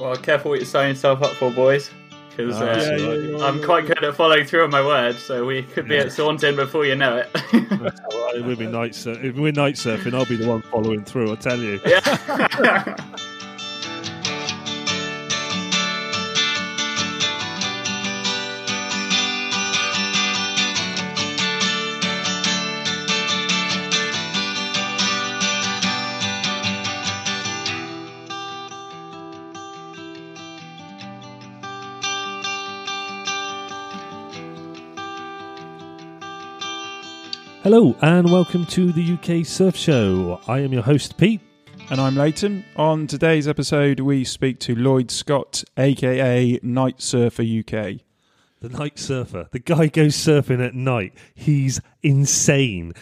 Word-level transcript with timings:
Well, 0.00 0.16
careful 0.16 0.50
what 0.50 0.60
you 0.60 0.66
sign 0.66 0.90
yourself 0.90 1.22
up 1.22 1.32
for, 1.32 1.50
boys. 1.50 1.90
Because 2.36 2.60
uh, 2.60 2.64
yeah, 2.64 2.96
yeah, 2.96 3.14
yeah, 3.38 3.44
I'm 3.46 3.62
quite 3.62 3.86
good 3.86 4.04
at 4.04 4.14
following 4.14 4.44
through 4.44 4.64
on 4.64 4.70
my 4.70 4.84
word, 4.84 5.16
so 5.16 5.46
we 5.46 5.62
could 5.62 5.88
be 5.88 5.96
at 5.96 6.12
Saunton 6.12 6.54
before 6.54 6.84
you 6.84 6.94
know 6.94 7.16
it. 7.16 7.30
Right, 7.54 8.44
we'll 8.44 8.56
be 8.56 8.66
night 8.66 8.94
sur- 8.94 9.18
if 9.22 9.36
we're 9.36 9.52
night 9.52 9.76
surfing. 9.76 10.12
I'll 10.12 10.26
be 10.26 10.36
the 10.36 10.46
one 10.46 10.60
following 10.60 11.02
through. 11.02 11.32
I 11.32 11.36
tell 11.36 11.58
you. 11.58 11.80
yeah. 11.86 12.96
Hello 37.66 37.96
and 38.00 38.30
welcome 38.30 38.64
to 38.66 38.92
the 38.92 39.14
UK 39.14 39.44
Surf 39.44 39.74
Show. 39.74 40.40
I 40.46 40.60
am 40.60 40.72
your 40.72 40.84
host 40.84 41.16
Pete. 41.16 41.40
And 41.90 42.00
I'm 42.00 42.14
Leighton. 42.14 42.64
On 42.76 43.08
today's 43.08 43.48
episode, 43.48 43.98
we 43.98 44.22
speak 44.22 44.60
to 44.60 44.76
Lloyd 44.76 45.10
Scott, 45.10 45.64
aka 45.76 46.60
Night 46.62 47.02
Surfer 47.02 47.42
UK. 47.42 48.02
The 48.60 48.68
night 48.70 49.00
surfer. 49.00 49.48
The 49.50 49.58
guy 49.58 49.88
goes 49.88 50.14
surfing 50.14 50.64
at 50.64 50.76
night. 50.76 51.12
He's 51.34 51.80
insane. 52.04 52.92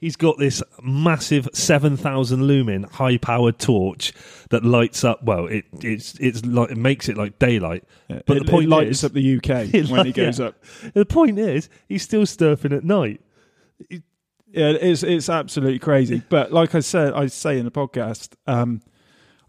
He's 0.00 0.16
got 0.16 0.38
this 0.38 0.62
massive 0.82 1.46
7,000 1.52 2.44
lumen 2.44 2.84
high 2.84 3.18
powered 3.18 3.58
torch 3.58 4.14
that 4.48 4.64
lights 4.64 5.04
up. 5.04 5.22
Well, 5.22 5.48
it 5.48 5.66
it's 5.82 6.18
it's 6.18 6.46
like 6.46 6.70
it 6.70 6.78
makes 6.78 7.10
it 7.10 7.18
like 7.18 7.38
daylight. 7.38 7.84
But 8.08 8.38
it, 8.38 8.46
the 8.46 8.50
point 8.50 8.64
it 8.64 8.70
lights 8.70 8.90
is, 8.90 9.04
up 9.04 9.12
the 9.12 9.36
UK 9.36 9.88
when 9.90 10.06
he 10.06 10.12
goes 10.12 10.40
yeah. 10.40 10.46
up. 10.46 10.64
the 10.94 11.04
point 11.04 11.38
is, 11.38 11.68
he's 11.86 12.02
still 12.02 12.22
surfing 12.22 12.74
at 12.74 12.84
night. 12.84 13.20
Yeah, 14.54 14.70
it's 14.70 15.02
it's 15.02 15.28
absolutely 15.28 15.78
crazy. 15.78 16.22
But 16.28 16.52
like 16.52 16.74
I 16.74 16.80
said, 16.80 17.12
I 17.12 17.26
say 17.26 17.58
in 17.58 17.64
the 17.64 17.70
podcast, 17.70 18.34
um, 18.46 18.80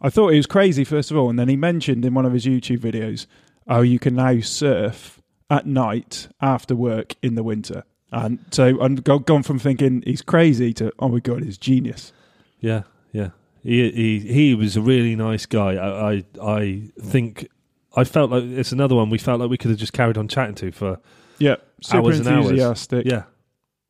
I 0.02 0.09
thought 0.09 0.30
he 0.30 0.38
was 0.38 0.45
crazy 0.48 0.84
first 0.84 1.11
of 1.11 1.17
all, 1.17 1.30
and 1.30 1.38
then 1.39 1.48
he 1.50 1.56
mentioned 1.56 2.06
in 2.06 2.14
one 2.14 2.25
of 2.25 2.34
his 2.34 2.45
YouTube 2.45 2.80
videos, 2.80 3.28
"Oh, 3.67 3.81
you 3.81 4.00
can 4.00 4.16
now 4.16 4.39
surf 4.42 5.22
at 5.50 5.66
night 5.67 6.28
after 6.42 6.76
work 6.76 7.16
in 7.22 7.36
the 7.36 7.44
winter." 7.44 7.83
And 8.11 8.39
so 8.52 8.81
I've 8.81 9.03
gone 9.03 9.44
from 9.44 9.59
thinking 9.59 10.02
he's 10.06 10.22
crazy 10.22 10.73
to, 10.73 10.92
"Oh 11.00 11.09
my 11.09 11.20
god, 11.20 11.44
he's 11.44 11.58
genius." 11.58 12.11
Yeah, 12.59 12.83
yeah. 13.11 13.30
He 13.64 13.92
he 13.92 14.20
he 14.20 14.56
was 14.56 14.76
a 14.78 14.81
really 14.81 15.16
nice 15.16 15.45
guy. 15.45 15.73
I 15.76 16.11
I, 16.14 16.23
I 16.42 16.81
think 17.02 17.48
I 17.95 18.03
felt 18.03 18.31
like 18.31 18.44
it's 18.44 18.72
another 18.72 18.95
one 18.95 19.09
we 19.09 19.17
felt 19.17 19.39
like 19.39 19.50
we 19.50 19.58
could 19.58 19.72
have 19.72 19.80
just 19.80 19.94
carried 19.94 20.17
on 20.17 20.28
chatting 20.28 20.56
to 20.56 20.72
for 20.72 21.00
Yeah, 21.39 21.56
super 21.81 21.98
Hours 22.06 22.20
and 22.20 22.28
hours. 22.28 22.45
enthusiastic. 22.45 23.06
yeah. 23.06 23.23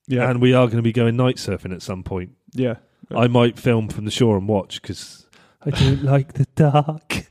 Yeah, 0.08 0.30
And 0.30 0.42
we 0.42 0.54
are 0.54 0.66
going 0.68 0.78
to 0.78 0.84
be 0.84 0.92
going 0.94 1.16
night 1.16 1.38
surfing 1.38 1.74
at 1.74 1.82
some 1.82 2.04
point. 2.04 2.32
yeah. 2.54 2.76
I 3.16 3.28
might 3.28 3.60
film 3.60 3.88
from 3.90 4.06
the 4.06 4.12
shore 4.12 4.36
and 4.36 4.48
watch 4.48 4.82
because 4.82 5.28
I 5.64 5.70
don't 5.70 6.04
like 6.04 6.34
the 6.34 6.48
dark. 6.56 7.28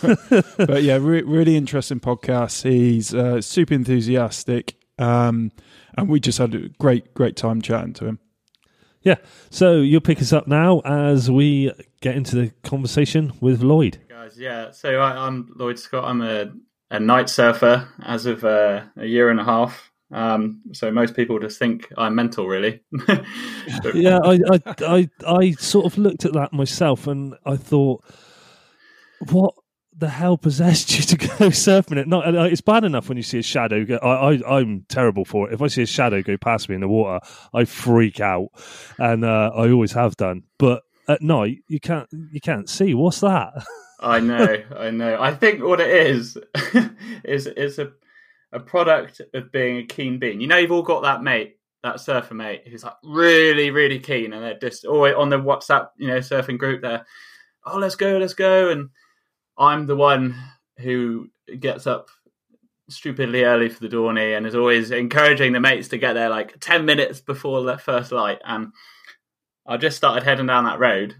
but 0.56 0.82
yeah, 0.82 0.96
re- 0.96 1.20
really 1.22 1.54
interesting 1.54 2.00
podcast. 2.00 2.62
He's 2.62 3.12
uh, 3.14 3.42
super 3.42 3.74
enthusiastic, 3.74 4.76
um, 4.98 5.52
and 5.98 6.08
we 6.08 6.18
just 6.18 6.38
had 6.38 6.54
a 6.54 6.68
great, 6.78 7.12
great 7.12 7.36
time 7.36 7.60
chatting 7.60 7.92
to 7.94 8.06
him. 8.06 8.18
Yeah. 9.02 9.16
So 9.50 9.76
you'll 9.76 10.00
pick 10.00 10.20
us 10.22 10.32
up 10.32 10.46
now 10.48 10.80
as 10.80 11.30
we 11.30 11.72
get 12.00 12.16
into 12.16 12.36
the 12.36 12.50
conversation 12.62 13.32
with 13.42 13.62
Lloyd. 13.62 13.98
Guys, 14.08 14.38
yeah. 14.38 14.70
So 14.70 14.98
I, 14.98 15.26
I'm 15.26 15.52
Lloyd 15.56 15.78
Scott. 15.78 16.04
I'm 16.04 16.22
a, 16.22 16.52
a 16.90 17.00
night 17.00 17.28
surfer 17.28 17.86
as 18.02 18.24
of 18.24 18.44
uh, 18.44 18.84
a 18.96 19.04
year 19.04 19.28
and 19.28 19.38
a 19.40 19.44
half. 19.44 19.90
Um, 20.10 20.62
so 20.72 20.90
most 20.90 21.14
people 21.14 21.38
just 21.38 21.58
think 21.58 21.92
I'm 21.98 22.14
mental, 22.14 22.46
really. 22.48 22.80
But- 23.82 23.94
Yeah, 23.94 24.18
I, 24.24 24.38
I 24.50 24.60
I 24.86 25.10
I 25.26 25.50
sort 25.52 25.86
of 25.86 25.98
looked 25.98 26.24
at 26.24 26.32
that 26.32 26.52
myself 26.52 27.06
and 27.06 27.34
I 27.44 27.56
thought, 27.56 28.02
what 29.30 29.54
the 29.96 30.08
hell 30.08 30.38
possessed 30.38 30.90
you 30.96 31.02
to 31.02 31.16
go 31.16 31.48
surfing 31.50 31.98
at 32.00 32.08
night? 32.08 32.34
Uh, 32.34 32.44
It's 32.44 32.60
bad 32.60 32.84
enough 32.84 33.08
when 33.08 33.16
you 33.16 33.22
see 33.22 33.38
a 33.38 33.42
shadow. 33.42 33.84
Go, 33.84 33.96
I, 33.96 34.34
I 34.34 34.58
I'm 34.60 34.84
terrible 34.88 35.24
for 35.24 35.48
it. 35.50 35.54
If 35.54 35.60
I 35.62 35.66
see 35.66 35.82
a 35.82 35.86
shadow 35.86 36.22
go 36.22 36.36
past 36.36 36.68
me 36.68 36.74
in 36.76 36.80
the 36.80 36.88
water, 36.88 37.20
I 37.52 37.64
freak 37.64 38.20
out, 38.20 38.48
and 38.98 39.24
uh, 39.24 39.50
I 39.54 39.70
always 39.70 39.92
have 39.92 40.16
done. 40.16 40.44
But 40.58 40.84
at 41.08 41.20
night, 41.22 41.58
you 41.68 41.80
can't 41.80 42.08
you 42.32 42.40
can't 42.40 42.68
see. 42.68 42.94
What's 42.94 43.20
that? 43.20 43.52
I 44.00 44.20
know, 44.20 44.62
I 44.76 44.90
know. 44.90 45.20
I 45.20 45.34
think 45.34 45.62
what 45.62 45.80
it 45.80 45.90
is 45.90 46.38
is 47.24 47.46
is 47.48 47.78
a 47.78 47.90
a 48.52 48.60
product 48.60 49.20
of 49.34 49.52
being 49.52 49.78
a 49.78 49.86
keen 49.86 50.18
bean. 50.18 50.40
You 50.40 50.46
know, 50.46 50.56
you've 50.56 50.72
all 50.72 50.82
got 50.82 51.02
that 51.02 51.22
mate, 51.22 51.58
that 51.82 52.00
surfer 52.00 52.34
mate, 52.34 52.62
who's 52.66 52.84
like 52.84 52.94
really, 53.04 53.70
really 53.70 53.98
keen, 53.98 54.32
and 54.32 54.42
they're 54.42 54.58
just 54.58 54.84
always 54.84 55.14
on 55.14 55.28
the 55.28 55.36
WhatsApp, 55.36 55.88
you 55.96 56.08
know, 56.08 56.18
surfing 56.18 56.58
group. 56.58 56.82
There, 56.82 57.04
oh, 57.66 57.78
let's 57.78 57.96
go, 57.96 58.18
let's 58.18 58.34
go, 58.34 58.70
and 58.70 58.90
I'm 59.58 59.86
the 59.86 59.96
one 59.96 60.34
who 60.78 61.28
gets 61.60 61.86
up 61.86 62.08
stupidly 62.88 63.44
early 63.44 63.68
for 63.68 63.80
the 63.80 63.94
Dorney 63.94 64.36
and 64.36 64.46
is 64.46 64.54
always 64.54 64.90
encouraging 64.90 65.52
the 65.52 65.60
mates 65.60 65.88
to 65.88 65.98
get 65.98 66.14
there 66.14 66.30
like 66.30 66.58
ten 66.60 66.84
minutes 66.84 67.20
before 67.20 67.62
the 67.62 67.76
first 67.76 68.12
light. 68.12 68.38
And 68.44 68.72
I 69.66 69.76
just 69.76 69.98
started 69.98 70.22
heading 70.22 70.46
down 70.46 70.64
that 70.64 70.80
road, 70.80 71.14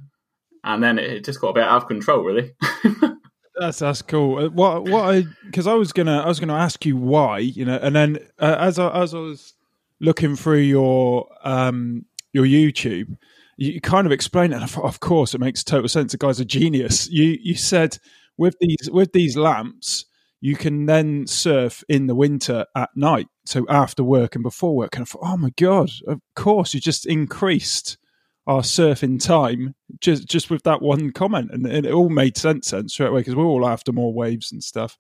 and 0.65 0.83
then 0.83 0.99
it 0.99 1.25
just 1.25 1.41
got 1.41 1.51
a 1.51 1.55
bit 1.55 1.65
out 1.65 1.83
of 1.83 1.89
control, 1.89 2.23
really. 2.23 2.55
That's 3.59 3.79
that's 3.81 4.03
cool. 4.03 4.39
Uh, 4.39 4.49
What 4.51 4.85
what 4.85 5.15
I 5.15 5.25
because 5.47 5.67
I 5.67 5.75
was 5.75 5.93
gonna 5.93 6.21
I 6.21 6.27
was 6.29 6.39
gonna 6.39 6.55
ask 6.55 6.85
you 6.87 6.97
why 6.97 7.39
you 7.39 7.65
know, 7.65 7.77
and 7.83 7.95
then 7.95 8.19
uh, 8.39 8.57
as 8.59 8.79
I 8.79 9.03
as 9.03 9.15
I 9.15 9.19
was 9.19 9.55
looking 10.01 10.37
through 10.37 10.59
your 10.61 11.29
um 11.43 12.05
your 12.33 12.45
YouTube, 12.45 13.17
you, 13.57 13.81
kind 13.81 14.07
of 14.07 14.13
explained 14.13 14.53
it. 14.53 14.61
Thought, 14.69 14.85
of 14.85 15.01
course, 15.01 15.35
it 15.35 15.41
makes 15.41 15.65
total 15.65 15.89
sense. 15.89 16.13
The 16.13 16.19
guy's 16.19 16.39
a 16.41 16.45
genius. 16.45 17.09
You 17.11 17.37
you 17.43 17.55
said 17.55 17.99
with 18.37 18.55
these 18.61 18.89
with 18.93 19.13
these 19.13 19.37
lamps, 19.37 20.05
you 20.41 20.55
can 20.57 20.87
then 20.87 21.27
surf 21.27 21.83
in 21.89 22.07
the 22.07 22.15
winter 22.15 22.65
at 22.77 22.91
night, 22.95 23.27
so 23.45 23.67
after 23.69 24.05
work 24.05 24.37
and 24.37 24.43
before 24.45 24.77
work. 24.77 24.95
And 24.97 25.03
I 25.03 25.07
thought, 25.07 25.23
oh 25.25 25.37
my 25.37 25.51
god, 25.57 25.91
of 26.07 26.21
course, 26.37 26.75
you 26.75 26.81
just 26.81 27.07
increased 27.07 27.99
our 28.49 28.63
surfing 28.63 29.23
time 29.23 29.75
just 30.01 30.27
just 30.27 30.49
with 30.51 30.63
that 30.65 30.83
one 30.83 31.13
comment, 31.13 31.51
and, 31.53 31.67
and 31.67 31.85
it 31.87 31.93
all 31.93 32.09
made 32.09 32.37
sense 32.37 32.71
then 32.71 32.89
straight 32.89 33.09
away 33.11 33.21
because 33.21 33.37
we're 33.37 33.45
all 33.45 33.69
after 33.69 33.93
more 33.93 34.13
waves 34.13 34.51
and 34.51 34.65
stuff. 34.65 34.99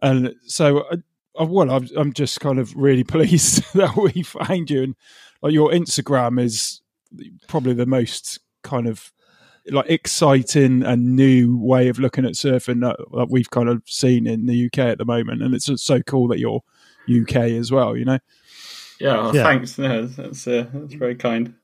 And 0.00 0.34
so, 0.46 0.84
I, 0.90 0.96
I, 1.38 1.42
well, 1.42 1.70
I'm, 1.70 1.88
I'm 1.96 2.12
just 2.12 2.40
kind 2.40 2.58
of 2.58 2.74
really 2.76 3.02
pleased 3.14 3.64
that 3.74 3.96
we 3.96 4.22
find 4.22 4.70
you, 4.70 4.82
and 4.84 4.94
like 5.42 5.52
your 5.52 5.70
Instagram 5.72 6.40
is 6.40 6.80
probably 7.48 7.74
the 7.74 7.86
most 7.86 8.38
kind 8.62 8.86
of 8.86 9.12
like 9.68 9.90
exciting 9.90 10.84
and 10.84 11.16
new 11.16 11.58
way 11.58 11.88
of 11.88 11.98
looking 11.98 12.24
at 12.24 12.32
surfing 12.34 12.80
that, 12.82 12.96
that 13.16 13.30
we've 13.30 13.50
kind 13.50 13.68
of 13.68 13.82
seen 13.86 14.26
in 14.28 14.46
the 14.46 14.66
UK 14.66 14.78
at 14.78 14.98
the 14.98 15.04
moment, 15.04 15.42
and 15.42 15.54
it's 15.56 15.66
just 15.66 15.84
so 15.84 16.00
cool 16.02 16.28
that 16.28 16.38
you're 16.38 16.62
UK 17.10 17.36
as 17.58 17.72
well. 17.72 17.96
You 17.96 18.04
know, 18.04 18.18
Yeah, 19.00 19.14
well, 19.14 19.34
Yeah. 19.34 19.42
thanks. 19.42 19.76
No, 19.76 20.06
that's 20.06 20.46
uh, 20.46 20.66
that's 20.72 20.94
very 20.94 21.16
kind. 21.16 21.54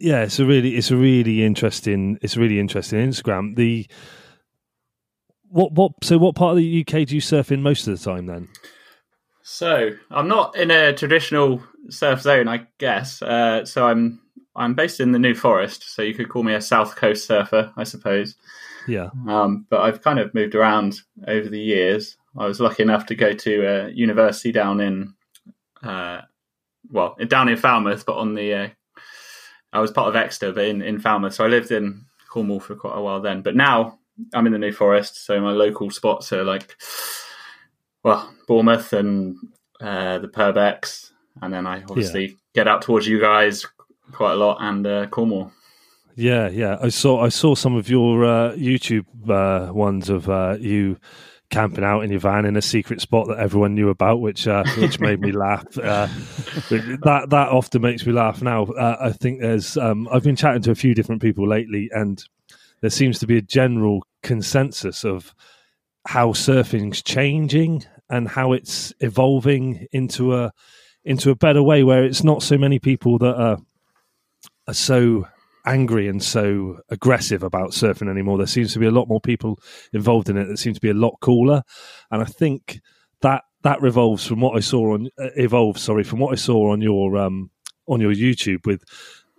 Yeah, 0.00 0.22
it's 0.22 0.38
a 0.38 0.46
really 0.46 0.76
it's 0.76 0.90
a 0.90 0.96
really 0.96 1.44
interesting 1.44 2.18
it's 2.22 2.36
a 2.36 2.40
really 2.40 2.58
interesting 2.58 2.98
Instagram. 3.06 3.54
The 3.54 3.86
what 5.48 5.72
what 5.72 5.92
so 6.02 6.18
what 6.18 6.34
part 6.34 6.52
of 6.52 6.56
the 6.56 6.80
UK 6.80 7.06
do 7.06 7.14
you 7.14 7.20
surf 7.20 7.52
in 7.52 7.62
most 7.62 7.86
of 7.86 7.96
the 7.96 8.04
time 8.04 8.26
then? 8.26 8.48
So 9.42 9.90
I'm 10.10 10.28
not 10.28 10.56
in 10.56 10.70
a 10.70 10.94
traditional 10.94 11.62
surf 11.90 12.22
zone, 12.22 12.48
I 12.48 12.66
guess. 12.78 13.20
Uh, 13.20 13.64
so 13.64 13.86
I'm 13.86 14.20
I'm 14.56 14.74
based 14.74 15.00
in 15.00 15.12
the 15.12 15.18
New 15.18 15.34
Forest, 15.34 15.94
so 15.94 16.02
you 16.02 16.14
could 16.14 16.28
call 16.28 16.42
me 16.42 16.54
a 16.54 16.60
South 16.60 16.96
Coast 16.96 17.26
surfer, 17.26 17.72
I 17.76 17.84
suppose. 17.84 18.36
Yeah. 18.88 19.10
Um, 19.28 19.66
but 19.68 19.82
I've 19.82 20.02
kind 20.02 20.18
of 20.18 20.34
moved 20.34 20.54
around 20.54 21.00
over 21.28 21.48
the 21.48 21.60
years. 21.60 22.16
I 22.38 22.46
was 22.46 22.60
lucky 22.60 22.82
enough 22.82 23.06
to 23.06 23.14
go 23.14 23.32
to 23.32 23.66
a 23.66 23.90
university 23.90 24.52
down 24.52 24.80
in, 24.80 25.14
uh, 25.82 26.22
well, 26.90 27.16
down 27.26 27.48
in 27.48 27.56
Falmouth, 27.56 28.06
but 28.06 28.16
on 28.16 28.34
the, 28.34 28.54
uh, 28.54 28.68
I 29.72 29.80
was 29.80 29.90
part 29.90 30.08
of 30.08 30.16
Exeter, 30.16 30.52
but 30.52 30.64
in, 30.64 30.82
in 30.82 30.98
Falmouth. 30.98 31.34
So 31.34 31.44
I 31.44 31.48
lived 31.48 31.70
in 31.70 32.04
Cornwall 32.28 32.60
for 32.60 32.74
quite 32.74 32.96
a 32.96 33.00
while 33.00 33.20
then. 33.20 33.42
But 33.42 33.56
now 33.56 33.98
I'm 34.34 34.46
in 34.46 34.52
the 34.52 34.58
New 34.58 34.72
Forest, 34.72 35.24
so 35.24 35.40
my 35.40 35.52
local 35.52 35.90
spots 35.90 36.32
are 36.32 36.44
like, 36.44 36.76
well, 38.02 38.32
Bournemouth 38.46 38.92
and 38.92 39.36
uh, 39.80 40.18
the 40.18 40.28
Purbecks, 40.28 41.12
and 41.42 41.52
then 41.52 41.66
I 41.66 41.82
obviously 41.82 42.36
get 42.54 42.68
out 42.68 42.82
towards 42.82 43.06
you 43.06 43.20
guys 43.20 43.66
quite 44.12 44.32
a 44.32 44.36
lot 44.36 44.58
and 44.60 44.86
uh, 44.86 45.06
Cornwall. 45.06 45.52
Yeah, 46.16 46.48
yeah. 46.48 46.76
I 46.82 46.88
saw 46.88 47.22
I 47.22 47.28
saw 47.28 47.54
some 47.54 47.76
of 47.76 47.88
your 47.88 48.24
uh, 48.24 48.52
YouTube 48.52 49.06
uh, 49.28 49.72
ones 49.72 50.10
of 50.10 50.28
uh, 50.28 50.56
you 50.58 50.98
camping 51.50 51.84
out 51.84 52.00
in 52.02 52.10
your 52.10 52.20
van 52.20 52.46
in 52.46 52.56
a 52.56 52.62
secret 52.62 53.00
spot 53.00 53.28
that 53.28 53.38
everyone 53.38 53.74
knew 53.74 53.90
about, 53.90 54.20
which 54.20 54.46
uh, 54.46 54.64
which 54.78 55.00
made 55.00 55.20
me 55.20 55.32
laugh. 55.32 55.66
Uh, 55.76 56.06
that 57.04 57.26
that 57.30 57.48
often 57.48 57.82
makes 57.82 58.06
me 58.06 58.12
laugh. 58.12 58.40
Now 58.40 58.64
uh, 58.64 58.96
I 59.00 59.12
think 59.12 59.40
there's 59.40 59.76
um, 59.76 60.08
I've 60.10 60.22
been 60.22 60.36
chatting 60.36 60.62
to 60.62 60.70
a 60.70 60.76
few 60.76 60.94
different 60.94 61.22
people 61.22 61.46
lately, 61.46 61.90
and 61.92 62.22
there 62.80 62.90
seems 62.90 63.18
to 63.18 63.26
be 63.26 63.36
a 63.36 63.42
general 63.42 64.04
consensus 64.22 65.04
of 65.04 65.34
how 66.06 66.32
surfing's 66.32 67.02
changing 67.02 67.84
and 68.08 68.28
how 68.28 68.52
it's 68.52 68.92
evolving 69.00 69.86
into 69.92 70.34
a 70.34 70.52
into 71.04 71.30
a 71.30 71.36
better 71.36 71.62
way 71.62 71.82
where 71.82 72.04
it's 72.04 72.24
not 72.24 72.42
so 72.42 72.56
many 72.56 72.78
people 72.78 73.18
that 73.18 73.36
are 73.36 73.58
are 74.66 74.74
so 74.74 75.26
angry 75.66 76.08
and 76.08 76.22
so 76.22 76.78
aggressive 76.88 77.42
about 77.42 77.70
surfing 77.70 78.10
anymore. 78.10 78.38
There 78.38 78.46
seems 78.46 78.72
to 78.72 78.78
be 78.78 78.86
a 78.86 78.90
lot 78.90 79.08
more 79.08 79.20
people 79.20 79.58
involved 79.92 80.28
in 80.28 80.36
it 80.36 80.46
that 80.46 80.58
seem 80.58 80.74
to 80.74 80.80
be 80.80 80.90
a 80.90 80.94
lot 80.94 81.16
cooler, 81.20 81.62
and 82.10 82.22
I 82.22 82.26
think 82.26 82.80
that 83.22 83.44
that 83.62 83.82
revolves 83.82 84.26
from 84.26 84.40
what 84.40 84.56
I 84.56 84.60
saw 84.60 84.94
on 84.94 85.08
uh, 85.18 85.28
evolves. 85.36 85.82
Sorry, 85.82 86.04
from 86.04 86.18
what 86.18 86.32
I 86.32 86.36
saw 86.36 86.72
on 86.72 86.80
your 86.80 87.16
um, 87.16 87.50
on 87.86 88.00
your 88.00 88.12
YouTube 88.12 88.66
with 88.66 88.84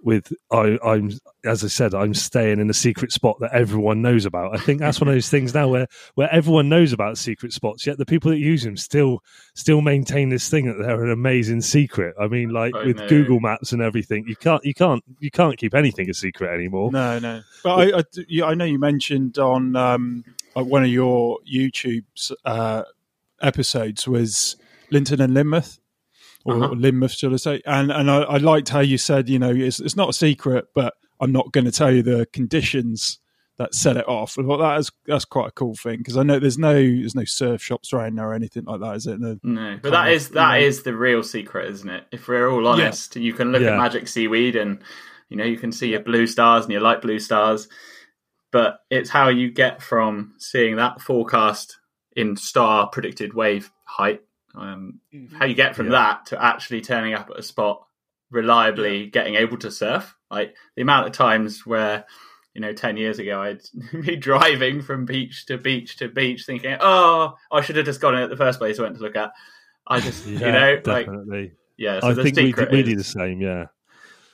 with 0.03 0.33
I, 0.51 0.77
I'm 0.83 1.12
as 1.45 1.63
I 1.63 1.68
said, 1.68 1.94
I'm 1.94 2.13
staying 2.13 2.59
in 2.59 2.69
a 2.69 2.74
secret 2.74 3.12
spot 3.12 3.38
that 3.39 3.53
everyone 3.53 4.01
knows 4.01 4.25
about. 4.25 4.56
I 4.56 4.59
think 4.59 4.80
that's 4.80 5.01
one 5.01 5.07
of 5.07 5.15
those 5.15 5.30
things 5.30 5.53
now 5.53 5.68
where 5.68 5.88
where 6.15 6.31
everyone 6.31 6.69
knows 6.69 6.94
about 6.94 7.18
secret 7.18 7.53
spots, 7.53 7.86
yet 7.86 7.98
the 7.98 8.06
people 8.06 8.31
that 8.31 8.39
use 8.39 8.63
them 8.63 8.77
still 8.77 9.24
still 9.56 9.81
maintain 9.81 10.30
this 10.30 10.50
thing 10.50 10.65
that 10.68 10.83
they're 10.83 11.03
an 11.03 11.12
amazing 11.12 11.62
secret. 11.62 12.15
I 12.19 12.27
mean, 12.27 12.50
like 12.50 12.75
I 12.75 12.86
with 12.86 12.98
know. 12.98 13.07
Google 13.07 13.39
Maps 13.39 13.71
and 13.71 13.81
everything, 13.81 14.25
you 14.27 14.36
can't 14.36 14.63
you 14.63 14.74
can't 14.74 15.03
you 15.19 15.31
can't 15.31 15.57
keep 15.57 15.74
anything 15.74 16.09
a 16.09 16.13
secret 16.13 16.53
anymore. 16.53 16.92
No, 16.92 17.19
no. 17.19 17.42
But 17.63 17.94
I, 17.94 18.00
I, 18.00 18.50
I 18.50 18.53
know 18.53 18.65
you 18.65 18.80
mentioned 18.80 19.38
on 19.38 19.75
um, 19.75 20.24
uh, 20.56 20.63
one 20.63 20.83
of 20.83 20.89
your 20.89 21.39
YouTube's 21.51 22.31
uh, 22.45 22.83
episodes 23.42 24.07
was 24.07 24.56
Lynton 24.89 25.21
and 25.21 25.36
Lynmouth, 25.36 25.80
or 26.45 26.55
Uh-huh. 26.55 26.73
Lynmouth, 26.75 27.17
should 27.17 27.33
I 27.33 27.38
say? 27.38 27.61
And 27.65 27.91
and 27.91 28.09
I, 28.09 28.21
I 28.23 28.38
liked 28.38 28.69
how 28.69 28.79
you 28.79 28.97
said, 28.97 29.29
you 29.29 29.39
know, 29.39 29.51
it's, 29.51 29.79
it's 29.79 29.95
not 29.95 30.09
a 30.09 30.13
secret, 30.13 30.65
but 30.75 30.93
I'm 31.19 31.31
not 31.31 31.51
going 31.51 31.65
to 31.65 31.71
tell 31.71 31.91
you 31.91 32.01
the 32.03 32.27
conditions 32.33 33.19
that 33.57 33.75
set 33.75 33.95
it 33.97 34.07
off. 34.07 34.38
Well, 34.38 34.57
that 34.57 34.79
is 34.79 34.91
that's 35.05 35.25
quite 35.25 35.49
a 35.49 35.51
cool 35.51 35.75
thing 35.75 35.97
because 35.99 36.17
I 36.17 36.23
know 36.23 36.39
there's 36.39 36.57
no 36.57 36.73
there's 36.73 37.13
no 37.13 37.25
surf 37.25 37.61
shops 37.61 37.93
around 37.93 38.17
there 38.17 38.29
or 38.29 38.33
anything 38.33 38.63
like 38.63 38.79
that, 38.79 38.95
is 38.95 39.05
it? 39.07 39.19
No. 39.19 39.38
No, 39.43 39.77
but 39.83 39.91
that 39.91 40.07
of, 40.07 40.13
is 40.13 40.29
that 40.29 40.55
you 40.55 40.61
know. 40.61 40.67
is 40.67 40.83
the 40.83 40.95
real 40.95 41.21
secret, 41.21 41.69
isn't 41.69 41.89
it? 41.89 42.05
If 42.11 42.27
we're 42.27 42.49
all 42.49 42.65
honest, 42.65 43.15
you 43.17 43.33
can 43.33 43.51
look 43.51 43.61
Yeah. 43.61 43.79
at 43.83 43.91
Magicseaweed 43.91 44.59
and 44.59 44.79
you 45.29 45.38
know 45.38 45.43
you 45.45 45.57
can 45.57 45.71
see 45.71 45.89
your 45.89 45.99
blue 45.99 46.25
stars 46.25 46.63
and 46.63 46.71
your 46.71 46.81
light 46.81 47.01
blue 47.03 47.19
stars, 47.19 47.67
but 48.51 48.79
it's 48.89 49.09
how 49.11 49.29
you 49.29 49.51
get 49.51 49.81
from 49.83 50.33
seeing 50.39 50.77
that 50.77 50.99
forecast 51.01 51.77
in 52.15 52.35
star 52.38 52.88
predicted 52.88 53.33
wave 53.35 53.69
height, 53.85 54.21
um, 54.56 55.00
how 55.33 55.45
you 55.45 55.56
get 55.56 55.75
from 55.75 55.88
Yeah. 55.88 55.92
that 55.94 56.25
to 56.27 56.44
actually 56.44 56.81
turning 56.81 57.13
up 57.13 57.30
at 57.30 57.39
a 57.39 57.44
spot 57.44 57.86
reliably, 58.30 59.07
getting 59.07 59.36
able 59.36 59.57
to 59.57 59.71
surf. 59.71 60.15
Like 60.30 60.56
the 60.75 60.81
amount 60.81 61.07
of 61.07 61.13
times 61.13 61.65
where 61.65 62.06
you 62.53 62.59
know, 62.59 62.74
10 62.74 62.98
years 62.98 63.18
ago, 63.18 63.42
I'd 63.42 63.62
be 64.06 64.18
driving 64.18 64.81
from 64.81 65.06
beach 65.06 65.45
to 65.45 65.57
beach 65.57 65.95
to 65.98 66.09
beach 66.09 66.44
thinking, 66.45 66.75
oh, 66.81 67.36
I 67.50 67.62
should 67.62 67.77
have 67.77 67.86
just 67.86 68.01
gone 68.01 68.13
in 68.15 68.24
at 68.24 68.30
the 68.30 68.36
first 68.36 68.59
place 68.59 68.77
I 68.77 68.83
went 68.83 68.95
to 68.98 69.01
look 69.01 69.15
at. 69.15 69.31
I 69.88 70.01
just, 70.01 70.25
Yeah, 70.27 70.39
you 70.48 70.51
know, 70.51 70.71
like, 70.86 71.06
definitely. 71.06 71.53
yeah, 71.77 72.01
so 72.01 72.07
I 72.09 72.13
the 72.13 72.24
think 72.24 72.36
we, 72.36 72.51
do- 72.51 72.68
we 72.69 72.83
do 72.83 72.95
the 72.98 73.06
same. 73.06 73.39
Yeah. 73.39 73.68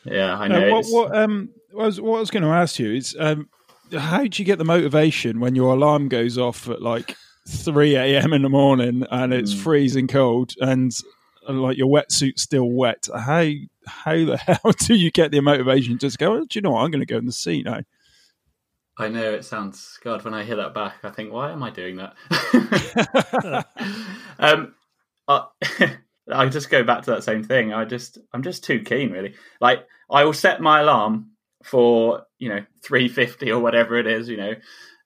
yeah, 0.03 0.35
I 0.35 0.45
Uh, 0.45 0.47
know. 0.47 0.71
what, 0.71 0.85
what, 0.87 1.15
um, 1.15 1.49
what 1.71 1.83
I 1.83 1.85
was, 1.85 2.01
what 2.01 2.17
I 2.17 2.19
was 2.21 2.31
going 2.31 2.41
to 2.41 2.49
ask 2.49 2.79
you 2.79 2.91
is, 2.91 3.15
um, 3.19 3.49
how 3.95 4.23
do 4.25 4.41
you 4.41 4.45
get 4.45 4.57
the 4.57 4.65
motivation 4.65 5.39
when 5.39 5.53
your 5.53 5.75
alarm 5.75 6.09
goes 6.09 6.39
off 6.39 6.67
at 6.69 6.81
like 6.81 7.15
3 7.47 7.95
a.m. 7.95 8.33
in 8.33 8.41
the 8.41 8.49
morning 8.49 9.05
and 9.09 9.33
it's 9.33 9.53
Mm. 9.53 9.57
freezing 9.59 10.07
cold 10.07 10.53
and 10.59 10.91
uh, 11.47 11.53
like 11.53 11.77
your 11.77 11.87
wetsuit's 11.87 12.41
still 12.41 12.69
wet? 12.69 13.07
How 13.13 13.49
how 13.85 14.13
the 14.13 14.37
hell 14.45 14.73
do 14.77 14.95
you 14.95 15.11
get 15.11 15.31
the 15.31 15.39
motivation 15.41 15.93
to 15.93 15.99
just 16.07 16.19
go? 16.19 16.33
"Oh, 16.33 16.39
do 16.45 16.57
you 16.57 16.61
know 16.61 16.71
what? 16.71 16.81
I'm 16.81 16.91
going 16.91 16.99
to 16.99 17.05
go 17.05 17.17
in 17.17 17.25
the 17.25 17.31
sea 17.31 17.63
now. 17.63 17.81
I 18.99 19.09
know 19.09 19.31
it 19.31 19.45
sounds 19.45 19.99
God. 20.03 20.23
When 20.25 20.33
I 20.33 20.43
hear 20.43 20.55
that 20.55 20.73
back, 20.73 20.95
I 21.03 21.09
think, 21.11 21.31
why 21.31 21.51
am 21.51 21.61
I 21.61 21.69
doing 21.69 21.97
that? 21.97 22.15
um, 24.39 24.73
I, 25.27 25.45
I 26.31 26.49
just 26.49 26.69
go 26.71 26.83
back 26.83 27.03
to 27.03 27.11
that 27.11 27.23
same 27.23 27.43
thing. 27.43 27.73
I 27.73 27.85
just, 27.85 28.17
I'm 28.33 28.41
just 28.41 28.63
too 28.63 28.79
keen, 28.81 29.11
really. 29.11 29.35
Like, 29.61 29.85
I 30.09 30.23
will 30.23 30.33
set 30.33 30.61
my 30.61 30.81
alarm 30.81 31.31
for 31.63 32.23
you 32.39 32.49
know 32.49 32.63
three 32.81 33.07
fifty 33.07 33.51
or 33.51 33.59
whatever 33.59 33.97
it 33.97 34.07
is, 34.07 34.29
you 34.29 34.37
know, 34.37 34.53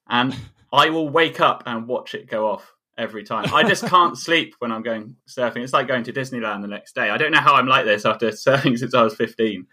and 0.10 0.36
I 0.72 0.90
will 0.90 1.10
wake 1.10 1.40
up 1.40 1.64
and 1.66 1.88
watch 1.88 2.16
it 2.16 2.28
go 2.28 2.48
off 2.50 2.74
every 2.98 3.24
time. 3.24 3.54
I 3.54 3.64
just 3.64 3.86
can't 3.86 4.18
sleep 4.18 4.56
when 4.60 4.72
I'm 4.72 4.84
going 4.84 5.16
surfing. 5.28 5.64
It's 5.64 5.74
like 5.74 5.88
going 5.88 6.04
to 6.04 6.14
Disneyland 6.14 6.62
the 6.62 6.68
next 6.68 6.96
day. 6.96 7.10
I 7.10 7.18
don't 7.18 7.32
know 7.32 7.40
how 7.40 7.56
I'm 7.56 7.68
like 7.68 7.86
this 7.86 8.06
after 8.06 8.30
surfing 8.30 8.78
since 8.78 8.94
I 8.94 9.04
was 9.04 9.16
fifteen. 9.16 9.68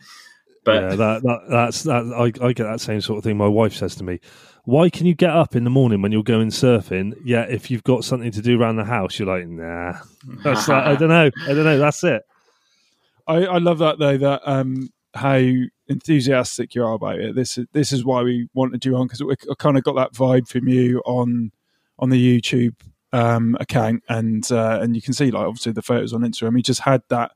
But 0.65 0.83
yeah, 0.83 0.97
that, 0.97 1.23
that 1.23 1.41
that's 1.49 1.83
that. 1.85 2.05
I, 2.15 2.47
I 2.47 2.53
get 2.53 2.65
that 2.65 2.81
same 2.81 3.01
sort 3.01 3.19
of 3.19 3.25
thing. 3.25 3.37
My 3.37 3.47
wife 3.47 3.75
says 3.75 3.95
to 3.97 4.05
me, 4.05 4.21
"Why 4.65 4.91
can 4.91 5.07
you 5.07 5.15
get 5.15 5.31
up 5.31 5.55
in 5.55 5.65
the 5.65 5.71
morning 5.71 6.03
when 6.03 6.13
you're 6.13 6.23
going 6.23 6.49
surfing? 6.49 7.15
Yeah, 7.25 7.43
if 7.43 7.71
you've 7.71 7.85
got 7.85 8.05
something 8.05 8.33
to 8.33 8.43
do 8.43 8.61
around 8.61 8.77
the 8.77 8.85
house, 8.85 9.19
you're 9.19 9.29
like, 9.29 9.47
nah. 9.47 9.95
That's 10.43 10.69
like, 10.69 10.85
I 10.85 10.95
don't 10.97 11.09
know. 11.09 11.31
I 11.47 11.55
don't 11.55 11.65
know. 11.65 11.79
That's 11.79 12.05
it. 12.05 12.23
I, 13.27 13.45
I 13.45 13.59
love 13.59 13.79
that 13.79 13.99
though. 13.99 14.19
That 14.19 14.43
um, 14.45 14.91
how 15.15 15.41
enthusiastic 15.89 16.75
you 16.75 16.85
are 16.85 16.93
about 16.93 17.19
it. 17.21 17.35
This 17.35 17.59
is 17.59 17.67
this 17.73 17.93
is 17.93 18.05
why 18.05 18.23
we 18.23 18.49
wanted 18.55 18.85
you 18.85 18.97
on 18.97 19.07
because 19.07 19.23
I 19.23 19.55
kind 19.59 19.77
of 19.79 19.85
got 19.85 19.97
that 19.97 20.13
vibe 20.13 20.49
from 20.49 20.69
you 20.69 21.01
on 21.07 21.51
on 21.99 22.11
the 22.11 22.41
YouTube 22.41 22.75
um, 23.13 23.57
account, 23.61 24.03
and 24.09 24.51
uh, 24.53 24.79
and 24.83 24.95
you 24.95 25.03
can 25.03 25.15
see 25.15 25.31
like 25.31 25.47
obviously 25.47 25.73
the 25.73 25.83
photos 25.83 26.13
on 26.13 26.21
Instagram. 26.23 26.57
You 26.57 26.63
just 26.63 26.83
had 26.83 27.03
that 27.09 27.33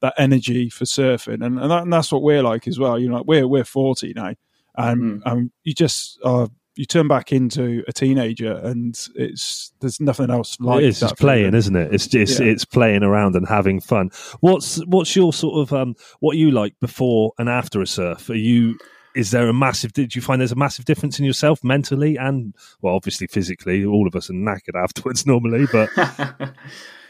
that 0.00 0.14
energy 0.18 0.70
for 0.70 0.84
surfing, 0.84 1.44
and 1.44 1.58
and, 1.58 1.70
that, 1.70 1.82
and 1.82 1.92
that's 1.92 2.12
what 2.12 2.22
we're 2.22 2.42
like 2.42 2.68
as 2.68 2.78
well. 2.78 2.98
You 2.98 3.08
know, 3.08 3.16
like 3.16 3.26
we're 3.26 3.48
we're 3.48 3.64
forty 3.64 4.12
now, 4.14 4.34
and 4.76 5.22
Mm. 5.22 5.26
um, 5.26 5.52
you 5.64 5.74
just 5.74 6.18
are. 6.24 6.48
You 6.76 6.84
turn 6.84 7.08
back 7.08 7.32
into 7.32 7.82
a 7.88 7.92
teenager, 7.92 8.52
and 8.52 8.94
it's 9.14 9.72
there's 9.80 9.98
nothing 10.00 10.30
else 10.30 10.58
like 10.60 10.84
it's 10.84 11.00
that 11.00 11.06
just 11.10 11.20
playing, 11.20 11.44
feeling. 11.46 11.54
isn't 11.58 11.76
it? 11.76 11.94
It's 11.94 12.06
just 12.06 12.38
Yeah. 12.38 12.46
it's 12.46 12.64
playing 12.64 13.02
around 13.02 13.34
and 13.34 13.48
having 13.48 13.80
fun. 13.80 14.10
What's 14.40 14.84
what's 14.86 15.16
your 15.16 15.32
sort 15.32 15.58
of 15.60 15.72
um 15.72 15.94
what 16.20 16.36
you 16.36 16.50
like 16.50 16.74
before 16.80 17.32
and 17.38 17.48
after 17.48 17.80
a 17.80 17.86
surf? 17.86 18.28
Are 18.30 18.34
you 18.34 18.78
is 19.14 19.30
there 19.30 19.48
a 19.48 19.54
massive 19.54 19.94
did 19.94 20.14
you 20.14 20.20
find 20.20 20.42
there's 20.42 20.52
a 20.52 20.56
massive 20.56 20.84
difference 20.84 21.18
in 21.18 21.24
yourself 21.24 21.64
mentally 21.64 22.18
and 22.18 22.54
well 22.82 22.94
obviously 22.94 23.26
physically 23.26 23.82
all 23.82 24.06
of 24.06 24.14
us 24.14 24.28
are 24.28 24.34
knackered 24.34 24.74
afterwards 24.84 25.24
normally 25.26 25.64
but 25.72 25.88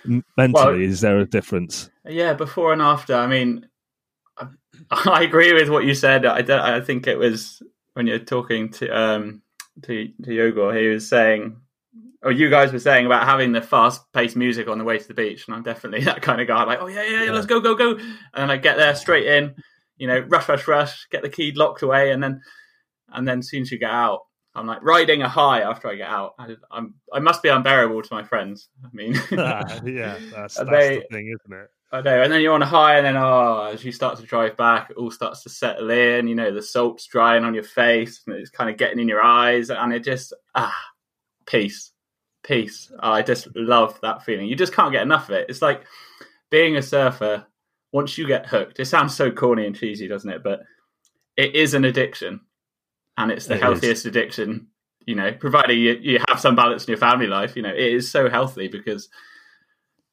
m- 0.04 0.24
mentally 0.36 0.84
is 0.84 1.00
there 1.00 1.18
a 1.18 1.26
difference 1.26 1.90
Yeah, 2.04 2.34
before 2.34 2.72
and 2.72 2.80
after. 2.80 3.16
I 3.16 3.26
mean, 3.26 3.66
I, 4.38 4.46
I 4.92 5.22
agree 5.24 5.52
with 5.52 5.68
what 5.68 5.84
you 5.84 5.94
said. 5.94 6.24
I, 6.24 6.42
don't- 6.42 6.60
I 6.60 6.80
think 6.80 7.08
it 7.08 7.18
was 7.18 7.60
when 7.94 8.06
you're 8.06 8.20
talking 8.20 8.70
to 8.74 8.88
um 8.96 9.42
to 9.82 10.08
to 10.24 10.30
Yogor, 10.30 10.78
he 10.78 10.88
was 10.88 11.08
saying, 11.08 11.56
or 12.22 12.32
you 12.32 12.48
guys 12.50 12.72
were 12.72 12.78
saying 12.78 13.06
about 13.06 13.24
having 13.26 13.52
the 13.52 13.62
fast 13.62 14.02
paced 14.12 14.36
music 14.36 14.68
on 14.68 14.78
the 14.78 14.84
way 14.84 14.98
to 14.98 15.08
the 15.08 15.14
beach, 15.14 15.46
and 15.46 15.54
I'm 15.56 15.62
definitely 15.62 16.00
that 16.04 16.22
kind 16.22 16.40
of 16.40 16.46
guy. 16.46 16.64
Like, 16.64 16.80
oh 16.80 16.86
yeah, 16.86 17.02
yeah, 17.04 17.24
yeah, 17.24 17.32
let's 17.32 17.46
go, 17.46 17.60
go, 17.60 17.74
go, 17.74 17.92
and 17.96 18.06
then 18.34 18.50
I 18.50 18.56
get 18.56 18.76
there 18.76 18.94
straight 18.94 19.26
in, 19.26 19.54
you 19.96 20.06
know, 20.06 20.20
rush, 20.20 20.48
rush, 20.48 20.66
rush, 20.66 21.06
get 21.10 21.22
the 21.22 21.28
key 21.28 21.52
locked 21.54 21.82
away, 21.82 22.10
and 22.12 22.22
then 22.22 22.40
and 23.12 23.26
then 23.26 23.38
as 23.40 23.48
soon 23.50 23.62
as 23.62 23.70
you 23.72 23.78
get 23.78 23.90
out. 23.90 24.20
I'm 24.54 24.66
like 24.66 24.82
riding 24.82 25.20
a 25.20 25.28
high 25.28 25.60
after 25.60 25.86
I 25.88 25.96
get 25.96 26.08
out. 26.08 26.32
I, 26.38 26.56
I'm 26.70 26.94
I 27.12 27.18
must 27.18 27.42
be 27.42 27.50
unbearable 27.50 28.00
to 28.00 28.14
my 28.14 28.22
friends. 28.24 28.70
I 28.82 28.88
mean, 28.94 29.14
Ah, 29.32 29.80
yeah 29.84 30.16
that's, 30.32 30.54
that's 30.54 30.70
they- 30.70 30.96
the 31.00 31.04
thing 31.14 31.26
isn't 31.28 31.58
it 31.60 31.68
I 31.92 32.00
know. 32.00 32.22
And 32.22 32.32
then 32.32 32.40
you're 32.40 32.52
on 32.54 32.62
a 32.62 32.66
high, 32.66 32.96
and 32.96 33.06
then 33.06 33.16
oh, 33.16 33.70
as 33.72 33.84
you 33.84 33.92
start 33.92 34.18
to 34.18 34.24
drive 34.24 34.56
back, 34.56 34.90
it 34.90 34.96
all 34.96 35.10
starts 35.10 35.42
to 35.44 35.48
settle 35.48 35.90
in. 35.90 36.26
You 36.26 36.34
know, 36.34 36.52
the 36.52 36.62
salt's 36.62 37.06
drying 37.06 37.44
on 37.44 37.54
your 37.54 37.62
face, 37.62 38.22
and 38.26 38.34
it's 38.36 38.50
kind 38.50 38.68
of 38.68 38.76
getting 38.76 38.98
in 38.98 39.08
your 39.08 39.22
eyes, 39.22 39.70
and 39.70 39.92
it 39.92 40.02
just 40.04 40.32
ah, 40.54 40.76
peace, 41.46 41.92
peace. 42.42 42.90
I 43.00 43.22
just 43.22 43.48
love 43.54 43.98
that 44.02 44.24
feeling. 44.24 44.46
You 44.46 44.56
just 44.56 44.72
can't 44.74 44.92
get 44.92 45.02
enough 45.02 45.28
of 45.28 45.36
it. 45.36 45.46
It's 45.48 45.62
like 45.62 45.84
being 46.50 46.76
a 46.76 46.82
surfer. 46.82 47.46
Once 47.92 48.18
you 48.18 48.26
get 48.26 48.46
hooked, 48.46 48.78
it 48.80 48.84
sounds 48.86 49.14
so 49.16 49.30
corny 49.30 49.64
and 49.64 49.74
cheesy, 49.74 50.08
doesn't 50.08 50.28
it? 50.28 50.42
But 50.42 50.60
it 51.36 51.54
is 51.54 51.72
an 51.74 51.84
addiction, 51.84 52.40
and 53.16 53.30
it's 53.30 53.46
the 53.46 53.54
It 53.54 53.58
is. 53.58 53.62
healthiest 53.62 54.06
addiction. 54.06 54.66
You 55.06 55.14
know, 55.14 55.32
provided 55.32 55.74
you, 55.74 55.96
you 56.02 56.18
have 56.28 56.40
some 56.40 56.56
balance 56.56 56.84
in 56.84 56.90
your 56.90 56.98
family 56.98 57.28
life. 57.28 57.54
You 57.54 57.62
know, 57.62 57.72
it 57.72 57.78
is 57.94 58.10
so 58.10 58.28
healthy 58.28 58.66
because 58.66 59.08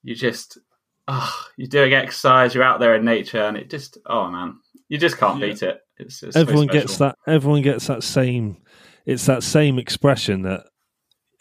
you 0.03 0.13
just 0.13 0.60
oh, 1.08 1.46
you're 1.58 1.68
doing 1.68 1.94
exercise, 1.94 2.54
you're 2.54 2.64
out 2.64 2.80
there 2.80 2.96
in 2.96 3.06
nature, 3.06 3.42
and 3.42 3.58
it 3.58 3.70
just 3.70 3.98
oh 4.06 4.30
man, 4.30 4.58
you 4.88 4.98
just 4.98 5.18
can't 5.18 5.40
Yeah. 5.40 5.48
beat 5.48 5.64
it. 5.64 5.80
It's, 5.98 6.24
it's 6.24 6.34
so 6.34 6.40
everyone 6.42 6.68
gets 6.68 6.98
that 6.98 7.16
everyone 7.28 7.62
gets 7.62 7.88
that 7.88 8.04
same 8.04 8.58
it's 9.06 9.26
that 9.26 9.44
same 9.44 9.78
expression 9.78 10.44
that 10.44 10.66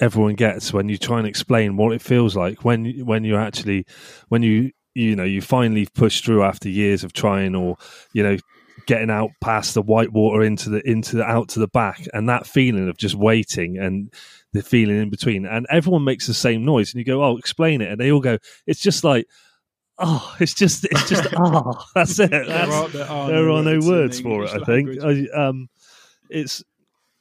everyone 0.01 0.35
gets 0.35 0.73
when 0.73 0.89
you 0.89 0.99
try 0.99 1.19
and 1.19 1.27
explain 1.27 1.77
what 1.77 1.93
it 1.93 2.03
feels 2.03 2.37
like 2.37 2.65
when 2.65 2.85
when 3.07 3.25
you 3.25 3.37
actually 3.37 3.87
when 4.29 4.43
you 4.43 4.71
you 4.95 5.17
know 5.17 5.25
you 5.25 5.41
finally 5.41 5.87
push 5.95 6.21
through 6.21 6.43
after 6.43 6.69
years 6.69 7.05
of 7.05 7.13
trying 7.13 7.55
or 7.55 7.77
you 8.13 8.23
know 8.23 8.37
getting 8.87 9.11
out 9.11 9.31
past 9.41 9.75
the 9.75 9.83
white 9.83 10.13
water 10.13 10.43
into 10.43 10.69
the 10.69 10.87
into 10.89 11.17
the 11.17 11.25
out 11.25 11.49
to 11.49 11.61
the 11.61 11.69
back 11.69 12.05
and 12.13 12.29
that 12.29 12.47
feeling 12.47 12.89
of 12.89 12.97
just 12.97 13.15
waiting 13.15 13.79
and 13.79 14.13
the 14.53 14.63
feeling 14.63 15.01
in 15.01 15.09
between 15.09 15.47
and 15.47 15.67
everyone 15.71 16.05
makes 16.05 16.27
the 16.27 16.35
same 16.35 16.65
noise 16.65 16.93
and 16.93 16.99
you 16.99 17.05
go 17.05 17.23
oh 17.23 17.37
explain 17.37 17.81
it 17.81 17.91
and 17.91 18.01
they 18.01 18.11
all 18.11 18.21
go 18.21 18.37
it's 18.67 18.81
just 18.81 19.05
like 19.05 19.27
oh 19.99 20.35
it's 20.41 20.55
just 20.55 20.85
it's 20.85 21.09
just 21.09 21.27
oh 21.37 21.85
that's 21.95 22.19
it 22.19 22.31
There 22.31 22.43
are, 22.43 22.89
there 22.89 23.07
are 23.07 23.29
there 23.29 23.51
are 23.51 23.63
no 23.63 23.79
words 23.81 24.21
for 24.21 24.45
it. 24.45 24.53
English 24.53 24.63
I 24.63 24.65
think. 24.65 25.31
I, 25.35 25.47
um, 25.47 25.69
it's 26.29 26.65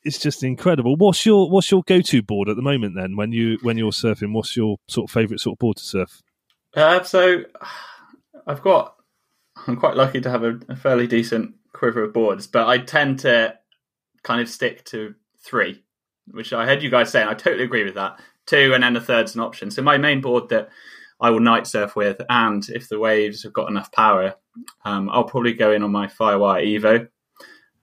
it's 0.03 0.17
just 0.17 0.43
incredible. 0.43 0.95
What's 0.95 1.25
your 1.25 1.49
what's 1.49 1.69
your 1.69 1.83
go 1.83 2.01
to 2.01 2.21
board 2.21 2.49
at 2.49 2.55
the 2.55 2.61
moment 2.61 2.95
then 2.95 3.15
when 3.15 3.31
you 3.31 3.57
when 3.61 3.77
you're 3.77 3.91
surfing? 3.91 4.33
What's 4.33 4.57
your 4.57 4.77
sort 4.87 5.09
of 5.09 5.13
favourite 5.13 5.39
sort 5.39 5.55
of 5.55 5.59
board 5.59 5.77
to 5.77 5.83
surf? 5.83 6.21
Uh, 6.75 7.03
so 7.03 7.43
I've 8.47 8.61
got 8.61 8.95
I'm 9.67 9.77
quite 9.77 9.95
lucky 9.95 10.21
to 10.21 10.29
have 10.29 10.43
a, 10.43 10.59
a 10.69 10.75
fairly 10.75 11.07
decent 11.07 11.55
quiver 11.73 12.03
of 12.03 12.13
boards, 12.13 12.47
but 12.47 12.67
I 12.67 12.79
tend 12.79 13.19
to 13.19 13.57
kind 14.23 14.41
of 14.41 14.49
stick 14.49 14.83
to 14.85 15.15
three, 15.39 15.83
which 16.31 16.53
I 16.53 16.65
heard 16.65 16.81
you 16.81 16.89
guys 16.89 17.11
saying. 17.11 17.27
I 17.27 17.33
totally 17.33 17.63
agree 17.63 17.83
with 17.83 17.95
that. 17.95 18.19
Two, 18.47 18.73
and 18.73 18.83
then 18.83 18.93
the 18.93 19.01
third's 19.01 19.35
an 19.35 19.41
option. 19.41 19.69
So 19.69 19.81
my 19.81 19.97
main 19.97 20.21
board 20.21 20.49
that 20.49 20.69
I 21.21 21.29
will 21.29 21.39
night 21.39 21.67
surf 21.67 21.95
with, 21.95 22.21
and 22.29 22.67
if 22.69 22.89
the 22.89 22.99
waves 22.99 23.43
have 23.43 23.53
got 23.53 23.69
enough 23.69 23.91
power, 23.91 24.35
um, 24.85 25.09
I'll 25.09 25.23
probably 25.23 25.53
go 25.53 25.71
in 25.71 25.83
on 25.83 25.91
my 25.91 26.07
Firewire 26.07 26.65
Evo. 26.79 27.07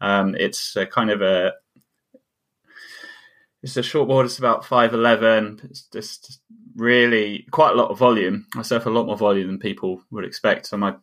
Um, 0.01 0.35
it's 0.35 0.77
a 0.77 0.87
kind 0.87 1.11
of 1.11 1.23
a 1.23 1.53
it's 3.63 3.77
a 3.77 3.83
short 3.83 4.09
board. 4.09 4.27
It's 4.27 4.39
about 4.39 4.65
five 4.65 4.95
eleven. 4.95 5.61
It's 5.65 5.83
just 5.83 6.41
really 6.77 7.47
quite 7.51 7.73
a 7.73 7.77
lot 7.77 7.91
of 7.91 7.99
volume. 7.99 8.47
I 8.57 8.63
surf 8.63 8.87
a 8.87 8.91
lot 8.91 9.07
more 9.07 9.17
volume 9.17 9.47
than 9.47 9.59
people 9.59 10.03
would 10.11 10.25
expect. 10.25 10.67
So 10.67 10.77
my 10.77 10.95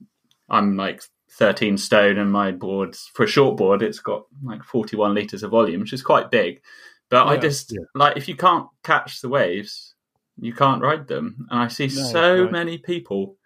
I'm 0.50 0.78
like 0.78 1.02
13 1.32 1.78
stone, 1.78 2.18
and 2.18 2.32
my 2.32 2.52
board 2.52 2.96
for 3.14 3.24
a 3.24 3.28
short 3.28 3.58
board, 3.58 3.82
it's 3.82 4.00
got 4.00 4.24
like 4.44 4.64
41 4.64 5.14
liters 5.14 5.44
of 5.44 5.52
volume, 5.52 5.82
which 5.82 5.94
is 5.94 6.04
quite 6.04 6.32
big. 6.32 6.62
But 7.10 7.28
I 7.28 7.38
just 7.38 7.72
yeah. 7.72 7.80
like 7.94 8.18
if 8.18 8.28
you 8.28 8.36
can't 8.36 8.68
catch 8.84 9.22
the 9.22 9.30
waves, 9.30 9.95
you 10.40 10.54
can't 10.54 10.82
ride 10.82 11.08
them. 11.08 11.48
And 11.50 11.60
I 11.60 11.68
see 11.68 11.86
No, 11.86 11.90
so 11.90 12.44
right. 12.44 12.52
many 12.52 12.78
people 12.78 13.38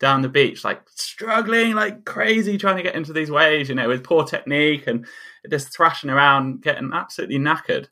down 0.00 0.22
the 0.22 0.28
beach 0.28 0.62
like 0.62 0.80
struggling 0.90 1.74
like 1.74 2.04
crazy 2.04 2.56
trying 2.56 2.76
to 2.76 2.82
get 2.84 2.94
into 2.94 3.12
these 3.12 3.30
waves, 3.30 3.68
you 3.68 3.74
know, 3.74 3.88
with 3.88 4.04
poor 4.04 4.24
technique 4.24 4.86
and 4.86 5.06
just 5.50 5.74
thrashing 5.74 6.10
around, 6.10 6.62
getting 6.62 6.90
absolutely 6.92 7.38
knackered. 7.38 7.88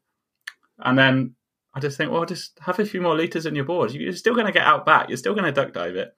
And 0.79 0.97
then 0.97 1.35
I 1.75 1.81
just 1.81 1.97
think, 1.97 2.11
well, 2.11 2.25
just 2.25 2.59
have 2.61 2.79
a 2.79 2.87
few 2.87 3.01
more 3.01 3.17
liters 3.17 3.47
in 3.47 3.55
your 3.55 3.65
board. 3.65 3.93
You're 3.93 4.13
still 4.13 4.35
going 4.35 4.47
to 4.47 4.53
get 4.53 4.67
out 4.67 4.87
back. 4.87 5.09
You're 5.09 5.19
still 5.19 5.35
going 5.35 5.45
to 5.47 5.53
duck 5.53 5.73
dive 5.73 5.97
it, 5.97 6.15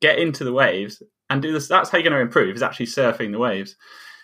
get 0.00 0.18
into 0.18 0.44
the 0.44 0.52
waves, 0.52 1.02
and 1.30 1.42
do 1.42 1.52
this. 1.52 1.68
That's 1.68 1.90
how 1.90 1.98
you're 1.98 2.08
going 2.08 2.16
to 2.16 2.20
improve. 2.20 2.54
Is 2.54 2.62
actually 2.62 2.86
surfing 2.86 3.32
the 3.32 3.38
waves. 3.38 3.76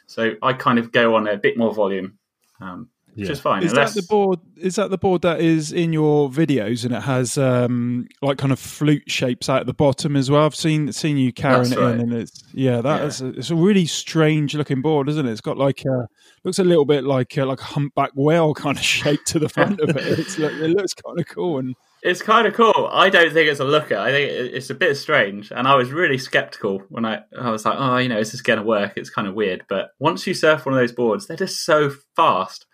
So 0.07 0.35
I 0.43 0.53
kind 0.53 0.79
of 0.79 0.93
go 0.93 1.17
on 1.17 1.29
a 1.29 1.37
bit 1.37 1.57
more 1.57 1.75
volume, 1.75 2.19
um, 2.61 2.89
which 3.15 3.27
Yeah. 3.27 3.33
is 3.33 3.41
fine. 3.41 3.63
Is 3.63 3.73
unless- 3.73 3.95
that 3.95 4.03
the 4.03 4.07
board? 4.07 4.39
Is 4.57 4.77
that 4.77 4.91
the 4.91 4.99
board 4.99 5.23
that 5.23 5.41
is 5.41 5.73
in 5.73 5.93
your 5.93 6.29
videos 6.29 6.85
and 6.85 6.95
it 6.95 7.01
has 7.03 7.39
um, 7.39 8.07
like 8.21 8.37
kind 8.39 8.53
of 8.53 8.59
flute 8.59 9.05
shapes 9.11 9.49
out 9.49 9.61
at 9.61 9.67
the 9.67 9.73
bottom 9.75 10.17
as 10.17 10.31
well? 10.31 10.45
I've 10.45 10.55
seen 10.55 10.93
seen 10.93 11.17
you 11.17 11.33
carrying 11.33 11.63
That's 11.71 11.73
it 11.73 11.79
right. 11.81 11.95
in, 11.95 12.01
and 12.01 12.13
it's 12.13 12.43
yeah, 12.53 12.81
that 12.83 13.01
Yeah. 13.01 13.07
is 13.07 13.21
a, 13.23 13.27
it's 13.29 13.51
a 13.51 13.55
really 13.57 13.87
strange 13.87 14.55
looking 14.55 14.83
board, 14.83 15.09
isn't 15.09 15.27
it? 15.27 15.31
It's 15.33 15.41
got 15.41 15.57
like 15.57 15.85
a 15.85 16.07
looks 16.45 16.59
a 16.59 16.65
little 16.65 16.85
bit 16.85 17.05
like 17.05 17.37
a, 17.37 17.45
like 17.45 17.61
a 17.61 17.65
humpback 17.65 18.11
whale 18.15 18.55
kind 18.55 18.77
of 18.77 18.83
shape 18.97 19.25
to 19.27 19.39
the 19.39 19.49
front 19.49 19.81
of 19.81 19.91
it. 19.97 20.19
It's 20.19 20.39
it 20.39 20.71
looks 20.71 20.95
kind 20.95 21.19
of 21.19 21.27
cool 21.29 21.59
and 21.59 21.75
It's 22.03 22.23
kind 22.23 22.47
of 22.47 22.55
cool. 22.55 22.89
I 22.93 23.09
don't 23.11 23.33
think 23.33 23.49
it's 23.49 23.61
a 23.61 23.65
looker. 23.65 23.97
I 23.97 24.11
think 24.11 24.31
it's 24.31 24.71
a 24.71 24.75
bit 24.75 24.97
strange, 24.97 25.51
and 25.51 25.67
I 25.69 25.75
was 25.75 25.91
really 25.91 26.19
skeptical 26.19 26.83
when 26.91 27.05
I 27.07 27.21
I 27.39 27.51
was 27.51 27.65
like, 27.65 27.77
oh, 27.79 27.97
you 27.99 28.09
know, 28.11 28.19
is 28.19 28.33
this 28.33 28.41
going 28.43 28.59
to 28.59 28.63
work? 28.65 28.93
It's 28.97 29.11
kind 29.11 29.27
of 29.29 29.35
weird. 29.35 29.65
But 29.69 29.91
once 29.99 30.27
you 30.27 30.35
surf 30.35 30.65
one 30.67 30.75
of 30.75 30.81
those 30.81 30.93
boards, 30.93 31.27
they're 31.27 31.37
just 31.37 31.65
so 31.65 31.93
fast. 32.17 32.67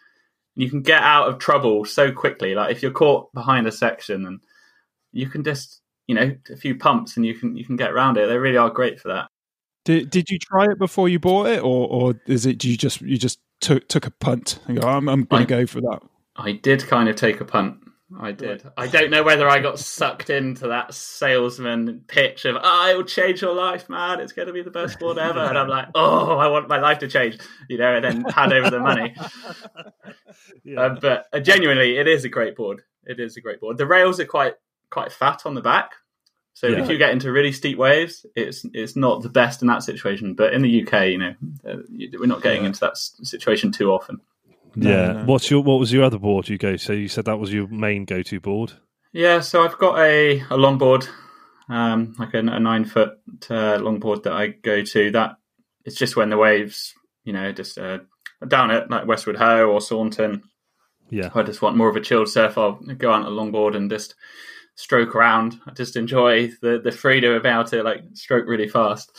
You 0.56 0.70
can 0.70 0.82
get 0.82 1.02
out 1.02 1.28
of 1.28 1.38
trouble 1.38 1.84
so 1.84 2.10
quickly. 2.10 2.54
Like 2.54 2.72
if 2.72 2.82
you're 2.82 2.90
caught 2.90 3.32
behind 3.34 3.66
a 3.66 3.72
section, 3.72 4.26
and 4.26 4.40
you 5.12 5.28
can 5.28 5.44
just, 5.44 5.82
you 6.06 6.14
know, 6.14 6.34
a 6.50 6.56
few 6.56 6.76
pumps, 6.76 7.16
and 7.16 7.24
you 7.24 7.34
can 7.34 7.56
you 7.56 7.64
can 7.64 7.76
get 7.76 7.92
around 7.92 8.16
it. 8.16 8.26
They 8.26 8.38
really 8.38 8.56
are 8.56 8.70
great 8.70 8.98
for 8.98 9.08
that. 9.08 9.28
Did 9.84 10.10
did 10.10 10.30
you 10.30 10.38
try 10.38 10.64
it 10.64 10.78
before 10.78 11.08
you 11.08 11.18
bought 11.18 11.46
it, 11.46 11.62
or 11.62 11.88
or 11.88 12.20
is 12.26 12.46
it 12.46 12.64
you 12.64 12.76
just 12.76 13.00
you 13.00 13.18
just 13.18 13.38
took 13.60 13.86
took 13.88 14.06
a 14.06 14.10
punt 14.10 14.58
and 14.66 14.80
go 14.80 14.88
I'm 14.88 15.08
I'm 15.08 15.24
going 15.24 15.46
to 15.46 15.48
go 15.48 15.66
for 15.66 15.80
that? 15.82 16.00
I 16.36 16.52
did 16.52 16.86
kind 16.86 17.08
of 17.08 17.16
take 17.16 17.40
a 17.40 17.44
punt. 17.44 17.78
I 18.20 18.30
did. 18.30 18.62
I 18.76 18.86
don't 18.86 19.10
know 19.10 19.24
whether 19.24 19.48
I 19.48 19.58
got 19.58 19.80
sucked 19.80 20.30
into 20.30 20.68
that 20.68 20.94
salesman 20.94 22.04
pitch 22.06 22.44
of, 22.44 22.56
oh, 22.62 22.90
it 22.90 22.96
will 22.96 23.02
change 23.04 23.42
your 23.42 23.52
life, 23.54 23.88
man. 23.88 24.20
It's 24.20 24.32
going 24.32 24.46
to 24.46 24.52
be 24.54 24.62
the 24.62 24.70
best 24.70 25.00
board 25.00 25.18
ever. 25.18 25.40
And 25.40 25.58
I'm 25.58 25.66
like, 25.68 25.88
oh, 25.96 26.36
I 26.38 26.46
want 26.46 26.68
my 26.68 26.78
life 26.78 27.00
to 27.00 27.08
change, 27.08 27.38
you 27.68 27.78
know, 27.78 27.94
and 27.96 28.04
then 28.04 28.24
hand 28.24 28.52
over 28.52 28.70
the 28.70 28.78
money. 28.80 29.14
Yeah. 30.64 30.80
Uh, 30.80 30.96
but 31.00 31.26
uh, 31.32 31.40
genuinely, 31.40 31.96
it 31.96 32.06
is 32.08 32.24
a 32.24 32.28
great 32.28 32.56
board. 32.56 32.82
It 33.04 33.20
is 33.20 33.36
a 33.36 33.40
great 33.40 33.60
board. 33.60 33.78
The 33.78 33.86
rails 33.86 34.20
are 34.20 34.24
quite 34.26 34.54
quite 34.90 35.12
fat 35.12 35.42
on 35.46 35.54
the 35.54 35.60
back. 35.60 35.92
So 36.54 36.66
Yeah. 36.66 36.82
if 36.82 36.90
you 36.90 36.98
get 36.98 37.10
into 37.10 37.32
really 37.32 37.52
steep 37.52 37.78
waves, 37.78 38.26
it's 38.34 38.64
it's 38.74 38.96
not 38.96 39.22
the 39.22 39.28
best 39.28 39.62
in 39.62 39.68
that 39.68 39.82
situation. 39.82 40.34
But 40.34 40.52
in 40.52 40.62
the 40.62 40.82
UK, 40.82 41.08
you 41.10 41.18
know, 41.18 41.34
uh, 41.68 41.76
we're 42.18 42.26
not 42.26 42.42
getting 42.42 42.62
Yeah. 42.62 42.68
into 42.68 42.80
that 42.80 42.96
situation 42.98 43.72
too 43.72 43.90
often. 43.92 44.20
No, 44.76 44.90
yeah. 44.90 45.12
no. 45.12 45.24
What's 45.24 45.50
your 45.50 45.62
what 45.62 45.80
was 45.80 45.92
your 45.92 46.04
other 46.04 46.18
board 46.18 46.48
you 46.48 46.58
go? 46.58 46.76
So 46.76 46.92
you 46.92 47.08
said 47.08 47.24
that 47.24 47.38
was 47.38 47.52
your 47.52 47.66
main 47.68 48.04
go 48.04 48.22
to 48.22 48.40
board. 48.40 48.74
Yeah, 49.12 49.40
so 49.40 49.64
I've 49.64 49.78
got 49.78 49.98
a, 49.98 50.40
a 50.40 50.56
longboard, 50.58 51.08
um, 51.70 52.14
like 52.18 52.34
a, 52.34 52.38
a 52.40 52.60
nine 52.60 52.84
foot 52.84 53.18
uh, 53.48 53.78
longboard 53.78 54.24
that 54.24 54.34
I 54.34 54.48
go 54.48 54.82
to. 54.82 55.10
That 55.10 55.36
it's 55.84 55.96
just 55.96 56.16
when 56.16 56.28
the 56.28 56.36
waves, 56.36 56.92
you 57.24 57.32
know, 57.32 57.50
just 57.52 57.78
uh, 57.78 58.00
down 58.46 58.70
at 58.70 58.90
like 58.90 59.06
Westward 59.06 59.36
Ho 59.36 59.66
or 59.70 59.80
Saunton. 59.80 60.42
Yeah. 61.08 61.30
I 61.34 61.42
just 61.42 61.62
want 61.62 61.76
more 61.76 61.88
of 61.88 61.96
a 61.96 62.00
chilled 62.00 62.28
surf. 62.28 62.58
I'll 62.58 62.80
go 62.98 63.10
out 63.12 63.24
on 63.24 63.32
a 63.32 63.34
longboard 63.34 63.76
and 63.76 63.88
just 63.88 64.14
stroke 64.74 65.14
around. 65.14 65.58
I 65.66 65.72
just 65.72 65.96
enjoy 65.96 66.48
the 66.60 66.80
the 66.82 66.92
freedom 66.92 67.32
about 67.32 67.72
it, 67.72 67.84
like 67.84 68.02
stroke 68.12 68.46
really 68.46 68.68
fast. 68.68 69.16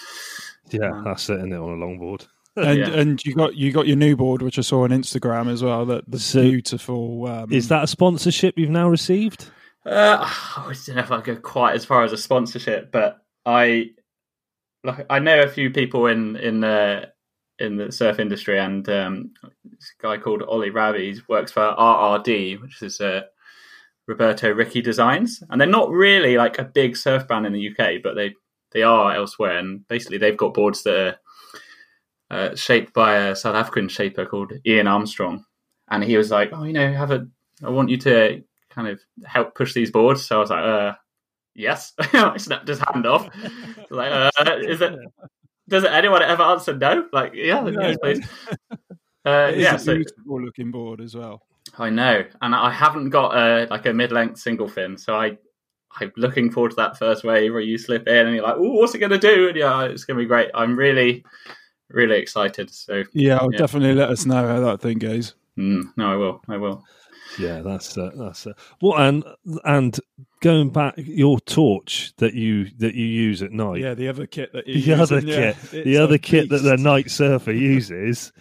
Yeah, 0.70 0.92
Um, 0.92 1.06
that's 1.06 1.30
it, 1.30 1.38
isn't 1.38 1.54
it, 1.54 1.58
on 1.58 1.82
a 1.82 1.86
longboard? 1.86 2.28
And 2.58 2.80
Yeah. 2.80 2.90
and 2.90 3.24
you 3.26 3.36
got 3.36 3.56
you 3.56 3.72
got 3.72 3.88
your 3.88 3.98
new 3.98 4.16
board, 4.16 4.42
which 4.42 4.58
I 4.58 4.62
saw 4.62 4.84
on 4.84 4.90
Instagram 4.90 5.52
as 5.52 5.64
well. 5.64 5.86
That 5.86 6.10
the 6.10 6.20
So- 6.20 6.42
beautiful. 6.42 7.28
Um, 7.28 7.52
Is 7.52 7.68
that 7.70 7.84
a 7.84 7.88
sponsorship 7.88 8.58
you've 8.58 8.70
now 8.70 8.90
received? 8.90 9.50
Uh, 9.86 10.18
I 10.58 10.74
don't 10.86 10.96
know 10.96 11.02
if 11.02 11.12
I 11.12 11.22
go 11.22 11.36
quite 11.36 11.76
as 11.76 11.86
far 11.86 12.04
as 12.04 12.12
a 12.14 12.18
sponsorship, 12.18 12.92
but 12.92 13.20
I 13.46 13.92
like 14.84 15.06
I 15.10 15.20
know 15.20 15.42
a 15.42 15.48
few 15.48 15.70
people 15.70 16.08
in 16.08 16.36
in 16.38 16.60
the 16.62 17.12
in 17.60 17.76
the 17.78 17.92
surf 17.92 18.20
industry, 18.20 18.60
and 18.60 18.88
um, 18.90 19.32
this 19.64 19.92
guy 20.02 20.18
called 20.18 20.44
Ollie 20.44 20.70
Ravi 20.70 21.14
he 21.14 21.22
works 21.28 21.52
for 21.52 21.62
RRD, 21.62 22.62
which 22.62 22.82
is 22.84 23.02
uh, 23.02 23.22
Roberto 24.08 24.52
Ricci 24.54 24.82
Designs, 24.82 25.42
and 25.50 25.60
they're 25.60 25.68
not 25.68 25.90
really 25.90 26.38
like 26.38 26.60
a 26.60 26.64
big 26.64 26.96
surf 26.96 27.28
brand 27.28 27.46
in 27.48 27.54
the 27.54 27.70
UK, 27.70 28.02
but 28.04 28.16
they 28.16 28.34
they 28.72 28.84
are 28.84 29.14
elsewhere, 29.14 29.58
and 29.58 29.88
basically 29.88 30.18
they've 30.18 30.38
got 30.38 30.54
boards 30.54 30.84
that 30.84 30.96
are 30.96 31.16
uh, 32.32 32.56
shaped 32.56 32.94
by 32.94 33.16
a 33.18 33.36
South 33.36 33.56
African 33.56 33.88
shaper 33.88 34.26
called 34.26 34.54
Ian 34.66 34.88
Armstrong, 34.88 35.46
and 35.90 36.04
he 36.04 36.18
was 36.18 36.32
like, 36.32 36.50
"Oh, 36.54 36.64
you 36.64 36.74
know, 36.74 36.92
have 36.94 37.12
a 37.12 37.28
I 37.64 37.70
want 37.70 37.90
you 37.90 37.98
to 37.98 38.44
kind 38.70 38.88
of 38.88 39.00
help 39.26 39.56
push 39.56 39.74
these 39.74 39.92
boards." 39.92 40.26
So 40.26 40.38
I 40.38 40.40
was 40.40 40.50
like, 40.50 40.64
"Uh, 40.64 40.94
yes." 41.56 41.94
I 42.14 42.38
snapped 42.38 42.68
his 42.68 42.80
hand 42.80 43.06
off. 43.06 43.30
Like, 43.90 44.12
uh, 44.12 44.58
is 44.60 44.82
it? 44.82 45.00
Does 45.70 45.86
anyone 45.86 46.22
ever 46.22 46.44
answer 46.44 46.76
no? 46.76 47.08
Like, 47.14 47.32
yeah, 47.34 47.62
No, 47.62 47.88
yes, 47.88 47.98
please. 48.02 48.28
Uh, 49.26 49.50
It 49.52 49.58
is 49.58 49.64
yeah, 49.64 49.76
a 49.76 49.80
so 49.80 49.96
beautiful 49.96 50.42
looking 50.42 50.72
board 50.72 51.02
as 51.02 51.14
well. 51.14 51.42
I 51.78 51.90
know, 51.90 52.24
and 52.42 52.56
I 52.56 52.72
haven't 52.72 53.10
got 53.10 53.36
a 53.36 53.68
like 53.70 53.86
a 53.86 53.94
mid-length 53.94 54.40
single 54.40 54.70
fin, 54.70 54.98
so 54.98 55.16
I 55.16 55.38
I'm 56.00 56.12
looking 56.16 56.52
forward 56.52 56.70
to 56.72 56.76
that 56.78 56.98
first 56.98 57.24
wave 57.24 57.52
where 57.52 57.62
you 57.62 57.78
slip 57.78 58.08
in 58.08 58.28
and 58.28 58.36
you're 58.36 58.46
like, 58.46 58.56
"Oh, 58.58 58.74
what's 58.74 58.96
it 58.96 59.00
going 59.00 59.12
to 59.12 59.18
do?" 59.18 59.50
And 59.50 59.58
yeah, 59.58 59.84
it's 59.84 60.06
going 60.06 60.18
to 60.18 60.24
be 60.24 60.28
great. 60.28 60.50
I'm 60.54 60.78
really, 60.78 61.26
really 61.90 62.18
excited. 62.18 62.70
So 62.70 63.04
Yeah, 63.14 63.38
I'll 63.38 63.52
Yeah. 63.52 63.58
definitely 63.60 63.94
let 63.96 64.10
us 64.10 64.26
know 64.26 64.48
how 64.48 64.60
that 64.62 64.82
thing 64.82 64.98
goes. 65.00 65.36
mm, 65.58 65.84
no, 65.98 66.12
I 66.12 66.16
will, 66.16 66.42
I 66.48 66.58
will. 66.58 66.84
Yeah, 67.40 67.62
that's 67.62 67.98
uh, 67.98 68.12
that's 68.16 68.48
uh, 68.48 68.54
well, 68.82 68.98
and 68.98 69.24
and 69.66 70.00
going 70.42 70.70
back, 70.70 70.94
your 70.98 71.40
torch 71.42 72.14
that 72.18 72.34
you 72.34 72.70
that 72.78 72.96
you 72.96 73.06
use 73.06 73.42
at 73.44 73.52
night. 73.52 73.82
Yeah, 73.82 73.94
the 73.96 74.08
other 74.08 74.26
kit 74.26 74.54
that 74.54 74.66
the 74.66 74.72
you 74.72 74.94
other 74.96 75.20
use, 75.20 75.26
yeah, 75.36 75.52
kit, 75.52 75.84
the 75.84 75.96
a 75.96 76.04
other 76.04 76.18
kit 76.18 76.50
that 76.50 76.64
the 76.64 76.78
night 76.78 77.12
surfer 77.12 77.52
uses 77.74 78.32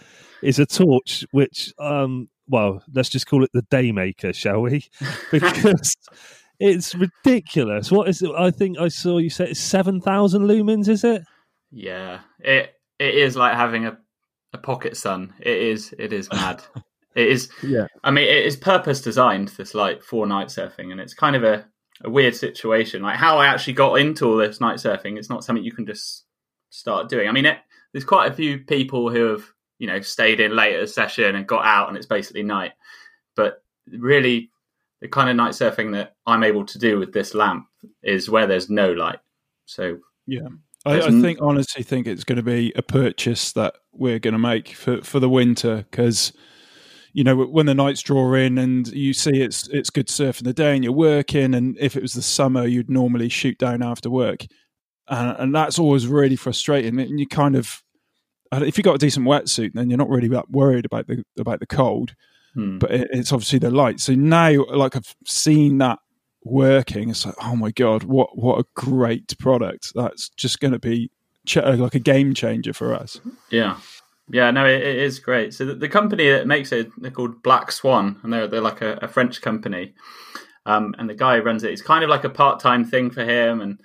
is 0.41 0.59
a 0.61 0.67
torch, 0.67 1.27
which, 1.33 1.73
um, 1.81 2.29
well, 2.49 2.81
let's 2.95 3.09
just 3.09 3.27
call 3.27 3.43
it 3.43 3.51
the 3.53 3.63
daymaker, 3.63 4.33
shall 4.35 4.61
we? 4.63 4.85
Because 5.33 5.97
it's 6.61 6.95
ridiculous. 6.95 7.91
What 7.91 8.09
is 8.09 8.23
it? 8.23 8.31
I 8.39 8.51
think 8.53 8.79
I 8.79 8.87
saw 8.89 9.19
you 9.19 9.31
say 9.31 9.51
it's 9.51 9.61
seven 9.61 10.01
thousand 10.01 10.43
lumens. 10.45 10.89
Is 10.89 11.03
it? 11.03 11.23
Yeah, 11.73 12.21
it 12.39 12.76
it 12.99 13.15
is 13.15 13.37
like 13.37 13.55
having 13.55 13.87
a, 13.87 13.99
a 14.53 14.59
pocket 14.59 14.97
sun. 14.97 15.35
It 15.41 15.57
is 15.57 15.95
it 15.99 16.13
is 16.13 16.31
mad. 16.31 16.63
it 17.15 17.29
is. 17.29 17.51
Yeah. 17.63 17.87
I 18.05 18.11
mean, 18.11 18.25
it 18.25 18.45
is 18.45 18.57
purpose 18.57 19.01
designed 19.01 19.49
this 19.49 19.75
like 19.75 20.03
for 20.03 20.27
night 20.27 20.49
surfing, 20.49 20.93
and 20.93 21.01
it's 21.01 21.15
kind 21.15 21.37
of 21.37 21.45
a, 21.45 21.67
a 22.03 22.11
weird 22.11 22.35
situation. 22.35 23.03
Like 23.03 23.17
how 23.17 23.39
I 23.39 23.47
actually 23.47 23.75
got 23.75 23.95
into 23.95 24.27
all 24.27 24.37
this 24.37 24.61
night 24.61 24.79
surfing. 24.79 25.19
It's 25.19 25.31
not 25.31 25.45
something 25.45 25.65
you 25.65 25.73
can 25.73 25.87
just 25.87 26.25
start 26.71 27.09
doing. 27.09 27.29
I 27.29 27.33
mean, 27.33 27.47
it, 27.47 27.59
there's 27.93 28.05
quite 28.05 28.31
a 28.31 28.35
few 28.35 28.59
people 28.59 29.11
who 29.11 29.31
have 29.31 29.45
you 29.79 29.87
know 29.87 30.01
stayed 30.01 30.41
in 30.41 30.57
late 30.57 30.77
at 30.77 30.83
a 30.83 30.87
session 30.87 31.37
and 31.37 31.47
got 31.47 31.65
out, 31.65 31.89
and 31.89 31.97
it's 31.97 32.07
basically 32.07 32.43
night. 32.43 32.73
But 33.35 33.63
really, 33.91 34.51
the 35.01 35.09
kind 35.09 35.29
of 35.29 35.37
night 35.37 35.53
surfing 35.53 35.93
that 35.93 36.17
I'm 36.27 36.43
able 36.43 36.65
to 36.65 36.79
do 36.79 36.99
with 36.99 37.13
this 37.13 37.35
lamp 37.35 37.67
is 38.03 38.31
where 38.31 38.47
there's 38.47 38.71
no 38.71 38.93
light. 38.93 39.19
So 39.67 39.99
Yeah. 40.27 40.49
I, 40.87 41.01
I 41.01 41.07
n- 41.07 41.21
think 41.21 41.41
honestly 41.43 41.83
think 41.83 42.07
it's 42.07 42.25
going 42.25 42.37
to 42.37 42.43
be 42.43 42.73
a 42.77 42.83
purchase 42.83 43.53
that 43.53 43.75
we're 43.93 44.19
going 44.19 44.33
to 44.33 44.39
make 44.39 44.69
for, 44.69 45.03
for 45.03 45.19
the 45.19 45.29
winter 45.29 45.85
because 45.91 46.33
you 47.13 47.25
know 47.25 47.35
when 47.37 47.67
the 47.67 47.75
nights 47.75 48.03
draw 48.03 48.35
in 48.35 48.57
and 48.59 48.89
you 48.89 49.13
see 49.13 49.43
it's 49.43 49.69
it's 49.69 49.91
good 49.91 50.09
surf 50.09 50.39
in 50.39 50.45
the 50.45 50.53
day 50.53 50.75
and 50.75 50.85
you're 50.85 50.93
working 50.93 51.55
and 51.55 51.77
if 51.81 51.97
it 51.97 52.03
was 52.03 52.13
the 52.13 52.23
summer 52.23 52.67
you'd 52.67 52.91
normally 52.91 53.29
shoot 53.29 53.59
down 53.59 53.83
after 53.83 54.09
work. 54.09 54.47
And, 55.09 55.37
and 55.39 55.55
that's 55.55 55.79
always 55.79 56.09
really 56.09 56.37
frustrating 56.37 56.99
and 56.99 57.19
you 57.19 57.27
kind 57.27 57.57
of 57.57 57.83
if 58.53 58.79
you've 58.79 58.85
got 58.85 58.95
a 58.95 58.99
decent 58.99 59.27
wetsuit 59.27 59.73
then 59.75 59.91
you're 59.91 59.99
not 59.99 60.09
really 60.09 60.29
that 60.29 60.51
worried 60.51 60.85
about 60.85 61.07
the 61.07 61.25
about 61.39 61.61
the 61.61 61.67
cold. 61.67 62.15
Hmm. 62.55 62.79
but 62.79 62.91
it, 62.91 63.09
it's 63.13 63.33
obviously 63.33 63.59
the 63.59 63.71
light. 63.71 64.01
So 64.01 64.15
now 64.15 64.65
like 64.67 64.97
i've 64.97 65.15
seen 65.27 65.79
that 65.79 65.99
working 66.47 67.11
it's 67.11 67.27
like 67.27 67.35
oh 67.43 67.57
my 67.57 67.71
god 67.71 68.05
what 68.05 68.39
what 68.39 68.59
a 68.59 68.65
great 68.75 69.37
product 69.39 69.93
that's 69.95 70.29
just 70.31 70.61
going 70.61 70.73
to 70.73 70.79
be 70.79 71.11
ch- 71.47 71.57
like 71.57 71.95
a 71.95 72.01
game 72.01 72.35
changer 72.35 72.73
for 72.73 72.95
us 72.95 73.21
Yeah, 73.51 73.79
yeah, 74.29 74.51
no, 74.51 74.67
it, 74.67 74.83
it 74.83 74.97
is 74.97 75.19
great. 75.19 75.55
So 75.55 75.65
the, 75.65 75.75
the 75.75 75.89
company 75.89 76.29
that 76.31 76.47
makes 76.47 76.73
it, 76.73 76.91
they're 76.99 77.11
called 77.11 77.43
Black 77.43 77.71
Swan, 77.71 78.19
and 78.23 78.33
they're 78.33 78.49
they're 78.49 78.61
like 78.61 78.83
a, 78.83 78.99
a 79.03 79.09
French 79.09 79.41
company. 79.41 79.95
Um, 80.65 80.97
and 80.99 81.09
the 81.09 81.15
guy 81.15 81.37
who 81.37 81.45
runs 81.45 81.63
it. 81.63 81.73
It's 81.73 81.83
kind 81.83 82.03
of 82.03 82.11
like 82.11 82.25
a 82.25 82.31
part 82.31 82.59
time 82.59 82.85
thing 82.85 83.11
for 83.11 83.25
him, 83.25 83.61
and 83.61 83.81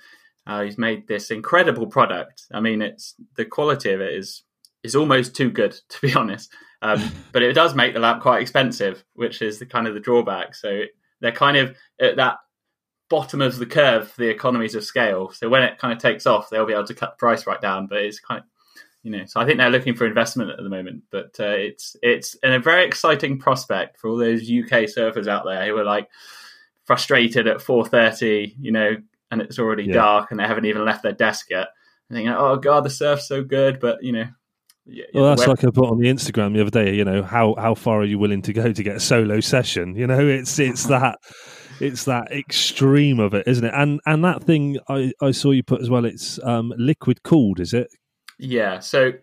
uh, 0.48 0.64
he's 0.64 0.80
made 0.80 1.08
this 1.08 1.30
incredible 1.30 1.86
product. 1.86 2.46
I 2.52 2.60
mean, 2.60 2.82
it's 2.82 3.14
the 3.38 3.46
quality 3.46 3.92
of 3.92 4.02
it 4.02 4.14
is 4.14 4.44
is 4.84 4.96
almost 4.96 5.36
too 5.36 5.52
good 5.52 5.76
to 5.90 6.02
be 6.02 6.14
honest. 6.14 6.52
Um, 6.82 7.12
but 7.32 7.44
it 7.44 7.54
does 7.54 7.76
make 7.76 7.94
the 7.94 8.00
lamp 8.00 8.24
quite 8.24 8.42
expensive, 8.42 9.04
which 9.14 9.44
is 9.44 9.60
the 9.60 9.68
kind 9.68 9.88
of 9.88 9.94
the 9.94 10.00
drawback. 10.00 10.56
So 10.56 10.84
they're 11.20 11.32
kind 11.32 11.58
of 11.58 11.76
at 12.00 12.16
that 12.16 12.38
bottom 13.12 13.42
of 13.42 13.60
the 13.60 13.66
curve 13.68 14.10
for 14.10 14.22
the 14.22 14.30
economies 14.30 14.74
of 14.74 14.84
scale. 14.84 15.30
So 15.32 15.50
when 15.50 15.62
it 15.62 15.78
kind 15.78 15.94
of 15.94 16.00
takes 16.00 16.26
off, 16.26 16.50
they'll 16.50 16.66
be 16.66 16.74
able 16.74 16.88
to 16.88 16.96
cut 16.96 17.12
the 17.12 17.18
price 17.20 17.46
right 17.46 17.62
down. 17.62 17.86
But 17.86 18.00
it's 18.00 18.20
kind 18.20 18.40
of 18.40 18.46
you 19.04 19.12
know, 19.12 19.26
so 19.26 19.40
I 19.40 19.46
think 19.46 19.58
they're 19.58 19.70
looking 19.72 19.96
for 19.96 20.06
investment 20.06 20.52
at 20.52 20.58
the 20.58 20.70
moment. 20.70 21.04
But 21.12 21.36
uh, 21.40 21.50
it's 21.50 21.96
it's 22.02 22.36
a 22.44 22.58
very 22.60 22.86
exciting 22.86 23.38
prospect 23.40 24.00
for 24.00 24.10
all 24.10 24.18
those 24.18 24.42
UK 24.44 24.86
surfers 24.90 25.28
out 25.28 25.44
there 25.46 25.66
who 25.68 25.78
are 25.78 25.84
like 25.84 26.08
frustrated 26.86 27.48
at 27.48 27.62
four 27.62 27.86
thirty, 27.86 28.56
you 28.60 28.72
know, 28.72 28.96
and 29.30 29.42
it's 29.42 29.60
already 29.60 29.84
Yeah. 29.84 29.94
dark 29.94 30.32
and 30.32 30.40
they 30.40 30.44
haven't 30.46 30.66
even 30.66 30.86
left 30.86 31.04
their 31.04 31.12
desk 31.14 31.50
yet. 31.50 31.68
And 32.10 32.18
thinking, 32.18 32.34
oh 32.34 32.56
god, 32.58 32.84
the 32.84 32.90
surf's 32.90 33.28
so 33.28 33.44
good, 33.44 33.80
but 33.80 34.04
you 34.04 34.12
know, 34.12 34.26
yeah, 34.86 35.06
Well, 35.14 35.26
that's 35.26 35.42
web- 35.42 35.50
like 35.50 35.64
I 35.64 35.70
put 35.72 35.90
on 35.90 36.00
the 36.00 36.08
Instagram 36.10 36.54
the 36.54 36.62
other 36.62 36.70
day. 36.70 36.96
You 36.96 37.06
know, 37.06 37.24
how 37.24 37.56
how 37.58 37.76
far 37.76 38.02
are 38.02 38.06
you 38.06 38.20
willing 38.20 38.42
to 38.44 38.54
go 38.54 38.72
to 38.72 38.84
get 38.84 38.96
a 38.98 39.00
solo 39.00 39.40
session? 39.40 39.96
You 39.96 40.08
know, 40.08 40.28
it's 40.28 40.60
it's 40.60 40.86
that 40.96 41.18
it's 41.82 42.06
that 42.06 42.32
extreme 42.32 43.20
of 43.20 43.34
it, 43.34 43.48
isn't 43.48 43.66
it? 43.66 43.74
And 43.76 44.00
and 44.06 44.24
that 44.24 44.44
thing 44.44 44.78
I 44.88 45.12
I 45.22 45.32
saw 45.32 45.52
you 45.52 45.64
put 45.64 45.82
as 45.82 45.90
well. 45.90 46.06
It's 46.06 46.40
um 46.44 46.74
liquid 46.78 47.24
cooled, 47.24 47.60
is 47.60 47.74
it? 47.74 47.90
Yeah. 48.38 48.80
So 48.80 49.14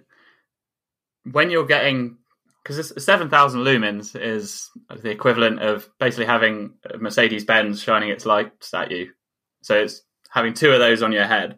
when 1.31 1.50
you're 1.50 1.67
getting 1.67 2.19
because 2.62 2.93
seven 3.03 3.31
thousand 3.31 3.61
lumens 3.61 4.21
is 4.21 4.71
the 4.91 5.11
equivalent 5.11 5.61
of 5.61 5.88
basically 5.99 6.27
having 6.27 6.75
Mercedes 6.99 7.45
Benz 7.45 7.83
shining 7.83 8.11
its 8.11 8.27
lights 8.27 8.75
at 8.75 8.91
you. 8.91 9.11
So 9.62 9.75
it's 9.75 10.03
having 10.31 10.55
two 10.55 10.71
of 10.73 10.79
those 10.79 11.03
on 11.03 11.12
your 11.12 11.27
head. 11.27 11.57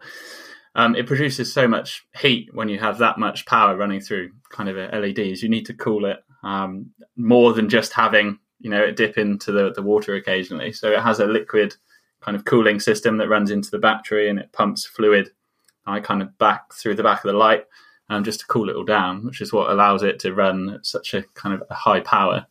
Um, 0.76 0.94
it 0.94 1.06
produces 1.06 1.52
so 1.52 1.66
much 1.66 2.06
heat 2.16 2.48
when 2.52 2.68
you 2.68 2.78
have 2.78 2.98
that 2.98 3.18
much 3.18 3.44
power 3.44 3.76
running 3.76 4.00
through 4.00 4.30
kind 4.50 4.68
of 4.68 4.76
LEDs. 4.76 5.42
You 5.42 5.48
need 5.48 5.66
to 5.66 5.74
cool 5.74 6.04
it 6.04 6.18
um, 6.44 6.90
more 7.16 7.52
than 7.52 7.68
just 7.68 7.92
having 7.92 8.38
you 8.60 8.70
know 8.70 8.82
it 8.82 8.96
dip 8.96 9.18
into 9.18 9.52
the, 9.52 9.72
the 9.72 9.82
water 9.82 10.14
occasionally. 10.14 10.72
So 10.72 10.92
it 10.92 11.00
has 11.00 11.18
a 11.18 11.26
liquid 11.26 11.74
kind 12.20 12.36
of 12.36 12.44
cooling 12.44 12.80
system 12.80 13.16
that 13.16 13.28
runs 13.28 13.50
into 13.50 13.70
the 13.70 13.78
battery 13.78 14.28
and 14.28 14.38
it 14.38 14.52
pumps 14.52 14.84
fluid 14.84 15.30
I 15.86 16.00
kind 16.00 16.22
of 16.22 16.36
back 16.38 16.72
through 16.74 16.96
the 16.96 17.02
back 17.02 17.24
of 17.24 17.30
the 17.30 17.36
light 17.36 17.64
um, 18.08 18.24
just 18.24 18.40
to 18.40 18.46
cool 18.46 18.68
it 18.68 18.76
all 18.76 18.84
down, 18.84 19.24
which 19.24 19.40
is 19.40 19.52
what 19.52 19.70
allows 19.70 20.02
it 20.02 20.18
to 20.20 20.34
run 20.34 20.70
at 20.70 20.86
such 20.86 21.14
a 21.14 21.22
kind 21.34 21.54
of 21.54 21.62
a 21.70 21.74
high 21.74 22.00
power. 22.00 22.46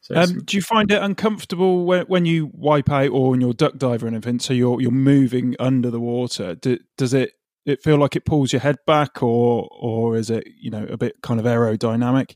So 0.00 0.14
Um, 0.16 0.42
do 0.44 0.56
you 0.56 0.62
find 0.62 0.90
it 0.90 1.02
uncomfortable 1.02 1.84
when, 1.84 2.04
when 2.06 2.26
you 2.26 2.50
wipe 2.52 2.90
out 2.90 3.10
or 3.10 3.30
when 3.30 3.40
you're 3.40 3.54
duck 3.54 3.76
diver 3.78 4.06
and 4.06 4.16
everything? 4.16 4.40
So 4.40 4.52
you're 4.52 4.80
you're 4.80 4.90
moving 4.90 5.54
under 5.58 5.90
the 5.90 6.00
water. 6.00 6.54
Do, 6.54 6.78
does 6.96 7.14
it 7.14 7.32
it 7.64 7.82
feel 7.82 7.96
like 7.96 8.14
it 8.14 8.26
pulls 8.26 8.52
your 8.52 8.60
head 8.60 8.76
back, 8.86 9.22
or 9.22 9.68
or 9.70 10.16
is 10.16 10.28
it 10.28 10.46
you 10.58 10.70
know 10.70 10.86
a 10.90 10.98
bit 10.98 11.22
kind 11.22 11.40
of 11.40 11.46
aerodynamic? 11.46 12.34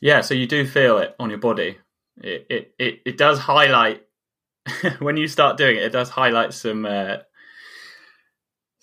yeah, 0.00 0.20
so 0.20 0.34
you 0.34 0.48
do 0.48 0.66
feel 0.66 0.98
it 0.98 1.14
on 1.20 1.30
your 1.30 1.38
body. 1.38 1.78
It 2.22 2.46
it 2.48 2.74
it, 2.78 3.00
it 3.04 3.16
does 3.18 3.38
highlight 3.38 4.02
when 5.00 5.16
you 5.16 5.28
start 5.28 5.56
doing 5.56 5.76
it. 5.76 5.82
It 5.82 5.92
does 5.92 6.10
highlight 6.10 6.52
some. 6.52 6.86
Uh, 6.86 7.18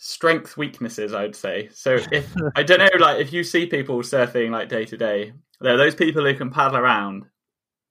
strength 0.02 0.56
weaknesses 0.56 1.14
i 1.14 1.24
would 1.24 1.36
say 1.36 1.68
so 1.74 1.98
if 2.10 2.34
i 2.56 2.64
don't 2.64 2.80
know 2.80 2.88
like 3.00 3.20
if 3.20 3.34
you 3.34 3.44
see 3.44 3.66
people 3.66 3.98
surfing 3.98 4.50
like 4.50 4.70
day 4.70 4.86
to 4.86 4.96
day 4.96 5.34
there 5.60 5.74
are 5.74 5.78
those 5.78 5.94
people 5.94 6.24
who 6.24 6.34
can 6.34 6.50
paddle 6.50 6.78
around 6.78 7.26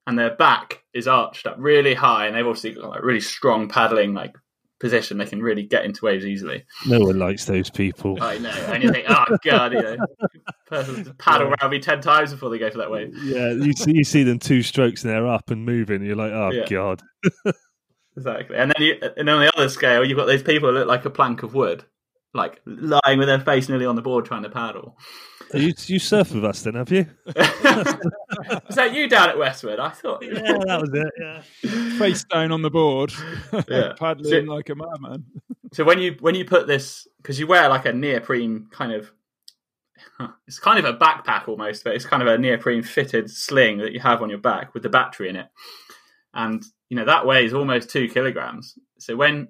and 0.07 0.17
their 0.17 0.35
back 0.35 0.83
is 0.91 1.07
arched 1.07 1.45
up 1.45 1.55
really 1.59 1.93
high 1.93 2.25
and 2.25 2.35
they've 2.35 2.47
obviously 2.47 2.71
got 2.71 2.89
like 2.89 3.03
really 3.03 3.21
strong 3.21 3.69
paddling 3.69 4.15
like 4.15 4.33
position 4.79 5.17
they 5.17 5.25
can 5.25 5.41
really 5.41 5.63
get 5.63 5.85
into 5.85 6.05
waves 6.05 6.25
easily 6.25 6.63
No 6.85 6.99
one 6.99 7.19
likes 7.19 7.45
those 7.45 7.69
people. 7.69 8.21
i 8.21 8.37
know 8.37 8.49
and 8.49 8.83
you 8.83 8.91
think 8.91 9.05
oh 9.09 9.25
god 9.43 9.73
you 9.73 9.81
know 9.81 9.97
person 10.67 11.13
paddle 11.17 11.47
around 11.53 11.71
me 11.71 11.79
10 11.79 12.01
times 12.01 12.31
before 12.31 12.49
they 12.49 12.57
go 12.59 12.69
for 12.69 12.77
that 12.77 12.91
wave 12.91 13.11
Yeah, 13.23 13.51
you 13.51 13.73
see, 13.73 13.91
you 13.95 14.03
see 14.03 14.23
them 14.23 14.39
two 14.39 14.61
strokes 14.61 15.03
and 15.03 15.11
they're 15.13 15.27
up 15.27 15.49
and 15.49 15.65
moving. 15.65 15.97
And 15.97 16.05
you're 16.05 16.15
like, 16.15 16.31
oh 16.31 16.51
Yeah. 16.53 16.65
god. 16.69 17.01
exactly 18.17 18.55
and 18.57 18.71
then 18.75 18.81
you 18.85 18.95
and 19.17 19.29
on 19.29 19.41
the 19.41 19.51
other 19.55 19.69
scale 19.69 20.03
you've 20.05 20.17
got 20.17 20.25
those 20.25 20.43
people 20.43 20.69
who 20.69 20.75
look 20.75 20.87
like 20.87 21.05
a 21.05 21.09
plank 21.09 21.41
of 21.43 21.53
wood 21.53 21.83
like 22.33 22.61
lying 22.65 23.17
with 23.17 23.27
their 23.27 23.39
face 23.39 23.69
nearly 23.69 23.85
on 23.85 23.95
the 23.95 24.01
board 24.01 24.25
trying 24.25 24.43
to 24.43 24.49
paddle 24.49 24.95
you 25.53 25.73
you 25.87 25.99
surf 25.99 26.31
with 26.33 26.45
us 26.45 26.61
then? 26.61 26.75
Have 26.75 26.91
you? 26.91 27.05
was 27.25 28.75
that 28.75 28.93
you 28.93 29.07
down 29.09 29.29
at 29.29 29.37
Westward? 29.37 29.79
I 29.79 29.89
thought. 29.89 30.23
Yeah, 30.23 30.33
that 30.65 30.81
was 30.81 30.91
it. 30.93 31.11
Yeah. 31.19 31.97
Face 31.97 32.23
down 32.25 32.51
on 32.51 32.61
the 32.61 32.69
board, 32.69 33.11
Yeah. 33.67 33.93
paddling 33.97 34.45
So- 34.45 34.53
like 34.53 34.69
a 34.69 34.75
madman. 34.75 35.25
So 35.71 35.83
when 35.83 35.99
you 35.99 36.17
when 36.19 36.33
you 36.35 36.45
put 36.45 36.65
this, 36.67 37.07
because 37.17 37.39
you 37.39 37.45
wear 37.45 37.69
like 37.69 37.85
a 37.85 37.93
neoprene 37.93 38.67
kind 38.71 38.91
of, 38.91 39.11
it's 40.47 40.57
kind 40.59 40.79
of 40.79 40.85
a 40.85 40.97
backpack 40.97 41.47
almost, 41.47 41.83
but 41.83 41.93
it's 41.93 42.05
kind 42.05 42.23
of 42.23 42.27
a 42.27 42.37
neoprene 42.39 42.81
fitted 42.81 43.29
sling 43.29 43.77
that 43.77 43.91
you 43.91 43.99
have 43.99 44.23
on 44.23 44.29
your 44.29 44.39
back 44.39 44.73
with 44.73 44.81
the 44.81 44.89
battery 44.89 45.29
in 45.29 45.35
it, 45.35 45.47
and 46.33 46.63
you 46.89 46.97
know 46.97 47.05
that 47.05 47.25
weighs 47.25 47.53
almost 47.53 47.89
two 47.91 48.07
kilograms. 48.09 48.79
So 48.97 49.15
when 49.15 49.49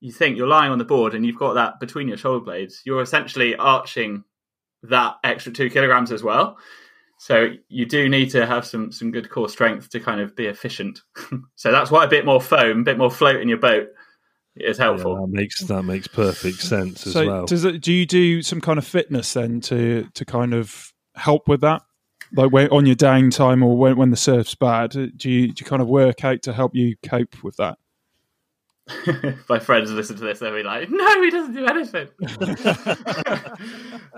you 0.00 0.12
think 0.12 0.36
you're 0.36 0.46
lying 0.46 0.72
on 0.72 0.78
the 0.78 0.84
board 0.84 1.14
and 1.14 1.24
you've 1.24 1.38
got 1.38 1.54
that 1.54 1.78
between 1.80 2.08
your 2.08 2.16
shoulder 2.16 2.44
blades, 2.44 2.82
you're 2.84 3.02
essentially 3.02 3.54
arching 3.56 4.24
that 4.84 5.16
extra 5.22 5.52
two 5.52 5.68
kilograms 5.70 6.10
as 6.10 6.22
well. 6.22 6.56
So 7.18 7.48
you 7.68 7.84
do 7.84 8.08
need 8.08 8.30
to 8.30 8.46
have 8.46 8.64
some 8.66 8.90
some 8.92 9.10
good 9.10 9.28
core 9.28 9.48
strength 9.50 9.90
to 9.90 10.00
kind 10.00 10.20
of 10.20 10.34
be 10.34 10.46
efficient. 10.46 11.00
so 11.54 11.70
that's 11.70 11.90
why 11.90 12.04
a 12.04 12.08
bit 12.08 12.24
more 12.24 12.40
foam, 12.40 12.80
a 12.80 12.84
bit 12.84 12.96
more 12.98 13.10
float 13.10 13.40
in 13.42 13.48
your 13.48 13.58
boat 13.58 13.88
is 14.56 14.78
Yeah, 14.78 14.84
helpful. 14.84 15.16
that 15.16 15.28
makes 15.28 15.60
that 15.64 15.82
makes 15.82 16.06
perfect 16.08 16.62
sense 16.62 17.06
as 17.06 17.12
so 17.12 17.26
well. 17.26 17.44
does 17.46 17.64
it, 17.64 17.82
do 17.82 17.92
you 17.92 18.06
do 18.06 18.42
some 18.42 18.60
kind 18.62 18.78
of 18.78 18.86
fitness 18.86 19.34
then 19.34 19.60
to 19.62 20.08
to 20.14 20.24
kind 20.24 20.54
of 20.54 20.92
help 21.14 21.46
with 21.46 21.60
that? 21.60 21.82
Like 22.32 22.52
when, 22.52 22.68
on 22.68 22.86
your 22.86 22.96
downtime 22.96 23.62
or 23.64 23.76
when, 23.76 23.96
when 23.96 24.10
the 24.10 24.16
surf's 24.16 24.54
bad, 24.54 24.90
do 24.92 25.00
you, 25.02 25.48
do 25.48 25.54
you 25.58 25.66
kind 25.66 25.82
of 25.82 25.88
work 25.88 26.24
out 26.24 26.42
to 26.42 26.52
help 26.52 26.74
you 26.76 26.94
cope 27.04 27.42
with 27.42 27.56
that? 27.56 27.76
If 29.06 29.48
my 29.48 29.58
friends 29.58 29.90
listen 29.90 30.16
to 30.16 30.24
this, 30.24 30.38
they'll 30.38 30.54
be 30.54 30.62
like, 30.62 30.90
"No, 30.90 31.22
he 31.22 31.30
doesn't 31.30 31.54
do 31.54 31.66
anything." 31.66 32.08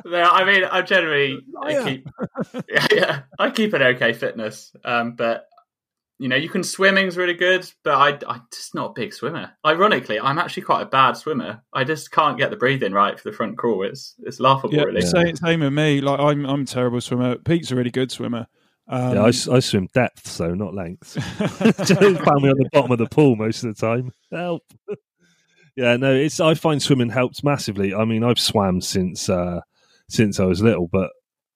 no, 0.04 0.22
I 0.22 0.44
mean, 0.44 0.64
I 0.64 0.82
generally 0.82 1.40
I 1.62 1.85
keep, 1.85 2.08
yeah, 2.68 2.87
yeah, 2.92 3.22
I 3.38 3.50
keep 3.50 3.72
an 3.74 3.82
okay 3.82 4.12
fitness, 4.12 4.74
um, 4.85 5.12
but 5.12 5.46
you 6.18 6.28
know, 6.28 6.37
you 6.37 6.48
can 6.48 6.62
swimming's 6.62 7.16
really 7.16 7.35
good, 7.35 7.68
but 7.82 7.94
I, 7.94 8.32
I'm 8.32 8.42
just 8.52 8.74
not 8.74 8.90
a 8.90 8.92
big 8.92 9.12
swimmer. 9.12 9.50
Ironically, 9.66 10.20
I'm 10.20 10.38
actually 10.38 10.62
quite 10.62 10.82
a 10.82 10.87
bad 10.87 11.16
swimmer. 11.16 11.62
I 11.72 11.82
just 11.85 12.12
can't 12.12 12.38
get 12.38 12.50
the 12.50 12.56
breathing 12.56 12.92
right 12.92 13.18
for 13.18 13.28
the 13.28 13.37
front 13.37 13.58
crawl. 13.58 13.85
It's 13.85 14.14
it's 14.20 14.38
laughable, 14.38 14.74
Yeah, 14.74 14.85
really. 14.85 15.02
same, 15.02 15.35
same 15.37 15.61
with 15.61 15.72
me. 15.72 16.00
Like 16.00 16.20
I'm 16.20 16.44
I'm 16.46 16.62
a 16.62 16.66
terrible 16.66 17.00
swimmer. 17.00 17.37
Pete's 17.37 17.72
a 17.72 17.76
really 17.76 17.90
good 17.90 18.12
swimmer. 18.12 18.46
Um, 18.92 19.14
yeah, 19.14 19.22
I, 19.22 19.28
I 19.28 19.61
swim 19.61 19.88
depth, 19.94 20.28
so 20.28 20.52
not 20.52 20.74
length. 20.74 21.14
Just 21.78 21.94
found 21.94 22.42
me 22.42 22.50
on 22.50 22.59
the 22.59 22.68
bottom 22.72 22.92
of 22.92 22.98
the 22.98 23.09
pool 23.11 23.37
most 23.37 23.64
of 23.64 23.74
the 23.74 23.81
time. 23.81 24.12
Help. 24.31 24.64
yeah, 25.76 25.96
no, 25.96 26.14
it's. 26.14 26.40
I 26.40 26.52
find 26.52 26.83
swimming 26.83 27.09
helps 27.09 27.42
massively. 27.42 27.94
I 27.94 28.05
mean, 28.05 28.22
I've 28.22 28.38
swam 28.38 28.83
since 28.83 29.31
uh, 29.31 29.61
since 30.11 30.38
I 30.38 30.44
was 30.44 30.61
little, 30.61 30.88
but 30.92 31.11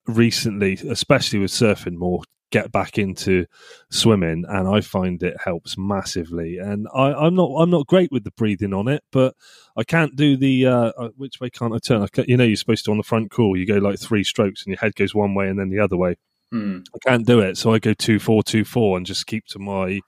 recently, 0.07 0.79
especially 0.89 1.39
with 1.39 1.51
surfing 1.51 1.97
more, 1.97 2.23
get 2.51 2.73
back 2.73 2.97
into 2.97 3.45
swimming, 3.91 4.47
and 4.49 4.67
I 4.67 4.81
find 4.81 5.23
it 5.23 5.37
helps 5.45 5.77
massively. 5.77 6.57
And 6.57 6.87
I, 6.95 7.13
I'm 7.13 7.35
not 7.35 7.51
I'm 7.59 7.69
not 7.69 7.87
great 7.87 8.11
with 8.11 8.25
the 8.25 8.31
breathing 8.31 8.73
on 8.73 8.89
it, 8.89 9.03
but 9.13 9.35
I 9.77 9.85
can't 9.85 10.17
do 10.17 10.39
the 10.39 10.69
uh, 10.69 10.93
uh, 10.97 11.09
which 11.19 11.39
way 11.39 11.51
can't 11.51 11.75
I 11.75 11.81
turn? 11.81 12.01
I 12.01 12.09
you 12.27 12.39
know, 12.39 12.45
you're 12.45 12.57
supposed 12.57 12.87
to 12.87 12.93
on 12.93 12.97
the 12.97 13.03
front 13.03 13.31
crawl, 13.31 13.59
you 13.59 13.67
go 13.67 13.77
like 13.77 14.01
three 14.01 14.25
strokes, 14.25 14.65
and 14.65 14.73
your 14.73 14.79
head 14.79 14.95
goes 14.95 15.15
one 15.15 15.35
way 15.35 15.51
and 15.51 15.59
then 15.59 15.69
the 15.69 15.81
other 15.81 15.99
way. 15.99 16.17
Hmm. 16.53 16.79
I 16.95 16.99
can't 17.09 17.27
do 17.27 17.41
it, 17.41 17.57
so 17.57 17.73
I 17.75 17.79
go 17.79 17.93
two 17.95 18.19
four 18.19 18.43
two 18.43 18.65
four 18.65 18.97
and 18.97 19.05
just 19.07 19.27
keep 19.27 19.47
to 19.47 19.59
my 19.59 20.01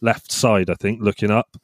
left 0.00 0.30
side. 0.30 0.70
I 0.70 0.74
think 0.74 1.02
looking 1.02 1.30
up 1.30 1.56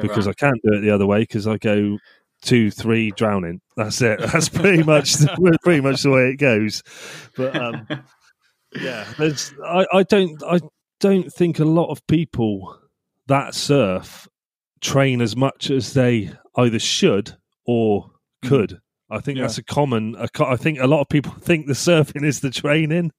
because 0.00 0.28
I 0.28 0.32
can't 0.32 0.60
do 0.62 0.74
it 0.74 0.80
the 0.80 0.90
other 0.90 1.06
way 1.06 1.20
because 1.20 1.46
I 1.46 1.56
go 1.58 1.98
two 2.42 2.70
three 2.70 3.10
drowning. 3.10 3.60
That's 3.76 4.00
it. 4.00 4.20
That's 4.32 4.48
pretty 4.48 4.82
much 4.82 5.14
the, 5.14 5.58
pretty 5.62 5.80
much 5.80 6.02
the 6.02 6.10
way 6.10 6.30
it 6.30 6.36
goes. 6.36 6.82
But 7.36 7.54
um, 7.56 7.86
yeah, 8.80 9.06
there's. 9.18 9.52
I, 9.64 9.86
I 9.92 10.02
don't. 10.04 10.42
I 10.44 10.60
don't 11.00 11.32
think 11.32 11.58
a 11.58 11.64
lot 11.64 11.90
of 11.90 12.06
people 12.06 12.78
that 13.26 13.54
surf 13.54 14.28
train 14.80 15.20
as 15.20 15.36
much 15.36 15.70
as 15.70 15.92
they 15.92 16.30
either 16.56 16.78
should 16.78 17.36
or 17.66 18.10
could. 18.44 18.78
I 19.10 19.18
think 19.20 19.38
Yeah. 19.38 19.42
that's 19.44 19.58
a 19.58 19.64
common. 19.64 20.14
A, 20.18 20.28
I 20.44 20.56
think 20.56 20.78
a 20.78 20.86
lot 20.86 21.00
of 21.00 21.08
people 21.08 21.32
think 21.32 21.66
the 21.66 21.72
surfing 21.72 22.24
is 22.24 22.40
the 22.40 22.50
training. 22.50 23.12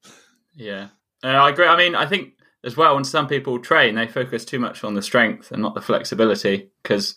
Yeah, 0.54 0.90
uh, 1.24 1.28
I 1.28 1.50
agree. 1.50 1.68
I 1.68 1.78
mean, 1.78 1.96
I 1.96 2.06
think 2.06 2.34
as 2.64 2.78
well 2.78 2.96
when 2.96 3.04
some 3.04 3.28
people 3.28 3.60
train, 3.60 3.96
they 3.96 4.08
focus 4.08 4.46
too 4.46 4.60
much 4.60 4.84
on 4.84 4.94
the 4.94 5.02
strength 5.02 5.52
and 5.52 5.62
not 5.62 5.74
the 5.74 5.82
flexibility 5.82 6.70
because 6.84 7.16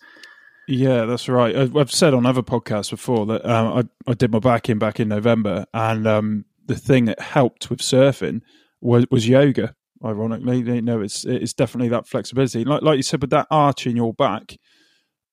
Yeah, 0.67 1.05
that's 1.05 1.29
right. 1.29 1.55
I've 1.55 1.91
said 1.91 2.13
on 2.13 2.25
other 2.25 2.41
podcasts 2.41 2.89
before 2.89 3.25
that 3.27 3.45
um, 3.45 3.89
I, 4.07 4.11
I 4.11 4.13
did 4.13 4.31
my 4.31 4.39
back 4.39 4.69
in 4.69 4.79
back 4.79 4.99
in 4.99 5.09
November, 5.09 5.65
and 5.73 6.07
um, 6.07 6.45
the 6.65 6.75
thing 6.75 7.05
that 7.05 7.19
helped 7.19 7.69
with 7.69 7.79
surfing 7.79 8.41
was, 8.81 9.05
was 9.11 9.27
yoga. 9.27 9.75
Ironically, 10.03 10.57
you 10.57 10.81
know, 10.81 11.01
it's 11.01 11.25
it's 11.25 11.53
definitely 11.53 11.89
that 11.89 12.07
flexibility. 12.07 12.65
Like 12.65 12.81
like 12.81 12.97
you 12.97 13.03
said, 13.03 13.21
with 13.21 13.29
that 13.29 13.47
arch 13.49 13.87
in 13.87 13.95
your 13.95 14.13
back, 14.13 14.57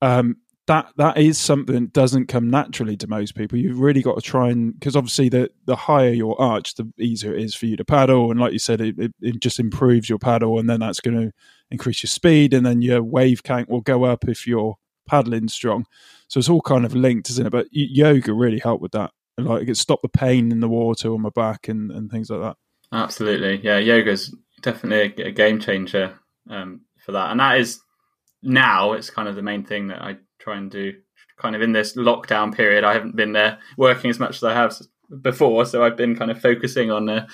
um, 0.01 0.37
that 0.67 0.93
that 0.97 1.19
is 1.19 1.39
something 1.39 1.75
that 1.75 1.93
doesn't 1.93 2.29
come 2.29 2.49
naturally 2.49 2.97
to 2.97 3.09
most 3.09 3.35
people. 3.35 3.59
You've 3.59 3.81
really 3.81 4.03
got 4.03 4.15
to 4.15 4.21
try 4.21 4.51
and 4.51 4.79
because 4.79 4.95
obviously 4.95 5.29
the 5.29 5.51
the 5.65 5.75
higher 5.75 6.11
your 6.11 6.41
arch, 6.41 6.75
the 6.75 6.91
easier 6.99 7.35
it 7.35 7.43
is 7.43 7.55
for 7.55 7.67
you 7.67 7.77
to 7.77 7.85
paddle. 7.85 8.31
And 8.31 8.39
like 8.39 8.53
you 8.53 8.59
said, 8.59 8.81
it, 8.81 8.99
it, 8.99 9.13
it 9.21 9.41
just 9.41 9.59
improves 9.59 10.09
your 10.09 10.19
paddle, 10.19 10.59
and 10.59 10.71
then 10.71 10.81
that's 10.81 11.01
going 11.01 11.21
to 11.21 11.33
increase 11.71 12.03
your 12.03 12.09
speed, 12.09 12.55
and 12.55 12.65
then 12.65 12.81
your 12.81 13.03
wave 13.03 13.43
count 13.43 13.69
will 13.69 13.81
go 13.81 14.05
up 14.05 14.29
if 14.29 14.47
you're 14.47 14.77
paddling 15.09 15.49
strong. 15.49 15.85
So 16.29 16.39
it's 16.39 16.49
all 16.49 16.63
kind 16.63 16.85
of 16.85 16.95
linked, 16.95 17.29
isn't 17.31 17.47
it? 17.47 17.51
But 17.51 17.67
yoga 17.73 18.33
really 18.33 18.61
helped 18.61 18.83
with 18.83 18.93
that. 18.93 19.11
Like 19.39 19.69
it 19.69 19.77
stopped 19.77 20.03
the 20.03 20.09
pain 20.09 20.53
in 20.53 20.61
the 20.61 20.69
water 20.69 21.13
on 21.13 21.23
my 21.23 21.31
back 21.31 21.69
and, 21.69 21.91
and 21.91 22.11
things 22.11 22.31
like 22.31 22.41
that. 22.41 22.57
absolutely, 22.93 23.61
yeah, 23.65 23.79
yoga's 23.79 24.35
definitely 24.61 25.25
a, 25.25 25.33
game 25.33 25.59
changer 25.59 26.19
um, 26.49 26.83
for 27.05 27.13
that, 27.13 27.33
and 27.33 27.41
that 27.41 27.59
is 27.59 27.81
now 28.43 28.93
it's 28.93 29.11
kind 29.11 29.29
of 29.29 29.35
the 29.35 29.43
main 29.43 29.65
thing 29.65 29.89
that 29.89 30.03
I 30.03 30.17
try 30.43 30.57
and 30.57 30.71
do. 30.71 30.93
Kind 31.39 31.57
of 31.57 31.63
in 31.63 31.73
this 31.73 31.97
lockdown 31.97 32.55
period, 32.55 32.85
I 32.85 32.93
haven't 32.93 33.17
been 33.17 33.33
there 33.33 33.59
working 33.77 34.11
as 34.11 34.19
much 34.19 34.37
as 34.37 34.45
I 34.45 34.53
have 34.53 34.77
before, 35.23 35.65
so 35.67 35.83
I've 35.85 35.97
been 35.97 36.15
kind 36.15 36.31
of 36.31 36.41
focusing 36.41 36.91
on 36.91 37.09
uh, 37.09 37.27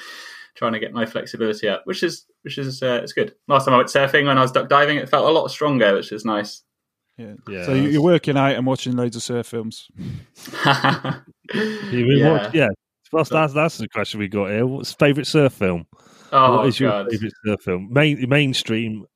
trying 0.57 0.73
to 0.73 0.79
get 0.79 0.93
my 0.93 1.05
flexibility 1.05 1.69
up, 1.69 1.83
which 1.85 2.03
is 2.03 2.25
which 2.43 2.59
is 2.59 2.83
uh, 2.83 3.01
it's 3.03 3.13
good. 3.13 3.35
Last 3.49 3.65
time 3.65 3.75
I 3.75 3.79
went 3.79 3.89
surfing 3.89 4.27
when 4.27 4.39
I 4.39 4.43
was 4.43 4.53
duck 4.53 4.69
diving, 4.69 4.97
it 4.99 5.09
felt 5.09 5.29
a 5.29 5.33
lot 5.33 5.49
stronger, 5.51 5.95
which 5.95 6.13
is 6.13 6.25
nice. 6.25 6.63
Yeah. 7.19 7.35
Yeah, 7.49 7.67
so 7.67 7.75
you- 7.75 7.89
you're 7.89 8.03
working 8.03 8.37
out 8.37 8.55
and 8.55 8.65
watching 8.65 8.95
loads 8.97 9.17
of 9.17 9.23
surf 9.23 9.47
films. 9.49 9.89
Yeah. 10.65 12.33
what- 12.33 12.55
yeah. 12.55 12.69
That's, 13.11 13.31
that's 13.31 13.55
that's 13.55 13.79
the 13.79 13.89
question 13.89 14.21
we 14.21 14.29
got 14.29 14.51
here. 14.51 14.67
What's 14.67 14.93
favorite 14.93 15.27
surf 15.27 15.55
film? 15.55 15.87
Oh 16.31 16.59
what 16.59 16.67
is 16.69 16.79
your 16.79 16.91
god. 16.91 17.11
favorite 17.11 17.33
surf 17.45 17.63
film? 17.63 17.89
Main 17.91 18.29
mainstream. 18.29 19.07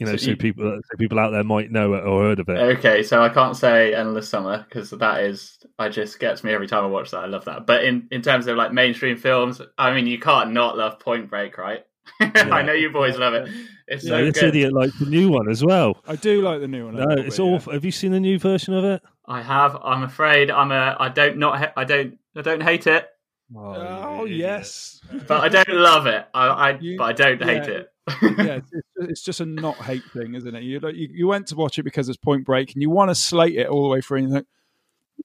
You 0.00 0.06
know, 0.06 0.12
So 0.12 0.16
so, 0.24 0.30
you- 0.30 0.36
people 0.36 0.80
so 0.90 0.96
people 0.98 1.18
out 1.18 1.30
there 1.30 1.44
might 1.44 1.70
know 1.70 1.94
it 1.94 2.04
or 2.04 2.22
heard 2.22 2.40
of 2.40 2.48
it. 2.48 2.58
Okay, 2.78 3.02
so 3.02 3.22
I 3.22 3.28
can't 3.28 3.56
say 3.56 3.94
Endless 3.94 4.28
Summer 4.28 4.64
because 4.68 4.90
that 4.90 5.22
is 5.24 5.58
I 5.78 5.88
just 5.90 6.18
gets 6.18 6.42
me 6.42 6.52
every 6.52 6.66
time 6.66 6.84
I 6.84 6.88
watch 6.88 7.10
that. 7.12 7.18
I 7.18 7.26
love 7.26 7.44
that. 7.44 7.66
But 7.66 7.84
in 7.84 8.08
in 8.10 8.22
terms 8.22 8.46
of 8.46 8.56
like 8.56 8.72
mainstream 8.72 9.16
films, 9.16 9.60
I 9.78 9.92
mean, 9.94 10.06
you 10.06 10.18
can't 10.18 10.52
not 10.52 10.76
love 10.76 10.98
Point 10.98 11.28
Break, 11.30 11.58
right? 11.58 11.84
I 12.20 12.62
know 12.62 12.72
you 12.72 12.90
boys 12.90 13.16
love 13.18 13.34
it. 13.34 13.48
It's 13.86 14.04
Yeah, 14.04 14.10
so 14.10 14.24
this 14.24 14.40
good. 14.40 14.48
idiot 14.48 14.72
likes 14.72 14.98
the 14.98 15.06
new 15.06 15.30
one 15.30 15.48
as 15.50 15.62
well. 15.64 15.98
I 16.08 16.16
do 16.16 16.40
like 16.42 16.60
the 16.60 16.68
new 16.68 16.86
one. 16.86 16.94
No, 16.96 17.04
little 17.04 17.24
it's 17.26 17.36
bit, 17.36 17.44
yeah. 17.44 17.52
awful. 17.52 17.72
Have 17.74 17.84
you 17.84 17.92
seen 17.92 18.12
the 18.12 18.20
new 18.20 18.38
version 18.38 18.72
of 18.74 18.84
it? 18.84 19.02
I 19.26 19.42
have. 19.42 19.76
I'm 19.84 20.02
afraid 20.02 20.50
I'm 20.50 20.72
a. 20.72 20.96
I 20.98 21.08
don't 21.10 21.36
not. 21.36 21.58
ha- 21.58 21.72
I 21.76 21.84
don't. 21.84 22.18
I 22.34 22.42
don't 22.42 22.62
hate 22.62 22.86
it, 22.86 23.06
Oh, 23.54 23.74
oh 24.20 24.24
yes, 24.24 25.00
but 25.28 25.42
I 25.42 25.48
don't 25.48 25.68
love 25.68 26.06
it. 26.06 26.26
I. 26.32 26.46
I 26.46 26.78
You- 26.80 26.96
but 26.96 27.04
I 27.04 27.12
don't 27.12 27.42
hate 27.42 27.66
it. 27.68 27.89
yeah. 28.22 28.58
It's, 28.58 28.70
it's 28.96 29.22
just 29.22 29.40
a 29.40 29.46
not 29.46 29.76
hate 29.76 30.02
thing, 30.12 30.34
isn't 30.34 30.54
it? 30.54 30.62
You, 30.62 30.80
you 30.92 31.08
you 31.12 31.26
went 31.26 31.46
to 31.48 31.56
watch 31.56 31.78
it 31.78 31.82
because 31.84 32.08
it's 32.08 32.16
Point 32.18 32.44
Break, 32.44 32.72
and 32.72 32.82
you 32.82 32.90
want 32.90 33.10
to 33.10 33.14
slate 33.14 33.56
it 33.56 33.68
all 33.68 33.82
the 33.82 33.88
way 33.88 34.00
through, 34.00 34.18
and 34.18 34.28
you 34.28 34.34
think, 34.34 34.46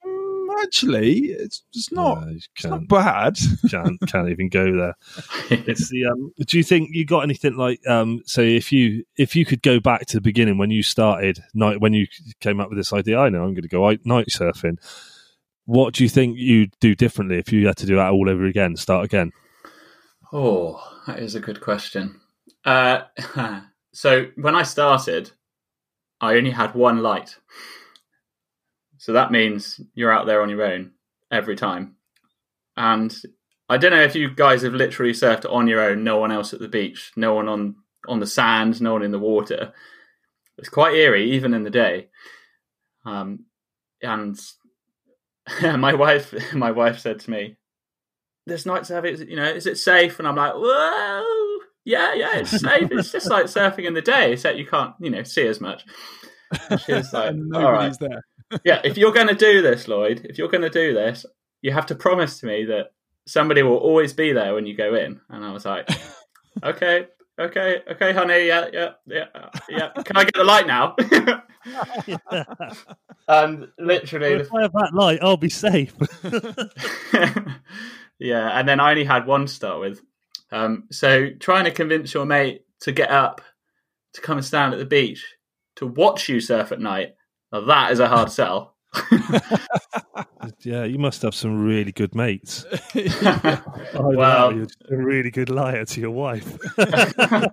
mm, 0.05 0.47
actually, 0.63 1.19
it's 1.29 1.63
it's 1.73 1.91
not. 1.91 2.21
No, 2.25 2.33
It's 2.33 2.65
not 2.65 2.87
bad. 2.87 3.37
can't, 3.69 3.99
can't 4.07 4.29
even 4.29 4.49
go 4.49 4.65
there. 4.75 4.95
It's 5.67 5.89
the. 5.89 6.05
Um, 6.05 6.31
do 6.45 6.57
you 6.57 6.63
think 6.63 6.89
you 6.93 7.05
got 7.05 7.21
anything 7.21 7.55
like? 7.55 7.79
Um, 7.87 8.21
so 8.25 8.41
if 8.41 8.71
you 8.71 9.03
if 9.17 9.35
you 9.35 9.45
could 9.45 9.61
go 9.61 9.79
back 9.79 10.05
to 10.07 10.17
the 10.17 10.21
beginning 10.21 10.57
when 10.57 10.69
you 10.71 10.83
started 10.83 11.39
night 11.53 11.79
when 11.81 11.93
you 11.93 12.07
came 12.39 12.59
up 12.59 12.69
with 12.69 12.77
this 12.77 12.93
idea, 12.93 13.19
I 13.19 13.29
know 13.29 13.39
I'm 13.43 13.53
going 13.53 13.63
to 13.63 13.67
go 13.67 13.87
out- 13.89 14.05
night 14.05 14.27
surfing. 14.29 14.77
What 15.65 15.95
do 15.95 16.03
you 16.03 16.09
think 16.09 16.37
you'd 16.37 16.73
do 16.79 16.93
differently 16.93 17.39
if 17.39 17.51
you 17.51 17.65
had 17.65 17.77
to 17.77 17.87
do 17.87 17.95
that 17.95 18.11
all 18.11 18.29
over 18.29 18.45
again, 18.45 18.75
start 18.75 19.05
again? 19.05 19.31
Oh, 20.31 20.79
that 21.07 21.17
is 21.19 21.33
a 21.33 21.39
good 21.39 21.59
question. 21.61 22.21
Uh, 22.65 23.03
so 23.93 24.27
when 24.35 24.55
I 24.55 24.63
started, 24.63 25.31
I 26.19 26.35
only 26.35 26.51
had 26.51 26.73
one 26.75 26.99
light. 27.01 27.37
So 28.97 29.13
that 29.13 29.31
means 29.31 29.79
you're 29.93 30.11
out 30.11 30.25
there 30.25 30.41
on 30.41 30.49
your 30.49 30.63
own 30.63 30.91
every 31.31 31.55
time. 31.55 31.95
And 32.75 33.15
I 33.69 33.77
don't 33.77 33.91
know 33.91 34.01
if 34.01 34.15
you 34.15 34.33
guys 34.33 34.63
have 34.63 34.73
literally 34.73 35.13
surfed 35.13 35.49
on 35.51 35.67
your 35.67 35.81
own, 35.81 36.03
no 36.03 36.17
one 36.17 36.31
else 36.31 36.53
at 36.53 36.59
the 36.59 36.67
beach, 36.67 37.11
no 37.15 37.33
one 37.33 37.47
on 37.47 37.75
on 38.07 38.19
the 38.19 38.27
sand, 38.27 38.79
no 38.81 38.93
one 38.93 39.01
in 39.01 39.11
the 39.11 39.17
water. 39.19 39.73
It's 40.59 40.69
quite 40.69 40.93
eerie, 40.93 41.31
even 41.31 41.53
in 41.55 41.63
the 41.63 41.71
day. 41.71 42.09
Um, 43.05 43.45
and 44.01 44.39
my 45.61 45.93
wife, 45.93 46.33
my 46.53 46.71
wife 46.71 46.99
said 46.99 47.19
to 47.21 47.31
me, 47.31 47.55
"This 48.45 48.65
night 48.65 48.83
surfing, 48.83 49.11
is 49.11 49.21
it- 49.21 49.29
you 49.29 49.35
know, 49.35 49.45
is 49.49 49.65
it 49.67 49.77
safe?" 49.77 50.19
And 50.19 50.27
I'm 50.27 50.35
like, 50.35 50.53
"Whoa, 50.53 51.44
yeah, 51.85 52.13
yeah, 52.13 52.37
it's 52.37 52.51
safe. 52.61 52.89
it's 52.91 53.11
just 53.11 53.29
like 53.29 53.45
surfing 53.45 53.85
in 53.85 53.93
the 53.93 54.01
day, 54.01 54.33
except 54.33 54.57
you 54.57 54.65
can't, 54.65 54.93
you 54.99 55.09
know, 55.09 55.23
see 55.23 55.47
as 55.47 55.61
much." 55.61 55.85
And 56.69 56.79
She 56.81 56.93
was 56.93 57.13
like, 57.13 57.29
and 57.31 57.55
"All 57.55 57.71
right, 57.71 57.71
nobody's 57.71 57.97
there. 57.97 58.21
yeah, 58.63 58.81
if 58.83 58.97
you're 58.97 59.13
going 59.13 59.27
to 59.27 59.35
do 59.35 59.61
this, 59.61 59.87
Lloyd, 59.87 60.25
if 60.29 60.37
you're 60.37 60.49
going 60.49 60.61
to 60.61 60.69
do 60.69 60.93
this, 60.93 61.25
you 61.61 61.71
have 61.71 61.85
to 61.87 61.95
promise 61.95 62.39
to 62.39 62.47
me 62.47 62.65
that 62.65 62.91
somebody 63.27 63.63
will 63.63 63.77
always 63.77 64.13
be 64.13 64.33
there 64.33 64.53
when 64.53 64.65
you 64.65 64.75
go 64.75 64.93
in. 64.95 65.19
And 65.29 65.43
I 65.43 65.51
was 65.51 65.65
like, 65.65 65.89
okay, 66.63 67.07
okay, 67.39 67.81
okay, 67.89 68.13
honey, 68.13 68.47
yeah, 68.47 68.67
yeah, 68.71 68.91
yeah, 69.07 69.25
yeah. 69.69 69.89
Can 70.03 70.17
I 70.17 70.23
get 70.25 70.35
the 70.35 70.43
light 70.43 70.67
now? 70.67 70.95
and 73.27 73.67
literally, 73.79 74.33
if 74.33 74.53
I 74.53 74.61
have 74.61 74.73
that 74.73 74.93
light, 74.93 75.19
I'll 75.21 75.37
be 75.37 75.49
safe. 75.49 75.93
yeah, 78.19 78.59
and 78.59 78.69
then 78.69 78.79
I 78.79 78.91
only 78.91 79.05
had 79.05 79.25
one 79.25 79.47
start 79.47 79.79
with. 79.79 80.01
Um, 80.55 80.85
so 80.91 81.29
trying 81.39 81.65
to 81.65 81.71
convince 81.71 82.13
your 82.13 82.25
mate 82.25 82.61
to 82.81 82.91
get 82.91 83.11
up, 83.11 83.41
to 84.13 84.21
come 84.21 84.37
and 84.37 84.45
stand 84.45 84.73
at 84.73 84.79
the 84.79 84.85
beach, 84.85 85.25
to 85.75 85.85
watch 85.85 86.29
you 86.29 86.39
surf 86.39 86.71
at 86.71 86.79
night, 86.79 87.15
now 87.51 87.61
that 87.61 87.91
is 87.91 87.99
a 87.99 88.07
hard 88.07 88.31
sell. 88.31 88.75
yeah, 90.61 90.85
you 90.85 90.97
must 90.97 91.21
have 91.23 91.35
some 91.35 91.63
really 91.65 91.91
good 91.91 92.15
mates. 92.15 92.65
Yeah. 92.95 93.59
Oh, 93.93 94.07
Well- 94.09 94.17
wow, 94.17 94.49
you're 94.51 94.67
a 94.89 94.95
really 94.95 95.29
good 95.31 95.49
liar 95.49 95.83
to 95.83 95.99
your 95.99 96.11
wife. 96.11 96.57
I 96.77 97.49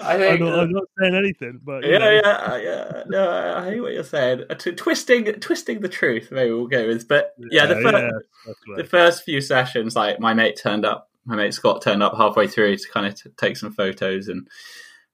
I'm 0.00 0.18
think, 0.18 0.40
not, 0.40 0.58
I'm 0.58 0.70
not 0.72 0.84
saying 0.98 1.14
anything, 1.14 1.60
but 1.62 1.84
yeah, 1.84 1.98
know. 1.98 2.10
yeah, 2.10 2.56
yeah. 2.56 3.02
No, 3.06 3.30
I 3.30 3.62
I 3.66 3.70
hear 3.70 3.82
what 3.82 3.92
you're 3.92 4.02
saying. 4.02 4.42
Uh, 4.50 4.54
t- 4.54 4.72
twisting, 4.72 5.24
twisting 5.34 5.80
the 5.80 5.88
truth. 5.88 6.30
Maybe 6.32 6.50
we'll 6.50 6.66
go 6.66 6.88
with. 6.88 7.06
But 7.06 7.34
yeah, 7.38 7.66
the, 7.66 7.76
fir- 7.76 8.20
yeah, 8.46 8.52
the 8.76 8.84
first 8.84 9.22
few 9.22 9.40
sessions, 9.40 9.94
like 9.94 10.18
my 10.18 10.34
mate 10.34 10.58
turned 10.60 10.84
up. 10.84 11.08
My 11.24 11.36
mate 11.36 11.54
Scott 11.54 11.82
turned 11.82 12.02
up 12.02 12.16
halfway 12.16 12.48
through 12.48 12.76
to 12.76 12.88
kind 12.92 13.06
of 13.06 13.14
t- 13.14 13.30
take 13.36 13.56
some 13.56 13.72
photos, 13.72 14.28
and 14.28 14.48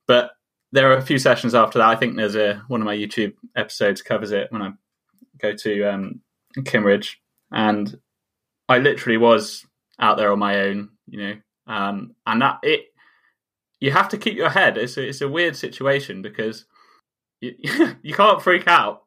but 0.07 0.31
there 0.73 0.91
are 0.91 0.97
a 0.97 1.03
few 1.03 1.19
sessions 1.19 1.55
after 1.55 1.79
that. 1.79 1.89
I 1.89 1.97
think 1.97 2.17
there's 2.17 2.37
a 2.37 2.63
one 2.69 2.81
of 2.81 2.87
my 2.87 2.97
YouTube 2.97 3.35
episodes 3.57 4.03
covers 4.03 4.33
it 4.33 4.51
when 4.51 4.63
I 4.63 4.71
go 5.39 5.55
to 5.55 5.83
um, 5.85 6.21
and 7.53 7.99
I 8.69 8.79
literally 8.79 9.17
was 9.19 9.65
out 9.99 10.17
there 10.17 10.33
on 10.33 10.39
my 10.39 10.61
own, 10.61 10.91
you 11.07 11.21
know, 11.21 11.35
um, 11.67 12.15
and 12.27 12.43
that 12.43 12.59
it 12.63 12.87
you 13.81 13.91
have 13.93 14.09
to 14.11 14.19
keep 14.19 14.37
your 14.37 14.51
head. 14.51 14.77
It's 14.77 14.97
a, 14.97 15.09
it's 15.09 15.21
a 15.21 15.29
weird 15.29 15.57
situation 15.57 16.23
because 16.23 16.67
you 17.41 17.55
you 18.03 18.15
can't 18.15 18.43
freak 18.43 18.67
out 18.67 19.03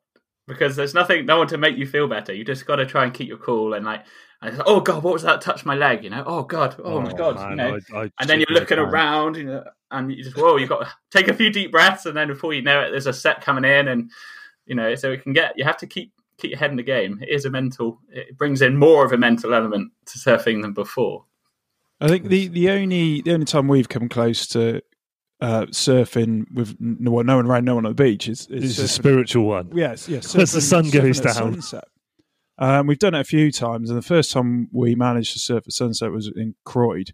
because 0.51 0.75
there's 0.75 0.93
nothing, 0.93 1.25
no 1.25 1.37
one 1.37 1.47
to 1.47 1.57
make 1.57 1.77
you 1.77 1.87
feel 1.87 2.09
better. 2.09 2.33
You 2.33 2.43
just 2.43 2.65
got 2.65 2.75
to 2.75 2.85
try 2.85 3.05
and 3.05 3.13
keep 3.13 3.29
your 3.29 3.37
cool 3.37 3.73
and 3.73 3.85
like, 3.85 4.03
and 4.41 4.57
like, 4.57 4.67
oh 4.67 4.81
god, 4.81 5.01
what 5.01 5.13
was 5.13 5.23
that? 5.23 5.39
Touch 5.39 5.63
my 5.65 5.75
leg, 5.75 6.03
you 6.03 6.09
know? 6.09 6.23
Oh 6.25 6.43
god, 6.43 6.75
oh, 6.83 6.99
my 6.99 7.09
oh, 7.09 7.15
god, 7.15 7.49
you 7.49 7.55
know. 7.55 7.79
I- 7.93 7.97
I 7.97 8.11
and 8.19 8.29
then 8.29 8.39
you're 8.39 8.59
looking 8.59 8.77
pants. 8.77 8.91
around, 8.93 9.37
you 9.37 9.45
know, 9.45 9.63
and 9.91 10.11
you 10.11 10.21
just 10.21 10.35
whoa, 10.35 10.57
you've 10.57 10.67
got 10.67 10.81
to 10.81 10.89
take 11.09 11.29
a 11.29 11.33
few 11.33 11.51
deep 11.51 11.71
breaths, 11.71 12.05
and 12.05 12.17
then 12.17 12.27
before 12.27 12.53
you 12.53 12.61
know 12.61 12.81
it, 12.81 12.91
there's 12.91 13.07
a 13.07 13.13
set 13.13 13.39
coming 13.39 13.63
in, 13.63 13.87
and 13.87 14.11
you 14.65 14.75
know, 14.75 14.93
so 14.95 15.09
it 15.11 15.23
can 15.23 15.31
get. 15.31 15.57
You 15.57 15.63
have 15.63 15.77
to 15.77 15.87
keep 15.87 16.11
keep 16.37 16.51
your 16.51 16.59
head 16.59 16.71
in 16.71 16.77
the 16.77 16.83
game. 16.83 17.19
It 17.21 17.29
is 17.29 17.45
a 17.45 17.49
mental. 17.49 17.99
It 18.09 18.37
brings 18.37 18.61
in 18.61 18.75
more 18.75 19.05
of 19.05 19.13
a 19.13 19.17
mental 19.17 19.53
element 19.53 19.93
to 20.07 20.19
surfing 20.19 20.61
than 20.63 20.73
before. 20.73 21.23
I 22.01 22.09
think 22.09 22.25
the, 22.25 22.49
the 22.49 22.69
only 22.71 23.21
the 23.21 23.33
only 23.33 23.45
time 23.45 23.69
we've 23.69 23.87
come 23.87 24.09
close 24.09 24.47
to 24.47 24.81
uh, 25.41 25.65
surfing 25.67 26.45
with 26.53 26.77
no 26.79 27.11
one, 27.11 27.25
no 27.25 27.37
one 27.37 27.47
around, 27.47 27.65
no 27.65 27.75
one 27.75 27.85
on 27.85 27.95
the 27.95 28.03
beach 28.03 28.27
is, 28.27 28.47
is 28.47 28.77
It's 28.77 28.79
a 28.79 28.87
spiritual 28.87 29.45
one. 29.45 29.71
Yes, 29.73 30.07
yes. 30.07 30.35
As 30.35 30.51
the 30.51 30.61
sun 30.61 30.89
goes 30.89 31.19
down. 31.19 31.61
Um, 32.59 32.85
we've 32.85 32.99
done 32.99 33.15
it 33.15 33.21
a 33.21 33.23
few 33.23 33.51
times, 33.51 33.89
and 33.89 33.97
the 33.97 34.03
first 34.03 34.31
time 34.31 34.69
we 34.71 34.93
managed 34.93 35.33
to 35.33 35.39
surf 35.39 35.63
at 35.65 35.73
sunset 35.73 36.11
was 36.11 36.31
in 36.35 36.53
Croyde, 36.63 37.13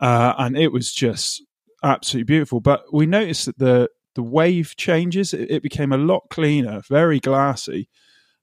uh, 0.00 0.34
and 0.36 0.56
it 0.58 0.70
was 0.70 0.92
just 0.92 1.42
absolutely 1.82 2.24
beautiful. 2.24 2.60
But 2.60 2.92
we 2.92 3.06
noticed 3.06 3.46
that 3.46 3.58
the 3.58 3.88
the 4.14 4.22
wave 4.22 4.76
changes; 4.76 5.32
it, 5.32 5.50
it 5.50 5.62
became 5.62 5.92
a 5.92 5.98
lot 5.98 6.24
cleaner, 6.28 6.82
very 6.90 7.20
glassy. 7.20 7.88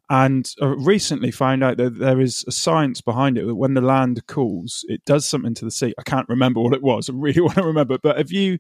And 0.10 0.52
uh, 0.62 0.68
recently 0.68 1.32
found 1.32 1.64
out 1.64 1.78
that 1.78 1.98
there 1.98 2.20
is 2.20 2.44
a 2.48 2.52
science 2.52 3.00
behind 3.00 3.38
it 3.38 3.46
that 3.46 3.56
when 3.56 3.74
the 3.74 3.82
land 3.82 4.26
cools, 4.28 4.84
it 4.90 5.06
does 5.06 5.26
something 5.26 5.54
to 5.56 5.66
the 5.66 5.72
sea. 5.72 5.94
I 5.98 6.04
can't 6.04 6.28
remember 6.30 6.60
what 6.60 6.74
it 6.74 6.84
was. 6.84 7.10
I 7.10 7.14
really 7.16 7.42
want 7.44 7.56
to 7.56 7.64
remember. 7.64 7.98
But 7.98 8.18
have 8.18 8.32
you 8.32 8.58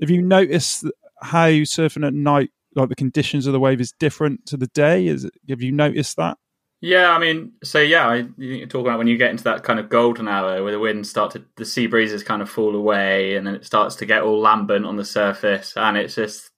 have 0.00 0.10
you 0.10 0.22
noticed 0.22 0.86
how 1.20 1.48
surfing 1.48 2.06
at 2.06 2.14
night, 2.14 2.50
like 2.74 2.88
the 2.88 2.96
conditions 2.96 3.46
of 3.46 3.52
the 3.52 3.60
wave, 3.60 3.80
is 3.80 3.92
different 3.98 4.46
to 4.46 4.56
the 4.56 4.66
day? 4.68 5.06
Is 5.06 5.24
it, 5.24 5.34
have 5.48 5.62
you 5.62 5.72
noticed 5.72 6.16
that? 6.16 6.38
Yeah, 6.80 7.12
I 7.12 7.18
mean, 7.20 7.52
so 7.62 7.78
yeah, 7.78 8.08
I, 8.08 8.26
you 8.36 8.66
talk 8.66 8.80
about 8.80 8.98
when 8.98 9.06
you 9.06 9.16
get 9.16 9.30
into 9.30 9.44
that 9.44 9.62
kind 9.62 9.78
of 9.78 9.88
golden 9.88 10.26
hour 10.26 10.64
where 10.64 10.72
the 10.72 10.80
winds 10.80 11.08
start 11.08 11.30
to, 11.32 11.44
the 11.56 11.64
sea 11.64 11.86
breezes 11.86 12.24
kind 12.24 12.42
of 12.42 12.50
fall 12.50 12.74
away, 12.74 13.36
and 13.36 13.46
then 13.46 13.54
it 13.54 13.64
starts 13.64 13.94
to 13.96 14.06
get 14.06 14.22
all 14.22 14.40
lambent 14.40 14.84
on 14.84 14.96
the 14.96 15.04
surface, 15.04 15.74
and 15.76 15.96
it's 15.96 16.16
just 16.16 16.50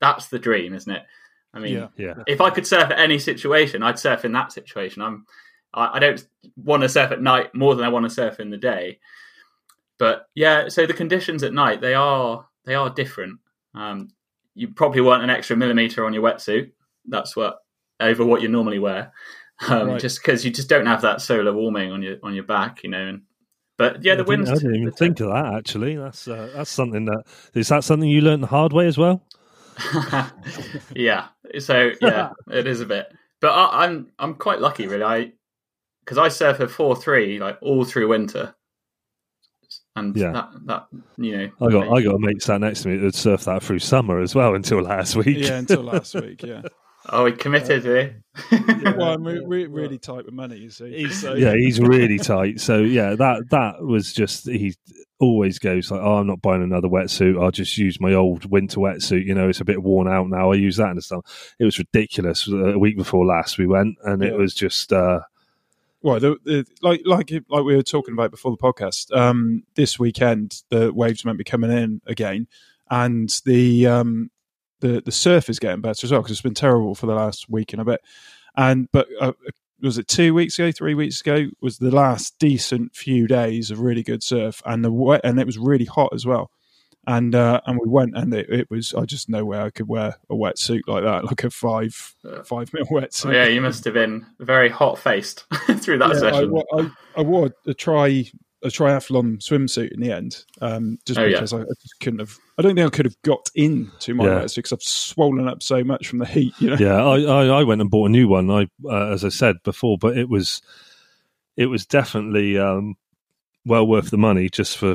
that's 0.00 0.28
the 0.28 0.38
dream, 0.38 0.72
isn't 0.72 0.92
it? 0.92 1.02
I 1.52 1.58
mean, 1.58 1.74
Yeah, 1.74 1.88
yeah. 1.96 2.14
if 2.28 2.40
I 2.40 2.50
could 2.50 2.66
surf 2.66 2.90
at 2.92 2.98
any 2.98 3.18
situation, 3.18 3.82
I'd 3.82 3.98
surf 3.98 4.24
in 4.24 4.32
that 4.32 4.52
situation. 4.52 5.02
I'm, 5.02 5.26
I, 5.74 5.96
I 5.96 5.98
don't 5.98 6.24
want 6.56 6.84
to 6.84 6.88
surf 6.88 7.10
at 7.10 7.20
night 7.20 7.52
more 7.52 7.74
than 7.74 7.84
I 7.84 7.88
want 7.88 8.04
to 8.04 8.10
surf 8.10 8.38
in 8.38 8.50
the 8.50 8.56
day, 8.56 9.00
but 9.98 10.28
yeah. 10.36 10.68
So 10.68 10.86
the 10.86 10.94
conditions 10.94 11.42
at 11.42 11.52
night 11.52 11.80
they 11.80 11.94
are 11.94 12.46
they 12.64 12.74
are 12.74 12.90
different. 12.90 13.38
Um, 13.74 14.08
you 14.54 14.68
probably 14.68 15.00
want 15.00 15.22
an 15.22 15.30
extra 15.30 15.56
millimeter 15.56 16.04
on 16.04 16.12
your 16.12 16.22
wetsuit. 16.22 16.72
That's 17.06 17.34
what 17.36 17.58
over 18.00 18.24
what 18.24 18.42
you 18.42 18.48
normally 18.48 18.78
wear, 18.78 19.12
um, 19.68 19.88
Right. 19.88 20.00
just 20.00 20.20
because 20.22 20.44
you 20.44 20.50
just 20.50 20.68
don't 20.68 20.86
have 20.86 21.02
that 21.02 21.20
solar 21.20 21.52
warming 21.52 21.90
on 21.92 22.02
your 22.02 22.16
on 22.22 22.34
your 22.34 22.44
back, 22.44 22.82
you 22.84 22.90
know. 22.90 23.06
And 23.08 23.22
but 23.78 24.04
yeah, 24.04 24.14
the 24.14 24.22
I 24.22 24.24
didn't- 24.24 24.28
winds. 24.28 24.50
I 24.50 24.54
didn't 24.54 24.76
even 24.76 24.92
think 24.92 25.20
of 25.20 25.28
that. 25.28 25.54
Actually, 25.54 25.96
that's 25.96 26.28
uh, 26.28 26.50
that's 26.54 26.70
something 26.70 27.04
that 27.06 27.24
is 27.54 27.68
that 27.68 27.84
something 27.84 28.08
you 28.08 28.20
learned 28.20 28.42
the 28.42 28.48
hard 28.48 28.72
way 28.72 28.86
as 28.86 28.98
well. 28.98 29.22
yeah. 30.94 31.28
So 31.58 31.92
yeah, 32.00 32.30
it 32.50 32.66
is 32.66 32.80
a 32.80 32.86
bit. 32.86 33.12
But 33.40 33.50
I, 33.52 33.84
I'm 33.84 34.10
I'm 34.18 34.34
quite 34.34 34.60
lucky, 34.60 34.86
really. 34.86 35.02
I 35.04 35.32
because 36.04 36.18
I 36.18 36.28
surf 36.28 36.60
a 36.60 36.68
four 36.68 36.94
three 36.96 37.38
like 37.38 37.58
all 37.62 37.84
through 37.84 38.08
winter, 38.08 38.54
and 39.96 40.16
Yeah. 40.16 40.32
that 40.32 40.48
that 40.66 40.86
you 41.18 41.36
know 41.36 41.50
I 41.60 41.70
got 41.70 41.92
I 41.96 42.02
got 42.02 42.14
a 42.14 42.18
mate 42.18 42.42
sat 42.42 42.60
next 42.60 42.82
to 42.82 42.88
me 42.88 42.96
that 42.98 43.14
surfed 43.14 43.44
that 43.44 43.62
through 43.62 43.80
summer 43.80 44.20
as 44.20 44.34
well 44.34 44.54
until 44.54 44.80
last 44.82 45.16
week. 45.16 45.38
Yeah, 45.38 45.58
until 45.58 45.82
last 45.82 46.14
week. 46.20 46.42
Yeah. 46.42 46.62
oh 47.10 47.26
he 47.26 47.32
committed, 47.32 47.86
eh? 47.86 48.10
well, 48.96 49.14
I'm 49.14 49.24
re- 49.24 49.44
re- 49.44 49.66
really 49.66 49.98
tight 49.98 50.24
with 50.24 50.32
money, 50.34 50.56
you 50.56 50.70
see. 50.70 51.08
So, 51.10 51.34
yeah, 51.34 51.54
he's 51.54 51.80
really 51.94 52.18
tight. 52.18 52.60
So 52.60 52.78
yeah, 52.78 53.14
that 53.16 53.50
that 53.50 53.82
was 53.82 54.12
just 54.12 54.46
he 54.48 54.74
always 55.20 55.58
goes 55.58 55.90
like, 55.90 56.00
"Oh, 56.00 56.16
I'm 56.18 56.26
not 56.26 56.40
buying 56.40 56.62
another 56.62 56.88
wetsuit. 56.88 57.40
I'll 57.40 57.50
just 57.50 57.76
use 57.76 58.00
my 58.00 58.14
old 58.14 58.50
winter 58.50 58.78
wetsuit. 58.80 59.26
You 59.26 59.34
know, 59.34 59.48
it's 59.48 59.60
a 59.60 59.64
bit 59.64 59.82
worn 59.82 60.08
out 60.08 60.28
now. 60.28 60.52
I 60.52 60.54
use 60.54 60.76
that 60.76 60.90
and 60.90 61.02
stuff." 61.04 61.54
It 61.58 61.64
was 61.64 61.78
ridiculous. 61.78 62.48
A 62.48 62.78
week 62.78 62.96
before 62.96 63.26
last, 63.26 63.58
we 63.58 63.66
went, 63.66 63.96
and 64.04 64.22
it 64.22 64.34
was 64.36 64.54
just 64.54 64.92
uh, 64.92 65.20
Well, 66.02 66.18
the, 66.18 66.36
the, 66.44 66.66
like 66.82 67.02
like 67.04 67.30
like 67.48 67.64
we 67.64 67.76
were 67.76 67.82
talking 67.82 68.12
about 68.12 68.32
before 68.32 68.50
the 68.50 68.56
podcast. 68.56 69.16
Um, 69.16 69.62
this 69.76 69.98
weekend, 69.98 70.62
the 70.68 70.92
waves 70.92 71.24
might 71.24 71.38
be 71.38 71.44
coming 71.44 71.70
in 71.70 72.00
again, 72.06 72.48
and 72.90 73.30
the 73.44 73.86
um, 73.86 74.30
the 74.80 75.00
the 75.00 75.12
surf 75.12 75.48
is 75.48 75.60
getting 75.60 75.80
better 75.80 76.04
as 76.04 76.10
well 76.10 76.20
because 76.20 76.32
it's 76.32 76.42
been 76.42 76.54
terrible 76.54 76.94
for 76.94 77.06
the 77.06 77.14
last 77.14 77.48
week 77.48 77.72
and 77.72 77.80
a 77.80 77.84
bit. 77.84 78.00
And 78.56 78.88
but 78.92 79.08
uh, 79.20 79.32
was 79.80 79.96
it 79.96 80.08
two 80.08 80.34
weeks 80.34 80.58
ago, 80.58 80.72
three 80.72 80.94
weeks 80.94 81.20
ago? 81.20 81.46
Was 81.60 81.78
the 81.78 81.90
last 81.90 82.38
decent 82.38 82.94
few 82.94 83.28
days 83.28 83.70
of 83.70 83.80
really 83.80 84.02
good 84.02 84.22
surf, 84.22 84.60
and 84.66 84.84
the 84.84 85.20
and 85.22 85.38
it 85.38 85.46
was 85.46 85.58
really 85.58 85.84
hot 85.86 86.12
as 86.12 86.26
well. 86.26 86.50
And 87.06 87.34
uh, 87.34 87.60
and 87.66 87.80
we 87.82 87.88
went, 87.88 88.16
and 88.16 88.32
it, 88.32 88.48
it 88.48 88.70
was 88.70 88.94
I 88.94 89.04
just 89.06 89.28
no 89.28 89.44
way 89.44 89.58
I 89.58 89.70
could 89.70 89.88
wear 89.88 90.16
a 90.30 90.34
wetsuit 90.34 90.82
like 90.86 91.02
that, 91.02 91.24
like 91.24 91.42
a 91.42 91.50
five 91.50 92.14
Yeah. 92.24 92.42
five 92.44 92.72
mil 92.72 92.86
wetsuit. 92.86 93.26
Oh, 93.26 93.30
yeah, 93.32 93.46
you 93.46 93.60
must 93.60 93.84
have 93.86 93.94
been 93.94 94.24
very 94.38 94.68
hot 94.68 94.98
faced 95.00 95.44
through 95.80 95.98
that 95.98 96.10
Yeah, 96.14 96.20
session. 96.20 96.50
wa- 96.52 96.62
I, 96.78 96.88
I 97.16 97.22
wore 97.22 97.50
a 97.66 97.74
try 97.74 98.24
a 98.64 98.68
triathlon 98.68 99.38
swimsuit 99.38 99.90
in 99.90 99.98
the 100.00 100.12
end, 100.12 100.44
um, 100.60 100.96
just 101.04 101.18
Oh, 101.18 101.24
yeah. 101.24 101.38
because 101.38 101.52
I, 101.52 101.62
I 101.62 101.74
just 101.82 101.98
couldn't 102.00 102.20
have. 102.20 102.38
I 102.56 102.62
don't 102.62 102.76
think 102.76 102.86
I 102.86 102.96
could 102.96 103.06
have 103.06 103.20
got 103.22 103.50
into 103.56 104.14
my 104.14 104.26
Yeah. 104.26 104.38
wetsuit 104.38 104.54
because 104.54 104.72
I've 104.72 104.82
swollen 104.84 105.48
up 105.48 105.60
so 105.64 105.82
much 105.82 106.06
from 106.06 106.20
the 106.20 106.26
heat. 106.26 106.54
You 106.60 106.70
know, 106.70 106.76
yeah, 106.78 107.02
I, 107.04 107.20
I, 107.22 107.46
I 107.60 107.64
went 107.64 107.80
and 107.80 107.90
bought 107.90 108.06
a 108.06 108.12
new 108.12 108.28
one. 108.28 108.48
I, 108.48 108.68
uh, 108.88 109.08
as 109.10 109.24
I 109.24 109.30
said 109.30 109.56
before, 109.64 109.98
but 109.98 110.16
it 110.16 110.28
was, 110.28 110.62
it 111.56 111.66
was 111.66 111.84
definitely 111.84 112.56
um, 112.58 112.94
well 113.66 113.84
worth 113.88 114.10
the 114.10 114.18
money 114.18 114.48
just 114.48 114.78
for, 114.78 114.94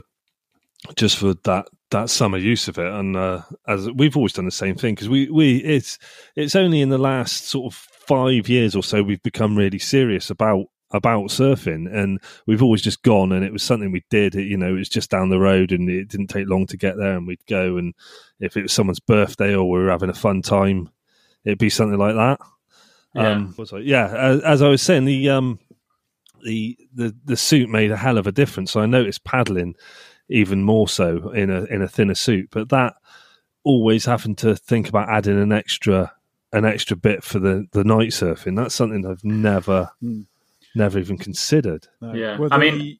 just 0.96 1.17
for 1.17 1.34
that 1.43 1.65
that 1.91 2.10
summer 2.10 2.38
use 2.38 2.67
of 2.67 2.78
it. 2.78 2.91
And 2.91 3.15
uh, 3.15 3.41
as 3.67 3.89
we've 3.91 4.17
always 4.17 4.34
done 4.34 4.45
the 4.45 4.52
same 4.52 4.76
thing 4.76 4.95
because 4.95 5.10
we 5.10 5.30
we 5.30 5.58
it's 5.58 5.97
it's 6.36 6.56
only 6.56 6.82
in 6.82 6.89
the 6.89 6.97
last 6.97 7.47
sort 7.47 7.73
of 7.73 7.78
five 7.78 8.47
years 8.50 8.76
or 8.76 8.84
so 8.84 9.04
we've 9.04 9.23
become 9.23 9.58
really 9.58 9.80
serious 9.80 10.30
about 10.30 10.65
about 10.91 11.26
surfing. 11.26 11.93
And 11.93 12.19
we've 12.45 12.63
always 12.63 12.82
just 12.82 13.04
gone 13.04 13.32
and 13.32 13.43
it 13.43 13.52
was 13.54 13.63
something 13.63 13.91
we 13.91 14.04
did. 14.10 14.36
It, 14.36 14.47
you 14.47 14.58
know 14.58 14.69
it 14.69 14.80
was 14.80 14.89
just 14.89 15.10
down 15.10 15.30
the 15.30 15.39
road 15.39 15.71
and 15.71 15.89
it 15.89 16.08
didn't 16.10 16.28
take 16.28 16.47
long 16.47 16.65
to 16.67 16.78
get 16.78 16.97
there 16.97 17.15
and 17.15 17.28
we'd 17.28 17.45
go. 17.47 17.78
And 17.78 17.93
if 18.39 18.58
it 18.58 18.63
was 18.63 18.73
someone's 18.73 19.00
birthday 19.00 19.54
or 19.56 19.69
we 19.69 19.80
were 19.80 19.89
having 19.89 20.10
a 20.10 20.13
fun 20.13 20.41
time 20.41 20.89
it'd 21.45 21.60
be 21.60 21.69
something 21.69 21.97
like 22.00 22.15
that. 22.15 22.39
Yeah. 23.15 23.32
um 23.32 23.56
I- 23.73 23.78
yeah 23.78 24.08
as, 24.15 24.41
as 24.41 24.62
i 24.62 24.67
was 24.67 24.82
saying 24.82 25.06
the 25.06 25.30
um 25.30 25.60
the, 26.43 26.78
the 26.93 27.15
the 27.26 27.38
suit 27.38 27.67
made 27.69 27.89
a 27.91 27.97
hell 27.97 28.17
of 28.17 28.28
a 28.28 28.32
difference. 28.32 28.71
So 28.71 28.80
i 28.82 28.86
noticed 28.86 29.23
paddling 29.23 29.76
even 30.30 30.62
more 30.63 30.88
so 30.88 31.30
in 31.32 31.50
a 31.50 31.63
in 31.66 31.82
a 31.82 31.88
thinner 31.88 32.16
suit 32.16 32.48
but 32.52 32.70
that 32.70 32.94
always 33.63 34.06
having 34.06 34.36
to 34.36 34.56
think 34.56 34.88
about 34.90 35.10
adding 35.10 35.42
an 35.42 35.52
extra 35.52 36.12
an 36.54 36.66
extra 36.66 36.96
bit 36.98 37.24
for 37.24 37.40
the 37.40 37.66
the 37.74 37.84
night 37.84 38.10
surfing 38.10 38.56
that's 38.56 38.76
something 38.76 39.06
i've 39.06 39.24
never 39.24 39.90
Hmm. 40.02 40.22
never 40.76 41.00
even 41.00 41.18
considered 41.18 41.88
No. 42.02 42.13
Yeah. 42.13 42.38
Well, 42.38 42.50
I 42.52 42.58
mean- 42.58 42.98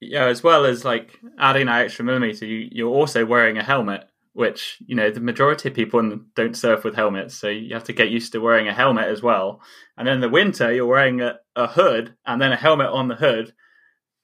yeah, 0.00 0.24
as 0.24 0.42
well 0.42 0.64
as 0.64 0.84
like 0.84 1.20
adding 1.38 1.68
an 1.68 1.74
extra 1.74 2.04
millimeter, 2.04 2.44
you, 2.44 2.68
you're 2.72 2.92
also 2.92 3.24
wearing 3.24 3.56
a 3.56 3.62
helmet, 3.62 4.08
which 4.32 4.78
you 4.84 4.96
know 4.96 5.10
the 5.12 5.20
majority 5.20 5.68
of 5.68 5.76
people 5.76 6.18
don't 6.34 6.56
surf 6.56 6.82
with 6.82 6.96
helmets, 6.96 7.36
so 7.36 7.48
you 7.48 7.72
have 7.74 7.84
to 7.84 7.92
get 7.92 8.10
used 8.10 8.32
to 8.32 8.40
wearing 8.40 8.66
a 8.66 8.74
helmet 8.74 9.04
as 9.06 9.22
well. 9.22 9.60
And 9.96 10.08
then 10.08 10.16
in 10.16 10.20
the 10.20 10.28
winter, 10.28 10.72
you're 10.72 10.88
wearing 10.88 11.20
a, 11.20 11.38
a 11.54 11.68
hood 11.68 12.16
and 12.26 12.42
then 12.42 12.50
a 12.50 12.56
helmet 12.56 12.88
on 12.88 13.06
the 13.06 13.14
hood, 13.14 13.54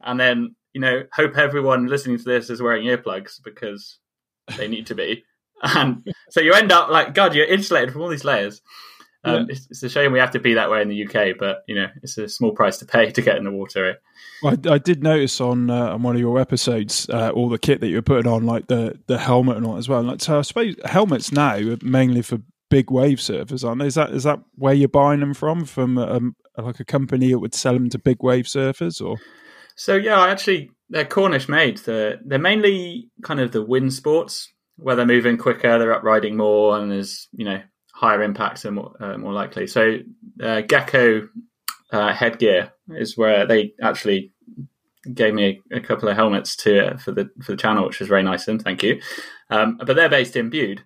and 0.01 0.19
then 0.19 0.57
you 0.79 0.83
know 0.83 1.03
hope 1.13 1.37
everyone 1.37 1.89
listening 1.89 2.19
to 2.19 2.23
this 2.23 2.51
is 2.51 2.63
wearing 2.63 2.87
earplugs 2.87 3.43
because 3.43 3.99
they 4.57 4.69
need 4.69 4.87
to 4.87 4.95
be. 4.95 5.25
And 5.61 6.07
so 6.31 6.41
you 6.41 6.55
end 6.55 6.71
up 6.71 6.89
like 6.89 7.15
God, 7.15 7.35
you're 7.35 7.45
insulated 7.45 7.93
from 7.93 8.03
all 8.03 8.09
these 8.09 8.23
layers. 8.23 8.63
Um, 9.25 9.49
it's, 9.51 9.67
it's 9.69 9.83
a 9.83 9.89
shame 9.89 10.13
we 10.13 10.21
have 10.21 10.31
to 10.31 10.39
be 10.39 10.55
that 10.55 10.71
way 10.71 10.81
in 10.83 10.89
the 10.89 11.05
UK, 11.05 11.37
but 11.37 11.65
you 11.67 11.75
know 11.75 11.89
it's 12.01 12.17
a 12.17 12.29
small 12.29 12.53
price 12.53 12.79
to 12.79 12.87
pay 12.87 13.11
to 13.11 13.21
get 13.21 13.39
in 13.39 13.43
the 13.43 13.51
water. 13.51 13.91
eh? 13.91 13.95
I, 14.49 14.75
I 14.75 14.79
did 14.79 15.03
notice 15.03 15.41
on 15.41 15.69
uh, 15.69 15.95
on 15.95 16.05
one 16.05 16.15
of 16.15 16.21
your 16.21 16.39
episodes 16.39 17.11
uh, 17.11 17.31
all 17.31 17.49
the 17.49 17.59
kit 17.59 17.81
that 17.81 17.89
you 17.89 17.97
were 17.97 18.03
putting 18.03 18.31
on, 18.31 18.47
like 18.47 18.69
the 18.69 19.01
the 19.09 19.19
helmet 19.19 19.57
and 19.57 19.67
all 19.67 19.79
as 19.79 19.89
well. 19.89 20.05
Like, 20.05 20.21
so 20.21 20.39
I 20.39 20.43
suppose 20.43 20.77
helmets 20.85 21.33
now 21.33 21.57
are 21.57 21.79
mainly 21.83 22.23
for 22.23 22.39
big 22.71 22.93
wave 22.93 23.19
surfers, 23.19 23.67
aren't 23.67 23.81
they? 23.81 23.89
Is 23.89 23.97
that 23.97 24.11
is 24.11 24.23
that 24.23 24.39
where 24.55 24.75
you're 24.75 24.89
buying 24.89 25.19
them 25.19 25.35
from? 25.35 25.65
From 25.65 25.99
um, 25.99 26.37
like 26.57 26.79
a 26.79 26.85
company 26.85 27.31
that 27.33 27.41
would 27.41 27.57
sell 27.57 27.75
them 27.75 27.91
to 27.91 27.99
big 27.99 28.23
wave 28.23 28.45
surfers, 28.45 29.05
or 29.05 29.17
So 29.79 29.95
yeah, 29.95 30.19
I 30.19 30.31
actually 30.31 30.73
they're 30.91 31.05
Cornish 31.05 31.49
made. 31.49 31.79
They're, 31.79 32.19
they're 32.25 32.39
mainly 32.39 33.11
kind 33.23 33.39
of 33.39 33.53
the 33.53 33.63
wind 33.63 33.95
sports 33.95 34.53
where 34.77 34.97
they're 34.97 35.07
moving 35.07 35.39
quicker, 35.39 35.79
they're 35.79 35.95
up 35.95 36.03
riding 36.03 36.37
more, 36.37 36.77
and 36.77 36.91
there's 36.91 37.29
you 37.33 37.45
know 37.45 37.63
higher 37.95 38.23
impacts 38.23 38.65
and 38.65 38.75
more, 38.75 38.93
uh, 39.01 39.17
more 39.17 39.33
likely. 39.33 39.69
So 39.69 39.99
uh, 40.43 40.63
Gecko 40.63 41.29
uh, 41.93 42.13
headgear 42.13 42.73
is 42.91 43.17
where 43.17 43.47
they 43.47 43.73
actually 43.81 44.33
gave 45.15 45.33
me 45.33 45.61
a, 45.71 45.77
a 45.77 45.81
couple 45.81 46.09
of 46.09 46.17
helmets 46.17 46.57
to 46.57 46.99
for 46.99 47.13
the 47.13 47.31
for 47.45 47.53
the 47.53 47.59
channel, 47.59 47.87
which 47.87 48.01
was 48.01 48.09
very 48.09 48.25
nice 48.25 48.43
of 48.43 48.47
them. 48.47 48.59
Thank 48.59 48.83
you. 48.83 49.01
Um, 49.49 49.79
but 49.85 49.95
they're 49.95 50.09
based 50.09 50.35
in 50.35 50.51
Bude. 50.51 50.83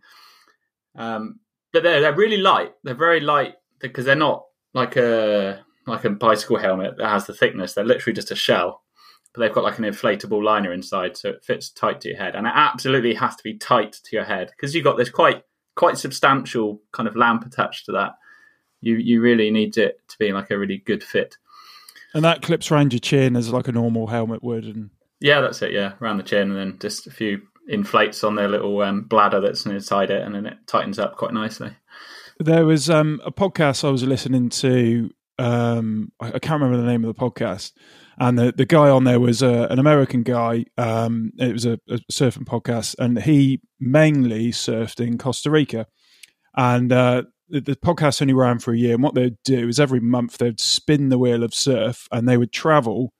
Um, 0.96 1.40
but 1.72 1.82
they're 1.82 2.02
they're 2.02 2.14
really 2.14 2.36
light. 2.36 2.72
They're 2.84 2.94
very 2.94 3.20
light 3.20 3.54
because 3.80 4.04
they're 4.04 4.16
not 4.16 4.44
like 4.74 4.96
a 4.96 5.64
like 5.86 6.04
a 6.04 6.10
bicycle 6.10 6.58
helmet 6.58 6.96
that 6.98 7.08
has 7.08 7.26
the 7.26 7.34
thickness. 7.34 7.74
They're 7.74 7.84
literally 7.84 8.14
just 8.14 8.30
a 8.30 8.36
shell, 8.36 8.82
but 9.32 9.40
they've 9.40 9.52
got 9.52 9.64
like 9.64 9.78
an 9.78 9.84
inflatable 9.84 10.42
liner 10.42 10.72
inside, 10.72 11.16
so 11.16 11.30
it 11.30 11.44
fits 11.44 11.70
tight 11.70 12.00
to 12.02 12.08
your 12.08 12.18
head. 12.18 12.34
And 12.34 12.46
it 12.46 12.52
absolutely 12.54 13.14
has 13.14 13.36
to 13.36 13.42
be 13.42 13.58
tight 13.58 13.92
to 14.04 14.16
your 14.16 14.24
head 14.24 14.50
because 14.50 14.74
you've 14.74 14.84
got 14.84 14.96
this 14.96 15.10
quite 15.10 15.42
quite 15.74 15.98
substantial 15.98 16.82
kind 16.92 17.08
of 17.08 17.16
lamp 17.16 17.46
attached 17.46 17.86
to 17.86 17.92
that. 17.92 18.12
You 18.80 18.96
you 18.96 19.20
really 19.20 19.50
need 19.50 19.76
it 19.76 20.00
to 20.08 20.18
be 20.18 20.32
like 20.32 20.50
a 20.50 20.58
really 20.58 20.78
good 20.78 21.02
fit. 21.02 21.36
and 22.14 22.24
that 22.24 22.42
clips 22.42 22.70
around 22.70 22.92
your 22.92 23.00
chin 23.00 23.36
as 23.36 23.50
like 23.50 23.68
a 23.68 23.72
normal 23.72 24.06
helmet 24.06 24.42
would. 24.42 24.64
And 24.64 24.90
Yeah, 25.20 25.40
that's 25.40 25.62
it. 25.62 25.72
Yeah, 25.72 25.94
around 26.00 26.18
the 26.18 26.24
chin, 26.24 26.50
and 26.50 26.56
then 26.56 26.78
just 26.78 27.06
a 27.06 27.10
few 27.10 27.42
inflates 27.68 28.24
on 28.24 28.34
their 28.34 28.48
little 28.48 28.80
um, 28.82 29.02
bladder 29.02 29.40
that's 29.40 29.64
inside 29.66 30.10
it, 30.10 30.22
and 30.22 30.34
then 30.34 30.46
it 30.46 30.58
tightens 30.66 30.98
up 30.98 31.16
quite 31.16 31.32
nicely. 31.32 31.70
There 32.38 32.66
was 32.66 32.90
um, 32.90 33.20
a 33.24 33.30
podcast 33.30 33.84
I 33.86 33.90
was 33.90 34.02
listening 34.02 34.48
to. 34.50 35.10
Um, 35.42 36.12
I, 36.20 36.28
I 36.34 36.38
can't 36.38 36.60
remember 36.60 36.76
the 36.76 36.90
name 36.90 37.04
of 37.04 37.14
the 37.14 37.20
podcast, 37.20 37.72
and 38.18 38.38
the 38.38 38.52
the 38.56 38.64
guy 38.64 38.88
on 38.88 39.04
there 39.04 39.20
was 39.20 39.42
uh, 39.42 39.66
an 39.70 39.78
American 39.78 40.22
guy. 40.22 40.66
Um, 40.78 41.32
it 41.38 41.52
was 41.52 41.66
a, 41.66 41.78
a 41.88 41.98
surfing 42.10 42.44
podcast, 42.44 42.94
and 42.98 43.20
he 43.22 43.60
mainly 43.80 44.52
surfed 44.52 45.04
in 45.04 45.18
Costa 45.18 45.50
Rica, 45.50 45.86
and 46.56 46.92
uh, 46.92 47.22
the, 47.48 47.60
the 47.60 47.76
podcast 47.76 48.22
only 48.22 48.34
ran 48.34 48.60
for 48.60 48.72
a 48.72 48.78
year. 48.78 48.94
And 48.94 49.02
what 49.02 49.14
they'd 49.14 49.36
do 49.44 49.68
is 49.68 49.80
every 49.80 50.00
month 50.00 50.38
they'd 50.38 50.60
spin 50.60 51.08
the 51.08 51.18
wheel 51.18 51.42
of 51.42 51.54
surf, 51.54 52.06
and 52.12 52.28
they 52.28 52.36
would 52.36 52.52
travel 52.52 53.12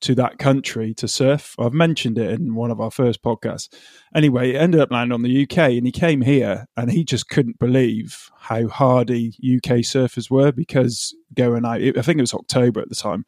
to 0.00 0.14
that 0.16 0.38
country 0.38 0.94
to 0.94 1.06
surf. 1.06 1.54
I've 1.58 1.72
mentioned 1.72 2.18
it 2.18 2.30
in 2.30 2.54
one 2.54 2.70
of 2.70 2.80
our 2.80 2.90
first 2.90 3.22
podcasts. 3.22 3.68
Anyway, 4.14 4.52
it 4.52 4.56
ended 4.56 4.80
up 4.80 4.90
landing 4.90 5.14
on 5.14 5.22
the 5.22 5.42
UK 5.42 5.58
and 5.58 5.86
he 5.86 5.92
came 5.92 6.22
here 6.22 6.66
and 6.76 6.90
he 6.90 7.04
just 7.04 7.28
couldn't 7.28 7.58
believe 7.58 8.30
how 8.38 8.68
hardy 8.68 9.28
UK 9.38 9.80
surfers 9.80 10.30
were 10.30 10.52
because 10.52 11.14
going 11.34 11.64
out, 11.64 11.80
I 11.80 12.02
think 12.02 12.18
it 12.18 12.22
was 12.22 12.34
October 12.34 12.80
at 12.80 12.88
the 12.88 12.94
time, 12.94 13.24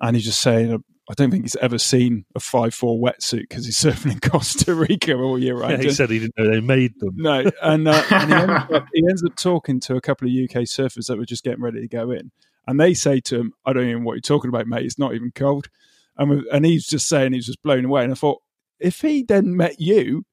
and 0.00 0.16
he's 0.16 0.24
just 0.24 0.40
saying, 0.40 0.82
I 1.10 1.14
don't 1.14 1.30
think 1.30 1.44
he's 1.44 1.56
ever 1.56 1.78
seen 1.78 2.26
a 2.34 2.40
five 2.40 2.74
four 2.74 2.98
wetsuit 3.00 3.48
because 3.48 3.64
he's 3.64 3.78
surfing 3.82 4.12
in 4.12 4.20
Costa 4.20 4.74
Rica 4.74 5.14
all 5.14 5.38
year 5.38 5.56
round. 5.56 5.78
Yeah, 5.78 5.88
he 5.88 5.90
said 5.90 6.10
he 6.10 6.18
didn't 6.18 6.36
know 6.36 6.50
they 6.50 6.60
made 6.60 6.98
them. 7.00 7.14
No, 7.16 7.50
and, 7.62 7.88
uh, 7.88 8.04
and 8.10 8.30
he, 8.30 8.36
ends 8.36 8.72
up, 8.72 8.86
he, 8.92 9.02
ends 9.08 9.24
up, 9.24 9.36
talking 9.36 9.80
to 9.80 9.96
a 9.96 10.00
couple 10.00 10.28
of 10.28 10.34
UK 10.34 10.62
surfers 10.62 11.06
that 11.06 11.16
were 11.16 11.24
just 11.24 11.44
getting 11.44 11.62
ready 11.62 11.80
to 11.80 11.88
go 11.88 12.10
in, 12.10 12.30
and 12.66 12.78
they 12.78 12.92
say 12.92 13.20
to 13.20 13.40
him, 13.40 13.52
"I 13.64 13.72
don't 13.72 13.84
even 13.84 14.02
know 14.02 14.06
what 14.06 14.14
you're 14.14 14.20
talking 14.20 14.50
about, 14.50 14.66
mate. 14.66 14.84
It's 14.84 14.98
not 14.98 15.14
even 15.14 15.32
cold." 15.34 15.68
And, 16.18 16.44
and 16.52 16.66
he's 16.66 16.86
just 16.86 17.08
saying 17.08 17.32
he's 17.32 17.46
just 17.46 17.62
blown 17.62 17.84
away. 17.84 18.02
And 18.02 18.12
I 18.12 18.16
thought, 18.16 18.42
if 18.80 19.00
he 19.00 19.22
then 19.22 19.56
met 19.56 19.80
you 19.80 20.24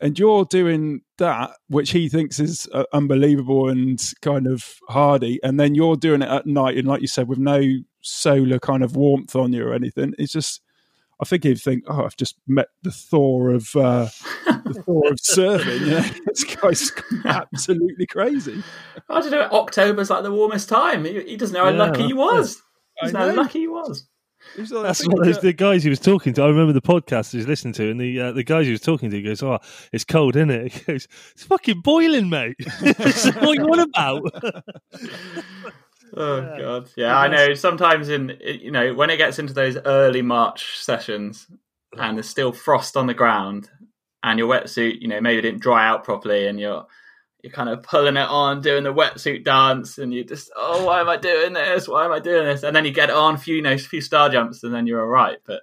and 0.00 0.18
you're 0.18 0.44
doing 0.44 1.02
that, 1.18 1.52
which 1.68 1.90
he 1.90 2.08
thinks 2.08 2.40
is 2.40 2.68
uh, 2.72 2.84
unbelievable 2.92 3.68
and 3.68 4.12
kind 4.22 4.46
of 4.46 4.74
hardy, 4.88 5.40
and 5.42 5.58
then 5.58 5.74
you're 5.74 5.96
doing 5.96 6.22
it 6.22 6.28
at 6.28 6.46
night, 6.46 6.76
and 6.76 6.88
like 6.88 7.00
you 7.00 7.06
said, 7.06 7.28
with 7.28 7.38
no 7.38 7.62
solar 8.00 8.58
kind 8.58 8.82
of 8.82 8.96
warmth 8.96 9.36
on 9.36 9.52
you 9.52 9.66
or 9.66 9.74
anything, 9.74 10.14
it's 10.18 10.32
just. 10.32 10.60
I 11.20 11.24
think 11.24 11.44
he'd 11.44 11.60
think, 11.60 11.84
"Oh, 11.86 12.04
I've 12.04 12.16
just 12.16 12.36
met 12.48 12.66
the 12.82 12.90
Thor 12.90 13.50
of 13.50 13.74
uh, 13.76 14.08
the 14.44 14.74
Thor 14.84 15.12
of 15.12 15.18
surfing." 15.20 15.80
You 15.80 15.90
know? 15.92 16.00
this 16.26 16.42
guy's 16.42 16.90
absolutely 17.24 18.04
crazy. 18.06 18.64
I 19.08 19.20
don't 19.20 19.30
know. 19.30 19.48
October's 19.52 20.10
like 20.10 20.24
the 20.24 20.32
warmest 20.32 20.68
time. 20.68 21.04
He, 21.04 21.20
he 21.22 21.36
doesn't 21.36 21.54
know 21.54 21.66
how 21.66 21.70
yeah, 21.70 21.78
lucky 21.78 22.06
he 22.08 22.12
was. 22.12 22.60
He's 23.00 23.12
doesn't 23.12 23.20
know 23.20 23.30
how 23.30 23.42
lucky 23.42 23.60
he 23.60 23.68
was. 23.68 24.08
That's 24.56 25.06
one 25.06 25.28
of 25.28 25.40
the 25.40 25.52
guys 25.52 25.82
he 25.82 25.90
was 25.90 26.00
talking 26.00 26.32
to. 26.34 26.42
I 26.42 26.48
remember 26.48 26.72
the 26.72 26.82
podcast 26.82 27.32
he 27.32 27.38
was 27.38 27.48
listening 27.48 27.74
to, 27.74 27.90
and 27.90 28.00
the 28.00 28.20
uh, 28.20 28.32
the 28.32 28.44
guys 28.44 28.66
he 28.66 28.72
was 28.72 28.80
talking 28.80 29.10
to 29.10 29.22
goes, 29.22 29.42
"Oh, 29.42 29.58
it's 29.92 30.04
cold, 30.04 30.36
isn't 30.36 30.50
it?" 30.50 30.72
He 30.72 30.80
goes, 30.80 31.08
"It's 31.32 31.44
fucking 31.44 31.80
boiling, 31.80 32.28
mate. 32.28 32.56
what 32.80 33.54
you 33.54 33.64
on 33.64 33.80
about?" 33.80 34.22
oh 36.16 36.40
yeah. 36.40 36.58
god, 36.58 36.90
yeah, 36.96 37.18
I 37.18 37.28
know. 37.28 37.54
Sometimes 37.54 38.08
in 38.08 38.38
you 38.40 38.70
know 38.70 38.94
when 38.94 39.10
it 39.10 39.16
gets 39.16 39.38
into 39.38 39.52
those 39.52 39.76
early 39.84 40.22
March 40.22 40.78
sessions, 40.78 41.46
and 41.98 42.16
there's 42.16 42.28
still 42.28 42.52
frost 42.52 42.96
on 42.96 43.06
the 43.06 43.14
ground, 43.14 43.70
and 44.22 44.38
your 44.38 44.48
wetsuit, 44.48 45.00
you 45.00 45.08
know, 45.08 45.20
maybe 45.20 45.42
didn't 45.42 45.62
dry 45.62 45.86
out 45.86 46.04
properly, 46.04 46.46
and 46.46 46.60
you're 46.60 46.86
you're 47.44 47.52
kind 47.52 47.68
of 47.68 47.82
pulling 47.82 48.16
it 48.16 48.26
on, 48.26 48.62
doing 48.62 48.84
the 48.84 48.94
wetsuit 48.94 49.44
dance, 49.44 49.98
and 49.98 50.14
you 50.14 50.24
just, 50.24 50.50
oh, 50.56 50.86
why 50.86 51.02
am 51.02 51.10
I 51.10 51.18
doing 51.18 51.52
this? 51.52 51.86
Why 51.86 52.06
am 52.06 52.12
I 52.12 52.18
doing 52.18 52.46
this? 52.46 52.62
And 52.62 52.74
then 52.74 52.86
you 52.86 52.90
get 52.90 53.10
on 53.10 53.34
a 53.34 53.38
few, 53.38 53.56
you 53.56 53.62
know, 53.62 53.74
a 53.74 53.78
few 53.78 54.00
star 54.00 54.30
jumps, 54.30 54.64
and 54.64 54.74
then 54.74 54.86
you're 54.86 55.02
all 55.02 55.08
right. 55.08 55.36
But 55.44 55.60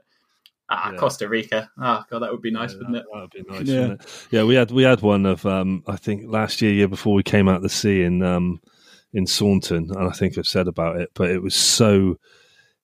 ah, 0.69 0.91
yeah. 0.91 0.97
Costa 0.97 1.27
Rica, 1.27 1.71
oh 1.79 2.03
god, 2.07 2.19
that 2.19 2.31
would 2.31 2.43
be 2.43 2.51
nice, 2.51 2.73
yeah, 2.73 2.77
wouldn't 2.77 2.93
that, 2.93 2.99
it? 2.99 3.05
That 3.11 3.21
would 3.21 3.31
be 3.31 3.43
nice. 3.49 3.67
Yeah. 3.67 3.93
It? 3.93 4.27
yeah, 4.29 4.43
we 4.43 4.53
had 4.53 4.69
we 4.69 4.83
had 4.83 5.01
one 5.01 5.25
of 5.25 5.43
um, 5.47 5.83
I 5.87 5.95
think 5.95 6.25
last 6.27 6.61
year, 6.61 6.71
year 6.71 6.87
before 6.87 7.15
we 7.15 7.23
came 7.23 7.49
out 7.49 7.63
the 7.63 7.69
sea 7.69 8.03
in 8.03 8.21
um, 8.21 8.61
in 9.11 9.25
Saunton, 9.25 9.89
and 9.89 10.07
I 10.07 10.11
think 10.11 10.37
I've 10.37 10.45
said 10.45 10.67
about 10.67 11.01
it, 11.01 11.09
but 11.15 11.31
it 11.31 11.41
was 11.41 11.55
so 11.55 12.19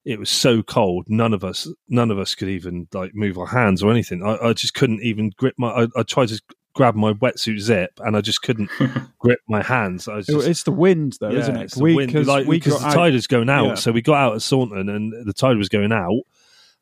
it 0.05 0.17
was 0.17 0.31
so 0.31 0.63
cold. 0.63 1.05
None 1.07 1.35
of 1.35 1.43
us, 1.43 1.67
none 1.87 2.09
of 2.09 2.17
us 2.17 2.33
could 2.33 2.49
even 2.49 2.87
like 2.93 3.13
move 3.13 3.37
our 3.37 3.45
hands 3.45 3.83
or 3.83 3.91
anything. 3.91 4.23
I, 4.23 4.37
I 4.37 4.53
just 4.53 4.73
couldn't 4.73 5.03
even 5.03 5.29
grip 5.37 5.53
my. 5.59 5.67
I, 5.67 5.87
I, 5.95 6.01
tried 6.01 6.29
to 6.29 6.41
grab 6.77 6.95
my 6.95 7.11
wetsuit 7.13 7.59
zip 7.59 7.99
and 7.99 8.15
I 8.15 8.21
just 8.21 8.43
couldn't 8.43 8.69
grip 9.19 9.39
my 9.49 9.63
hands. 9.63 10.05
Just, 10.05 10.29
it's 10.29 10.63
the 10.63 10.71
wind 10.71 11.17
though, 11.19 11.31
yeah, 11.31 11.39
isn't 11.39 11.57
it? 11.57 11.63
It's 11.63 11.77
we, 11.77 11.95
wind, 11.95 12.13
like, 12.27 12.45
we 12.45 12.57
because 12.57 12.79
the 12.79 12.89
tide 12.89 13.15
is 13.15 13.25
going 13.25 13.49
out. 13.49 13.65
Yeah. 13.65 13.75
So 13.75 13.91
we 13.91 14.01
got 14.01 14.17
out 14.17 14.35
at 14.35 14.41
Saunton 14.41 14.87
and 14.87 15.25
the 15.25 15.33
tide 15.33 15.57
was 15.57 15.69
going 15.69 15.91
out. 15.91 16.21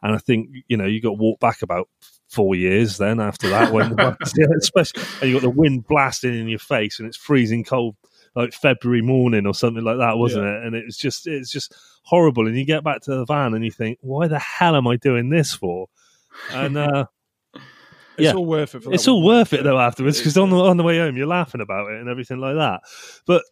And 0.03 0.13
I 0.13 0.17
think, 0.17 0.49
you 0.67 0.75
know, 0.75 0.85
you 0.85 1.01
got 1.01 1.09
to 1.09 1.15
walk 1.15 1.39
back 1.39 1.61
about 1.61 1.87
four 2.27 2.55
years 2.55 2.97
then 2.97 3.21
after 3.21 3.47
that 3.49 3.71
when 3.71 3.97
especially 4.59 5.01
and 5.21 5.29
you 5.29 5.35
got 5.35 5.43
the 5.43 5.49
wind 5.49 5.87
blasting 5.87 6.37
in 6.37 6.49
your 6.49 6.59
face 6.59 6.99
and 6.99 7.07
it's 7.07 7.15
freezing 7.15 7.63
cold 7.63 7.95
like 8.35 8.51
February 8.51 9.01
morning 9.01 9.47
or 9.47 9.53
something 9.53 9.83
like 9.83 9.97
that, 9.97 10.17
wasn't 10.17 10.43
yeah. 10.43 10.57
it? 10.57 10.63
And 10.65 10.75
it 10.75 10.85
was 10.85 10.97
just 10.97 11.25
it's 11.25 11.49
just 11.49 11.73
horrible. 12.03 12.47
And 12.47 12.57
you 12.57 12.65
get 12.65 12.83
back 12.83 13.01
to 13.03 13.15
the 13.15 13.25
van 13.25 13.53
and 13.53 13.63
you 13.63 13.71
think, 13.71 13.97
why 14.01 14.27
the 14.27 14.39
hell 14.39 14.75
am 14.75 14.87
I 14.87 14.97
doing 14.97 15.29
this 15.29 15.53
for? 15.53 15.87
And 16.51 16.77
uh, 16.77 17.05
it's 18.17 18.25
yeah. 18.25 18.33
all 18.33 18.45
worth 18.45 18.75
it. 18.75 18.83
it's 18.87 19.07
all 19.07 19.23
worth 19.23 19.53
it 19.53 19.63
though 19.63 19.79
afterwards 19.79 20.17
because 20.17 20.37
on 20.37 20.49
the 20.49 20.57
on 20.57 20.77
the 20.77 20.83
way 20.83 20.97
home 20.97 21.17
you're 21.17 21.27
laughing 21.27 21.61
about 21.61 21.91
it 21.91 21.99
and 21.99 22.09
everything 22.09 22.39
like 22.39 22.55
that. 22.55 22.81
But 23.25 23.43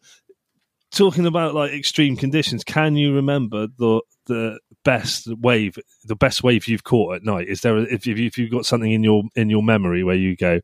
talking 0.94 1.26
about 1.26 1.54
like 1.54 1.72
extreme 1.72 2.16
conditions, 2.16 2.64
can 2.64 2.96
you 2.96 3.14
remember 3.14 3.66
the 3.78 4.00
the 4.26 4.58
best 4.84 5.28
wave, 5.40 5.78
the 6.04 6.16
best 6.16 6.42
wave 6.42 6.68
you've 6.68 6.84
caught 6.84 7.16
at 7.16 7.24
night? 7.24 7.48
Is 7.48 7.60
there 7.60 7.76
a, 7.76 7.82
if 7.82 8.06
you 8.06 8.14
if 8.16 8.38
you've 8.38 8.50
got 8.50 8.66
something 8.66 8.92
in 8.92 9.02
your 9.02 9.24
in 9.34 9.50
your 9.50 9.62
memory 9.62 10.04
where 10.04 10.16
you 10.16 10.36
go 10.36 10.60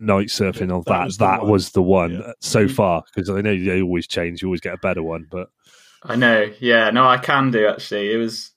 night 0.00 0.28
surfing 0.28 0.68
yeah, 0.68 0.74
on 0.74 0.82
that 0.86 0.92
that, 0.92 1.04
was 1.04 1.16
the, 1.16 1.26
that 1.26 1.46
was 1.46 1.70
the 1.70 1.82
one 1.82 2.12
yeah. 2.12 2.32
so 2.40 2.68
far? 2.68 3.04
Because 3.14 3.30
I 3.30 3.40
know 3.40 3.58
they 3.58 3.80
always 3.80 4.06
change, 4.06 4.42
you 4.42 4.48
always 4.48 4.60
get 4.60 4.74
a 4.74 4.78
better 4.78 5.02
one, 5.02 5.26
but 5.30 5.48
I 6.02 6.16
know, 6.16 6.52
yeah, 6.60 6.90
no, 6.90 7.06
I 7.06 7.18
can 7.18 7.50
do 7.50 7.66
actually. 7.66 8.12
It 8.12 8.16
was 8.16 8.50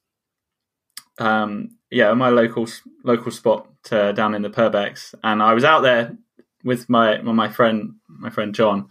um 1.19 1.76
yeah, 1.89 2.13
my 2.13 2.30
local 2.30 2.67
local 3.04 3.32
spot 3.32 3.67
uh, 3.91 4.12
down 4.12 4.36
in 4.36 4.41
the 4.41 4.50
Purbecks, 4.50 5.15
and 5.23 5.41
I 5.41 5.54
was 5.54 5.63
out 5.63 5.82
there 5.82 6.17
with 6.63 6.89
my 6.89 7.21
my 7.21 7.50
friend 7.50 7.95
my 8.08 8.30
friend 8.30 8.54
John, 8.54 8.89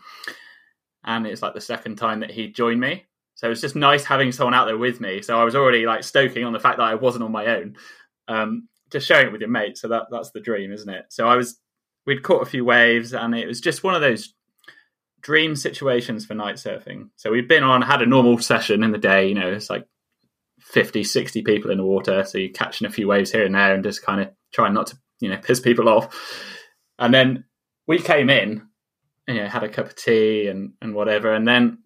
and 1.05 1.27
it's 1.27 1.43
like 1.43 1.55
the 1.55 1.61
second 1.61 1.97
time 1.97 2.21
that 2.21 2.31
he 2.31 2.49
joined 2.49 2.81
me. 2.81 3.05
So 3.35 3.47
it 3.47 3.51
was 3.51 3.61
just 3.61 3.77
nice 3.77 4.05
having 4.05 4.33
someone 4.33 4.55
out 4.55 4.65
there 4.65 4.79
with 4.79 4.99
me. 5.01 5.21
So 5.21 5.39
I 5.39 5.45
was 5.45 5.55
already 5.55 5.85
like 5.85 6.05
stoking 6.05 6.45
on 6.45 6.55
the 6.55 6.61
fact 6.61 6.79
that 6.79 6.85
I 6.85 6.95
wasn't 6.95 7.25
on 7.25 7.33
my 7.33 7.47
own. 7.47 7.77
Um, 8.29 8.69
just 8.91 9.07
sharing 9.07 9.27
it 9.27 9.33
with 9.33 9.43
your 9.43 9.51
mate. 9.51 9.77
So 9.77 9.89
that 9.89 10.05
that's 10.11 10.31
the 10.31 10.41
dream, 10.41 10.73
isn't 10.73 10.89
it? 10.89 11.07
So 11.11 11.29
I 11.29 11.37
was 11.37 11.59
we'd 12.07 12.23
caught 12.23 12.43
a 12.43 12.51
few 12.51 12.65
waves, 12.65 13.13
and 13.13 13.35
it 13.35 13.47
was 13.47 13.61
just 13.61 13.85
one 13.85 13.95
of 13.95 14.01
those 14.01 14.33
dream 15.21 15.57
situations 15.57 16.25
for 16.25 16.35
night 16.35 16.57
surfing. 16.57 17.11
So 17.17 17.31
we'd 17.31 17.49
been 17.49 17.65
on 17.65 17.83
had 17.83 18.01
a 18.01 18.07
normal 18.07 18.39
session 18.39 18.83
in 18.83 18.93
the 18.93 18.99
day. 18.99 19.29
You 19.29 19.35
know, 19.35 19.53
it's 19.53 19.69
like 19.69 19.87
50, 20.66 21.05
60 21.05 21.42
people 21.42 21.70
in 21.70 21.79
the 21.79 21.85
water. 21.85 22.24
So 22.24 22.38
you're 22.38 22.50
catching 22.50 22.87
a 22.87 22.90
few 22.90 23.07
waves 23.07 23.31
here 23.31 23.44
and 23.44 23.55
there 23.55 23.74
and 23.74 23.85
just 23.85 24.02
kind 24.02 24.20
of 24.20 24.31
trying 24.52 24.74
not 24.74 24.88
to, 24.88 24.98
you 25.20 25.29
know, 25.29 25.38
piss 25.38 25.61
people 25.61 25.88
off. 25.88 26.14
And 26.98 27.14
then 27.14 27.44
we 27.87 27.98
came 27.98 28.31
in 28.31 28.66
and, 29.26 29.37
you 29.37 29.42
know, 29.42 29.48
had 29.48 29.62
a 29.62 29.68
cup 29.68 29.87
of 29.87 29.94
tea 29.94 30.48
and, 30.48 30.72
and 30.83 30.94
whatever. 30.94 31.33
And 31.33 31.46
then, 31.46 31.79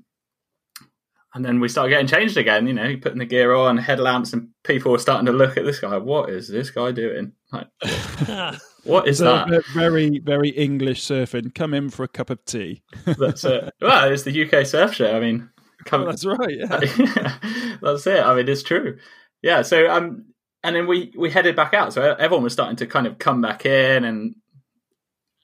and 1.34 1.44
then 1.44 1.60
we 1.60 1.68
started 1.68 1.90
getting 1.90 2.06
changed 2.06 2.36
again, 2.38 2.66
you 2.66 2.72
know, 2.72 2.96
putting 2.96 3.18
the 3.18 3.26
gear 3.26 3.54
on, 3.54 3.76
headlamps, 3.76 4.32
and 4.32 4.48
people 4.64 4.90
were 4.90 4.98
starting 4.98 5.26
to 5.26 5.32
look 5.32 5.56
at 5.56 5.64
this 5.64 5.78
guy. 5.78 5.96
What 5.96 6.30
is 6.30 6.48
this 6.48 6.70
guy 6.70 6.90
doing? 6.90 7.32
Like, 7.52 7.68
what 8.84 9.06
is 9.06 9.18
so 9.18 9.24
that? 9.24 9.64
Very, 9.74 10.18
very 10.18 10.48
English 10.48 11.02
surfing. 11.02 11.54
Come 11.54 11.74
in 11.74 11.90
for 11.90 12.02
a 12.02 12.08
cup 12.08 12.30
of 12.30 12.44
tea. 12.46 12.82
That's 13.04 13.44
it. 13.44 13.72
Well, 13.80 14.10
it's 14.10 14.24
the 14.24 14.44
UK 14.44 14.66
surf 14.66 14.94
show. 14.94 15.16
I 15.16 15.20
mean, 15.20 15.50
Come, 15.84 16.04
that's 16.04 16.24
right. 16.24 16.56
Yeah. 16.56 16.66
that's 17.82 18.06
it. 18.06 18.24
I 18.24 18.34
mean, 18.34 18.48
it's 18.48 18.62
true. 18.62 18.98
Yeah. 19.42 19.62
So 19.62 19.90
um, 19.90 20.26
and 20.62 20.76
then 20.76 20.86
we 20.86 21.12
we 21.16 21.30
headed 21.30 21.56
back 21.56 21.74
out. 21.74 21.92
So 21.92 22.14
everyone 22.14 22.44
was 22.44 22.52
starting 22.52 22.76
to 22.76 22.86
kind 22.86 23.06
of 23.06 23.18
come 23.18 23.40
back 23.40 23.64
in, 23.66 24.04
and 24.04 24.34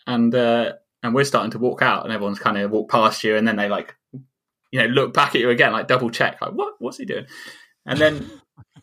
and 0.07 0.35
uh, 0.35 0.73
and 1.03 1.15
we're 1.15 1.25
starting 1.25 1.53
to 1.53 1.59
walk 1.59 1.83
out, 1.83 2.05
and 2.05 2.13
everyone's 2.13 2.39
kind 2.39 2.59
of 2.59 2.71
walk 2.71 2.91
past 2.91 3.25
you, 3.25 3.37
and 3.37 3.47
then 3.47 3.57
they 3.57 3.69
like, 3.69 3.95
you 4.13 4.81
know, 4.81 4.87
look 4.87 5.15
back 5.15 5.35
at 5.35 5.41
you 5.41 5.51
again, 5.51 5.73
like 5.73 5.89
double 5.89 6.11
check, 6.11 6.41
like 6.41 6.53
what 6.53 6.75
what's 6.79 6.99
he 6.99 7.05
doing? 7.05 7.27
And 7.87 8.01
then 8.01 8.31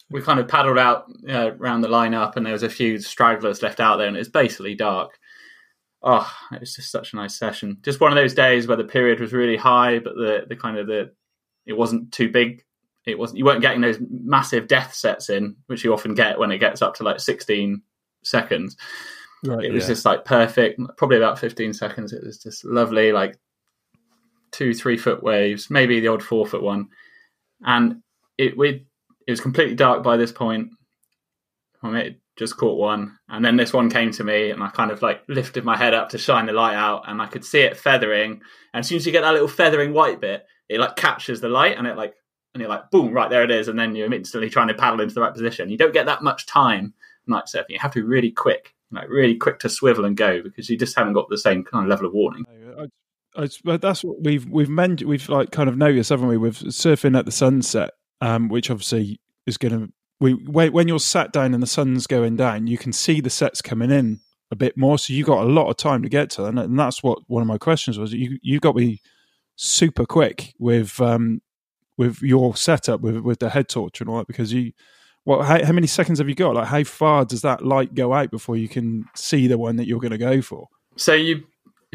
we 0.09 0.21
kind 0.21 0.39
of 0.39 0.47
paddled 0.47 0.77
out 0.77 1.05
uh, 1.29 1.51
around 1.55 1.81
the 1.81 1.87
lineup, 1.87 2.35
and 2.35 2.45
there 2.45 2.53
was 2.53 2.63
a 2.63 2.69
few 2.69 2.99
stragglers 2.99 3.61
left 3.61 3.79
out 3.79 3.97
there, 3.97 4.07
and 4.07 4.15
it 4.15 4.19
was 4.19 4.29
basically 4.29 4.75
dark. 4.75 5.19
Oh, 6.01 6.29
it 6.51 6.59
was 6.59 6.75
just 6.75 6.91
such 6.91 7.13
a 7.13 7.15
nice 7.15 7.37
session. 7.37 7.77
Just 7.81 8.01
one 8.01 8.11
of 8.11 8.17
those 8.17 8.33
days 8.33 8.67
where 8.67 8.77
the 8.77 8.83
period 8.83 9.19
was 9.19 9.33
really 9.33 9.57
high, 9.57 9.99
but 9.99 10.15
the 10.15 10.45
the 10.47 10.55
kind 10.55 10.77
of 10.77 10.87
the 10.87 11.11
it 11.65 11.73
wasn't 11.73 12.11
too 12.11 12.29
big. 12.29 12.63
It 13.05 13.19
wasn't 13.19 13.39
you 13.39 13.45
weren't 13.45 13.61
getting 13.61 13.81
those 13.81 13.99
massive 14.09 14.67
death 14.67 14.93
sets 14.93 15.29
in, 15.29 15.55
which 15.67 15.83
you 15.83 15.93
often 15.93 16.13
get 16.13 16.39
when 16.39 16.51
it 16.51 16.59
gets 16.59 16.81
up 16.81 16.95
to 16.95 17.03
like 17.03 17.19
16 17.19 17.81
seconds. 18.23 18.77
Right, 19.45 19.65
it 19.65 19.73
was 19.73 19.83
yeah. 19.83 19.89
just 19.89 20.05
like 20.05 20.23
perfect, 20.23 20.79
probably 20.97 21.17
about 21.17 21.37
15 21.37 21.73
seconds. 21.73 22.13
It 22.13 22.23
was 22.23 22.37
just 22.37 22.63
lovely, 22.63 23.11
like 23.11 23.37
two, 24.51 24.73
three 24.73 24.97
foot 24.97 25.21
waves, 25.21 25.69
maybe 25.69 25.99
the 25.99 26.07
odd 26.07 26.23
four 26.23 26.45
foot 26.45 26.63
one. 26.63 26.87
And 27.65 28.01
it 28.37 28.57
we 28.57 28.85
it 29.27 29.31
was 29.31 29.41
completely 29.41 29.75
dark 29.75 30.03
by 30.03 30.15
this 30.15 30.31
point. 30.31 30.69
My 31.81 31.89
mate 31.89 32.19
just 32.37 32.57
caught 32.57 32.79
one, 32.79 33.17
and 33.27 33.43
then 33.43 33.57
this 33.57 33.73
one 33.73 33.89
came 33.89 34.11
to 34.11 34.23
me, 34.23 34.51
and 34.51 34.63
I 34.63 34.69
kind 34.69 34.91
of 34.91 35.01
like 35.01 35.23
lifted 35.27 35.65
my 35.65 35.77
head 35.77 35.93
up 35.93 36.09
to 36.09 36.17
shine 36.17 36.45
the 36.45 36.53
light 36.53 36.75
out, 36.75 37.03
and 37.07 37.21
I 37.21 37.27
could 37.27 37.43
see 37.43 37.59
it 37.59 37.77
feathering. 37.77 38.41
And 38.73 38.79
as 38.79 38.87
soon 38.87 38.95
as 38.97 39.05
you 39.05 39.11
get 39.11 39.21
that 39.21 39.33
little 39.33 39.47
feathering 39.49 39.93
white 39.93 40.21
bit, 40.21 40.45
it 40.69 40.79
like 40.79 40.95
captures 40.95 41.41
the 41.41 41.49
light 41.49 41.77
and 41.77 41.87
it 41.87 41.97
like 41.97 42.15
and 42.53 42.61
you're 42.61 42.69
like, 42.69 42.91
boom, 42.91 43.13
right 43.13 43.29
there 43.29 43.43
it 43.43 43.51
is, 43.51 43.67
and 43.67 43.79
then 43.79 43.95
you're 43.95 44.13
instantly 44.13 44.49
trying 44.49 44.67
to 44.67 44.73
paddle 44.73 45.01
into 45.01 45.15
the 45.15 45.21
right 45.21 45.33
position. 45.33 45.69
You 45.69 45.77
don't 45.77 45.93
get 45.93 46.05
that 46.05 46.21
much 46.21 46.45
time 46.45 46.93
night 47.25 47.45
surfing. 47.45 47.69
You 47.69 47.79
have 47.79 47.93
to 47.93 48.01
be 48.01 48.07
really 48.07 48.31
quick, 48.31 48.75
like 48.91 49.09
really 49.09 49.35
quick 49.35 49.59
to 49.59 49.69
swivel 49.69 50.05
and 50.05 50.15
go 50.15 50.41
because 50.41 50.69
you 50.69 50.77
just 50.77 50.95
haven't 50.95 51.13
got 51.13 51.29
the 51.29 51.37
same 51.37 51.63
kind 51.63 51.85
of 51.85 51.89
level 51.89 52.05
of 52.05 52.13
warning. 52.13 52.45
I, 53.35 53.47
I, 53.65 53.77
that's 53.77 54.03
what 54.03 54.21
we've 54.21 54.47
we've 54.47 54.69
mentioned. 54.69 55.09
We've 55.09 55.27
like 55.29 55.51
kind 55.51 55.67
of 55.67 55.77
noticed, 55.77 56.09
haven't 56.09 56.27
we, 56.27 56.37
with 56.37 56.59
surfing 56.59 57.17
at 57.17 57.25
the 57.25 57.31
sunset, 57.31 57.91
um, 58.21 58.49
which 58.49 58.69
obviously 58.69 59.19
is 59.45 59.57
going 59.57 59.87
to. 59.87 59.93
We 60.19 60.33
when 60.33 60.87
you're 60.87 60.99
sat 60.99 61.33
down 61.33 61.53
and 61.53 61.61
the 61.61 61.67
sun's 61.67 62.07
going 62.07 62.37
down, 62.37 62.67
you 62.67 62.77
can 62.77 62.93
see 62.93 63.19
the 63.19 63.31
sets 63.31 63.61
coming 63.61 63.91
in 63.91 64.19
a 64.51 64.55
bit 64.55 64.77
more. 64.77 64.97
So 64.97 65.11
you 65.11 65.25
got 65.25 65.43
a 65.43 65.49
lot 65.49 65.69
of 65.69 65.75
time 65.75 66.03
to 66.03 66.09
get 66.09 66.29
to, 66.31 66.45
and, 66.45 66.59
and 66.59 66.79
that's 66.79 67.01
what 67.01 67.19
one 67.27 67.41
of 67.41 67.47
my 67.47 67.57
questions 67.57 67.97
was. 67.97 68.13
You 68.13 68.37
you 68.41 68.59
got 68.59 68.75
be 68.75 69.01
super 69.55 70.05
quick 70.05 70.53
with 70.59 70.99
um 70.99 71.41
with 71.97 72.21
your 72.21 72.55
setup 72.55 73.01
with 73.01 73.17
with 73.17 73.39
the 73.39 73.49
head 73.49 73.69
torch 73.69 74.01
and 74.01 74.09
all 74.09 74.17
that 74.17 74.27
because 74.27 74.53
you. 74.53 74.73
Well, 75.25 75.41
how, 75.41 75.63
how 75.63 75.71
many 75.71 75.87
seconds 75.87 76.19
have 76.19 76.27
you 76.27 76.35
got? 76.35 76.55
Like, 76.55 76.67
how 76.67 76.83
far 76.83 77.23
does 77.23 77.43
that 77.43 77.63
light 77.63 77.95
go 77.95 78.11
out 78.11 78.29
before 78.29 78.57
you 78.57 78.67
can 78.67 79.05
see 79.15 79.47
the 79.47 79.57
one 79.57 79.77
that 79.77 79.87
you're 79.87 80.01
going 80.01 80.11
to 80.11 80.17
go 80.17 80.41
for? 80.41 80.67
So 80.97 81.13
you 81.13 81.45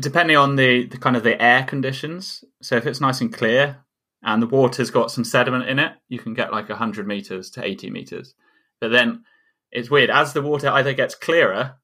depending 0.01 0.37
on 0.37 0.57
the, 0.57 0.87
the 0.87 0.99
kind 0.99 1.17
of 1.17 1.23
the 1.23 1.41
air 1.43 1.65
conditions. 1.65 2.45
So 2.63 2.77
if 2.77 2.87
it's 2.87 3.01
nice 3.01 3.21
and 3.21 3.33
clear 3.33 3.85
and 4.23 4.43
the 4.43 4.47
water's 4.47 4.91
got 4.91 5.11
some 5.11 5.25
sediment 5.25 5.69
in 5.69 5.79
it, 5.79 5.93
you 6.09 6.19
can 6.19 6.35
get 6.35 6.53
like 6.53 6.69
100 6.69 7.07
meters 7.07 7.51
to 7.51 7.65
80 7.65 7.91
meters. 7.91 8.35
But 8.81 8.89
then 8.89 9.25
it's 9.71 9.91
weird 9.91 10.11
as 10.11 10.33
the 10.33 10.43
water 10.43 10.69
either 10.69 10.93
gets 10.93 11.15
clearer, 11.15 11.75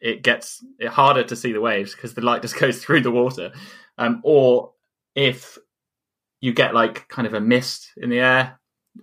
it 0.00 0.22
gets 0.22 0.64
it 0.78 0.88
harder 0.88 1.22
to 1.24 1.36
see 1.36 1.52
the 1.52 1.60
waves 1.60 1.94
because 1.94 2.14
the 2.14 2.22
light 2.22 2.42
just 2.42 2.56
goes 2.58 2.82
through 2.82 3.02
the 3.02 3.10
water, 3.10 3.52
um, 4.00 4.20
or 4.24 4.72
if 5.14 5.58
you 6.40 6.52
get 6.52 6.74
like 6.74 7.06
kind 7.08 7.26
of 7.26 7.34
a 7.34 7.40
mist 7.40 7.92
in 7.98 8.08
the 8.08 8.18
air, 8.18 8.58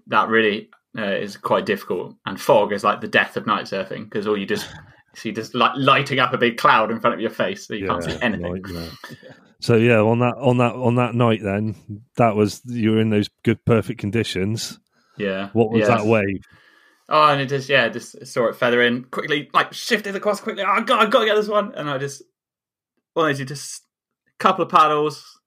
that 0.07 0.27
really 0.27 0.69
uh, 0.97 1.03
is 1.03 1.37
quite 1.37 1.65
difficult. 1.65 2.15
And 2.25 2.41
fog 2.41 2.73
is 2.73 2.83
like 2.83 2.99
the 2.99 3.07
death 3.07 3.37
of 3.37 3.45
night 3.45 3.65
surfing 3.65 4.05
because 4.05 4.27
all 4.27 4.37
you 4.37 4.47
just 4.47 4.67
see 5.15 5.31
just 5.31 5.55
like 5.55 5.71
lighting 5.75 6.19
up 6.19 6.33
a 6.33 6.37
big 6.37 6.57
cloud 6.57 6.91
in 6.91 6.99
front 6.99 7.13
of 7.13 7.21
your 7.21 7.29
face 7.29 7.67
so 7.67 7.75
you 7.75 7.85
yeah, 7.85 7.91
can't 7.91 8.03
see 8.03 8.17
anything. 8.21 8.65
So 9.59 9.75
yeah, 9.75 10.01
on 10.01 10.19
that 10.19 10.35
on 10.37 10.57
that 10.59 10.75
on 10.75 10.95
that 10.95 11.15
night, 11.15 11.41
then 11.41 11.73
that 12.17 12.35
was 12.35 12.61
you 12.65 12.91
were 12.91 13.01
in 13.01 13.09
those 13.09 13.27
good 13.41 13.65
perfect 13.65 13.99
conditions. 13.99 14.79
Yeah. 15.17 15.49
What 15.53 15.71
was 15.71 15.81
yeah. 15.81 15.97
that 15.97 16.05
wave? 16.05 16.43
Oh, 17.09 17.31
and 17.31 17.41
it 17.41 17.49
just 17.49 17.67
yeah, 17.67 17.89
just 17.89 18.27
saw 18.27 18.49
it 18.49 18.55
feather 18.55 18.83
in 18.83 19.05
quickly, 19.05 19.49
like 19.55 19.73
shifted 19.73 20.15
across 20.15 20.41
quickly. 20.41 20.61
Oh 20.61 20.81
god, 20.81 21.07
I 21.07 21.09
gotta 21.09 21.25
get 21.25 21.35
this 21.35 21.47
one, 21.47 21.73
and 21.73 21.89
I 21.89 21.97
just 21.97 22.21
well, 23.15 23.31
you 23.31 23.45
just 23.45 23.81
couple 24.39 24.63
of 24.63 24.71
paddles, 24.71 25.39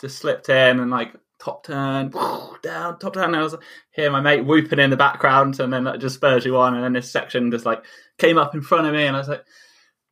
just 0.00 0.18
slipped 0.18 0.48
in 0.48 0.80
and 0.80 0.90
like 0.90 1.14
top 1.38 1.64
turn, 1.64 2.10
down, 2.62 2.98
top 2.98 3.14
turn. 3.14 3.24
And 3.24 3.36
I 3.36 3.42
was 3.42 3.56
hear 3.92 4.10
my 4.10 4.20
mate 4.20 4.44
whooping 4.44 4.78
in 4.78 4.90
the 4.90 4.96
background, 4.96 5.58
and 5.60 5.72
then 5.72 5.84
that 5.84 6.00
just 6.00 6.16
spurs 6.16 6.44
you 6.44 6.56
on. 6.56 6.74
And 6.74 6.84
then 6.84 6.92
this 6.92 7.10
section 7.10 7.50
just 7.50 7.66
like 7.66 7.84
came 8.18 8.38
up 8.38 8.54
in 8.54 8.62
front 8.62 8.86
of 8.86 8.94
me, 8.94 9.04
and 9.04 9.16
I 9.16 9.20
was 9.20 9.28
like, 9.28 9.44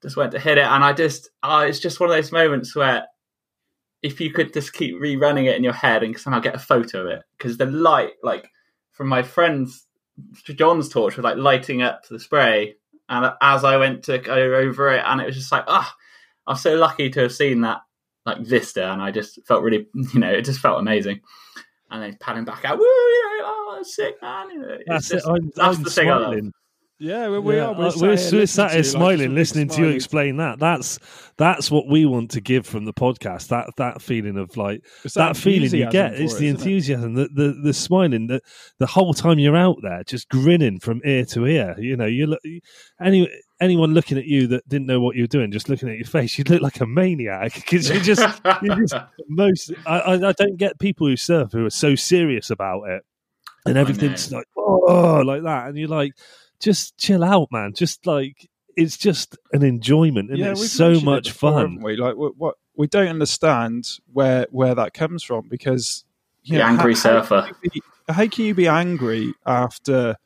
just 0.03 0.17
went 0.17 0.33
to 0.33 0.41
hit 0.41 0.59
it, 0.59 0.65
and 0.65 0.83
I 0.83 0.93
just, 0.93 1.31
oh, 1.43 1.61
it's 1.61 1.81
just 1.81 2.01
one 2.01 2.11
of 2.11 2.17
those 2.17 2.33
moments 2.33 2.75
where 2.75 3.05
if 4.03 4.21
you 4.21 4.33
could 4.33 4.53
just 4.53 4.73
keep 4.73 4.95
rerunning 4.97 5.47
it 5.47 5.57
in 5.57 5.65
your 5.65 5.75
head 5.75 6.03
and 6.03 6.19
somehow 6.19 6.41
get 6.41 6.55
a 6.55 6.59
photo 6.59 7.03
of 7.03 7.07
it, 7.09 7.23
because 7.37 7.59
the 7.59 7.67
light, 7.67 8.13
like 8.23 8.51
from 8.93 9.09
my 9.09 9.23
friend's 9.23 9.87
John's 10.45 10.89
torch, 10.89 11.17
was 11.17 11.25
like 11.25 11.37
lighting 11.37 11.83
up 11.83 12.07
the 12.09 12.19
spray, 12.19 12.77
and 13.09 13.33
as 13.43 13.65
I 13.65 13.77
went 13.77 14.05
to 14.05 14.19
go 14.19 14.35
over 14.35 14.91
it, 14.93 15.03
and 15.07 15.21
it 15.21 15.27
was 15.27 15.37
just 15.37 15.53
like, 15.53 15.65
ah, 15.69 15.95
oh, 15.95 16.51
I'm 16.51 16.57
so 16.57 16.77
lucky 16.77 17.11
to 17.11 17.21
have 17.21 17.33
seen 17.33 17.61
that 17.61 17.81
like 18.39 18.47
vista, 18.47 18.91
and 18.93 19.03
I 19.03 19.11
just 19.11 19.45
felt 19.47 19.63
really, 19.63 19.87
you 19.95 20.21
know, 20.21 20.31
it 20.31 20.45
just 20.45 20.61
felt 20.61 20.81
amazing. 20.81 21.21
And 21.91 22.03
then 22.03 22.17
paddling 22.21 22.45
back 22.45 22.65
out, 22.65 22.79
woo, 22.79 22.85
you 22.85 23.39
know, 23.39 23.45
oh, 23.45 23.81
sick 23.83 24.21
man. 24.23 24.61
Know, 24.61 24.79
that's 24.87 25.09
just, 25.09 25.27
it. 25.27 25.31
I'm, 25.31 25.51
that's 25.57 25.77
I'm 25.79 25.83
the 25.83 25.91
smiling. 25.91 26.41
thing 26.41 26.53
yeah, 27.01 27.39
we, 27.39 27.57
yeah, 27.57 27.69
are. 27.69 27.73
We're, 27.73 27.91
we're, 27.97 28.31
we're 28.33 28.47
sat 28.47 28.73
here 28.73 28.85
smiling, 28.85 29.31
like, 29.31 29.37
listening 29.37 29.69
to 29.69 29.81
you 29.81 29.89
explain 29.89 30.37
that. 30.37 30.59
That's 30.59 30.99
that's 31.39 31.71
what 31.71 31.89
we 31.89 32.05
want 32.05 32.31
to 32.33 32.43
give 32.43 32.67
from 32.67 32.85
the 32.85 32.93
podcast. 32.93 33.49
That 33.49 33.71
that 33.79 34.03
feeling 34.03 34.37
of 34.37 34.55
like 34.59 34.85
that, 35.05 35.15
that 35.15 35.37
feeling 35.39 35.75
you 35.75 35.91
get. 35.91 36.13
It's 36.13 36.35
it, 36.35 36.39
the 36.41 36.49
enthusiasm, 36.49 37.15
the, 37.15 37.29
the 37.35 37.59
the 37.63 37.73
smiling, 37.73 38.27
the 38.27 38.43
the 38.79 38.87
whole 38.87 39.15
time 39.15 39.39
you're 39.39 39.57
out 39.57 39.79
there, 39.83 40.05
just 40.05 40.29
grinning 40.29 40.79
from 40.79 41.01
ear 41.05 41.25
to 41.27 41.47
ear. 41.47 41.75
You 41.79 41.97
know, 41.97 42.05
you 42.05 42.27
look 42.27 42.41
any 43.03 43.31
anyone 43.63 43.95
looking 43.95 44.19
at 44.19 44.27
you 44.27 44.47
that 44.49 44.69
didn't 44.69 44.87
know 44.87 45.01
what 45.01 45.17
you 45.17 45.23
were 45.23 45.29
doing, 45.29 45.51
just 45.51 45.71
looking 45.71 45.89
at 45.89 45.97
your 45.97 46.07
face, 46.07 46.37
you 46.39 46.45
look 46.45 46.61
like 46.61 46.81
a 46.83 46.87
maniac 46.87 47.55
because 47.55 47.89
you 47.89 47.99
just 48.01 48.41
you 48.61 48.77
just 48.77 48.95
most. 49.29 49.73
I, 49.87 50.01
I 50.01 50.29
I 50.29 50.33
don't 50.33 50.59
get 50.59 50.79
people 50.79 51.07
who 51.07 51.17
surf 51.17 51.53
who 51.53 51.65
are 51.65 51.71
so 51.71 51.95
serious 51.95 52.51
about 52.51 52.91
it 52.91 53.05
and 53.67 53.77
oh, 53.77 53.81
everything's 53.81 54.33
like 54.33 54.47
oh 54.57 55.23
like 55.25 55.43
that, 55.43 55.69
and 55.69 55.79
you're 55.79 55.89
like 55.89 56.13
just 56.61 56.97
chill 56.99 57.25
out, 57.25 57.49
man. 57.51 57.73
Just 57.75 58.07
like 58.07 58.49
it's 58.77 58.97
just 58.97 59.37
an 59.53 59.65
enjoyment 59.65 60.31
and 60.31 60.39
yeah, 60.39 60.53
it's 60.53 60.71
so 60.71 61.01
much 61.01 61.29
it 61.29 61.33
before, 61.33 61.53
fun. 61.53 61.83
We 61.83 61.97
like 61.97 62.17
what, 62.17 62.37
what, 62.37 62.55
we 62.77 62.87
don't 62.87 63.09
understand 63.09 63.99
where 64.13 64.47
where 64.51 64.75
that 64.75 64.95
comes 64.95 65.23
from 65.23 65.49
because 65.49 66.05
you 66.43 66.55
the 66.55 66.61
know, 66.61 66.67
angry 66.67 66.95
how, 66.95 67.01
surfer. 67.01 67.41
How 67.41 67.53
can, 67.53 67.71
be, 67.73 67.83
how 68.09 68.27
can 68.27 68.45
you 68.45 68.55
be 68.55 68.69
angry 68.69 69.35
after 69.45 70.17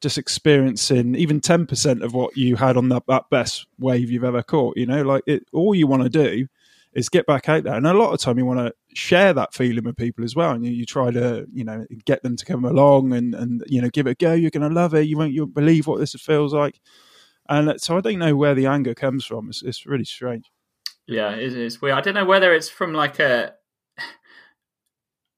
just 0.00 0.18
experiencing 0.18 1.14
even 1.14 1.40
ten 1.40 1.66
percent 1.66 2.02
of 2.02 2.12
what 2.12 2.36
you 2.36 2.56
had 2.56 2.76
on 2.76 2.88
that, 2.90 3.04
that 3.08 3.30
best 3.30 3.66
wave 3.78 4.10
you've 4.10 4.24
ever 4.24 4.42
caught? 4.42 4.76
You 4.76 4.86
know, 4.86 5.02
like 5.02 5.22
it, 5.26 5.44
all 5.52 5.74
you 5.74 5.86
want 5.86 6.02
to 6.02 6.08
do 6.08 6.46
is 6.94 7.08
get 7.08 7.26
back 7.26 7.48
out 7.48 7.64
there. 7.64 7.74
And 7.74 7.86
a 7.86 7.94
lot 7.94 8.12
of 8.12 8.20
time 8.20 8.38
you 8.38 8.46
want 8.46 8.60
to 8.60 8.72
share 8.94 9.32
that 9.32 9.52
feeling 9.52 9.84
with 9.84 9.96
people 9.96 10.24
as 10.24 10.36
well. 10.36 10.52
And 10.52 10.64
you, 10.64 10.72
you, 10.72 10.86
try 10.86 11.10
to, 11.10 11.46
you 11.52 11.64
know, 11.64 11.84
get 12.04 12.22
them 12.22 12.36
to 12.36 12.44
come 12.44 12.64
along 12.64 13.12
and, 13.12 13.34
and 13.34 13.64
you 13.66 13.82
know, 13.82 13.90
give 13.90 14.06
it 14.06 14.12
a 14.12 14.14
go. 14.14 14.32
You're 14.32 14.50
going 14.50 14.68
to 14.68 14.74
love 14.74 14.94
it. 14.94 15.08
You 15.08 15.18
won't, 15.18 15.32
you 15.32 15.42
won't 15.42 15.54
believe 15.54 15.86
what 15.86 15.98
this 15.98 16.14
feels 16.14 16.54
like. 16.54 16.80
And 17.48 17.80
so 17.80 17.96
I 17.96 18.00
don't 18.00 18.18
know 18.18 18.36
where 18.36 18.54
the 18.54 18.66
anger 18.66 18.94
comes 18.94 19.24
from. 19.24 19.48
It's, 19.48 19.62
it's 19.62 19.86
really 19.86 20.04
strange. 20.04 20.50
Yeah, 21.06 21.32
it 21.32 21.52
is 21.52 21.82
weird. 21.82 21.98
I 21.98 22.00
don't 22.00 22.14
know 22.14 22.24
whether 22.24 22.54
it's 22.54 22.68
from 22.68 22.94
like 22.94 23.18
a. 23.18 23.54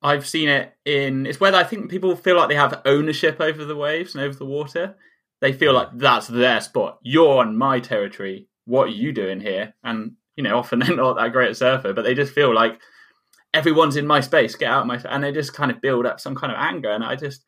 I've 0.03 0.27
seen 0.27 0.49
it 0.49 0.77
in. 0.85 1.27
It's 1.27 1.41
whether 1.41 1.57
I 1.57 1.65
think 1.65 1.91
people 1.91 2.15
feel 2.15 2.37
like 2.37 2.49
they 2.49 2.55
have 2.55 2.83
ownership 2.85 3.41
over 3.41 3.65
the 3.65 3.75
waves 3.75 4.15
and 4.15 4.23
over 4.23 4.37
the 4.37 4.47
water. 4.47 4.97
They 5.41 5.53
feel 5.53 5.73
like 5.73 5.89
that's 5.95 6.29
their 6.29 6.61
spot. 6.61 6.99
You're 7.03 7.41
on 7.41 7.59
my 7.59 7.81
territory. 7.81 8.49
What 8.67 8.89
are 8.89 8.93
you 8.93 9.13
doing 9.13 9.41
here? 9.41 9.75
And 9.83 10.13
you 10.37 10.43
know, 10.43 10.59
often 10.59 10.78
they're 10.80 10.97
not 10.97 11.16
that 11.16 11.32
great 11.32 11.51
at 11.51 11.57
surfer, 11.57 11.93
but 11.93 12.03
they 12.03 12.14
just 12.14 12.32
feel 12.32 12.55
like 12.55 12.80
everyone's 13.55 13.97
in 13.97 14.07
my 14.07 14.20
space, 14.20 14.55
get 14.55 14.70
out 14.70 14.82
of 14.82 14.87
my, 14.87 15.01
and 15.09 15.24
they 15.24 15.32
just 15.32 15.55
kind 15.55 15.70
of 15.70 15.80
build 15.80 16.07
up 16.07 16.20
some 16.20 16.34
kind 16.34 16.53
of 16.53 16.59
anger. 16.59 16.91
And 16.91 17.03
I 17.03 17.16
just, 17.16 17.45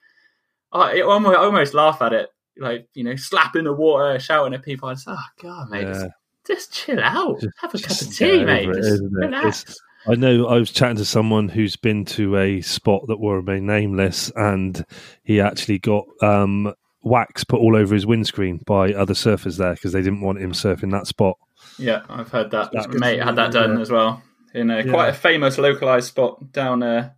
I, 0.73 1.01
almost, 1.03 1.39
I 1.39 1.45
almost 1.45 1.75
laugh 1.75 2.03
at 2.03 2.13
it, 2.13 2.31
like 2.59 2.89
you 2.95 3.05
know, 3.05 3.17
slapping 3.17 3.65
the 3.65 3.73
water, 3.73 4.19
shouting 4.19 4.55
at 4.55 4.65
people. 4.65 4.89
I 4.89 4.95
just, 4.95 5.09
oh 5.09 5.17
god, 5.43 5.71
mate, 5.71 5.83
yeah. 5.83 5.93
just, 5.93 6.07
just, 6.47 6.73
chill 6.73 7.01
out, 7.01 7.41
just, 7.41 7.55
have 7.61 7.75
a 7.75 7.79
cup 7.79 8.01
of 8.01 8.17
tea, 8.17 8.45
mate, 8.45 8.69
it, 8.69 8.75
just 8.75 9.03
relax. 9.11 9.79
I 10.07 10.15
know 10.15 10.47
I 10.47 10.59
was 10.59 10.71
chatting 10.71 10.97
to 10.97 11.05
someone 11.05 11.49
who's 11.49 11.77
been 11.77 12.05
to 12.07 12.37
a 12.37 12.61
spot 12.63 13.03
that 13.09 13.19
will 13.19 13.35
remain 13.35 13.67
nameless, 13.67 14.31
and 14.37 14.85
he 15.25 15.41
actually 15.41 15.79
got 15.79 16.07
um, 16.23 16.73
wax 17.03 17.45
put 17.45 17.61
all 17.61 17.77
over 17.77 17.95
his 17.95 18.07
windscreen 18.07 18.61
by 18.65 18.93
other 18.95 19.15
surfers 19.15 19.59
there 19.59 19.75
because 19.75 19.93
they 19.93 20.01
didn't 20.01 20.23
want 20.23 20.41
him 20.41 20.53
surfing 20.53 20.93
that 20.93 21.07
spot. 21.07 21.37
Yeah, 21.79 22.03
I've 22.09 22.31
heard 22.31 22.51
that. 22.51 22.73
mate 22.95 23.23
had 23.23 23.37
that 23.37 23.53
done 23.53 23.77
yeah. 23.77 23.81
as 23.81 23.91
well 23.91 24.23
in 24.55 24.71
a 24.71 24.83
yeah. 24.83 24.91
quite 24.91 25.09
a 25.09 25.15
famous 25.15 25.59
localized 25.59 26.09
spot 26.09 26.53
down 26.53 26.83
uh, 26.83 27.11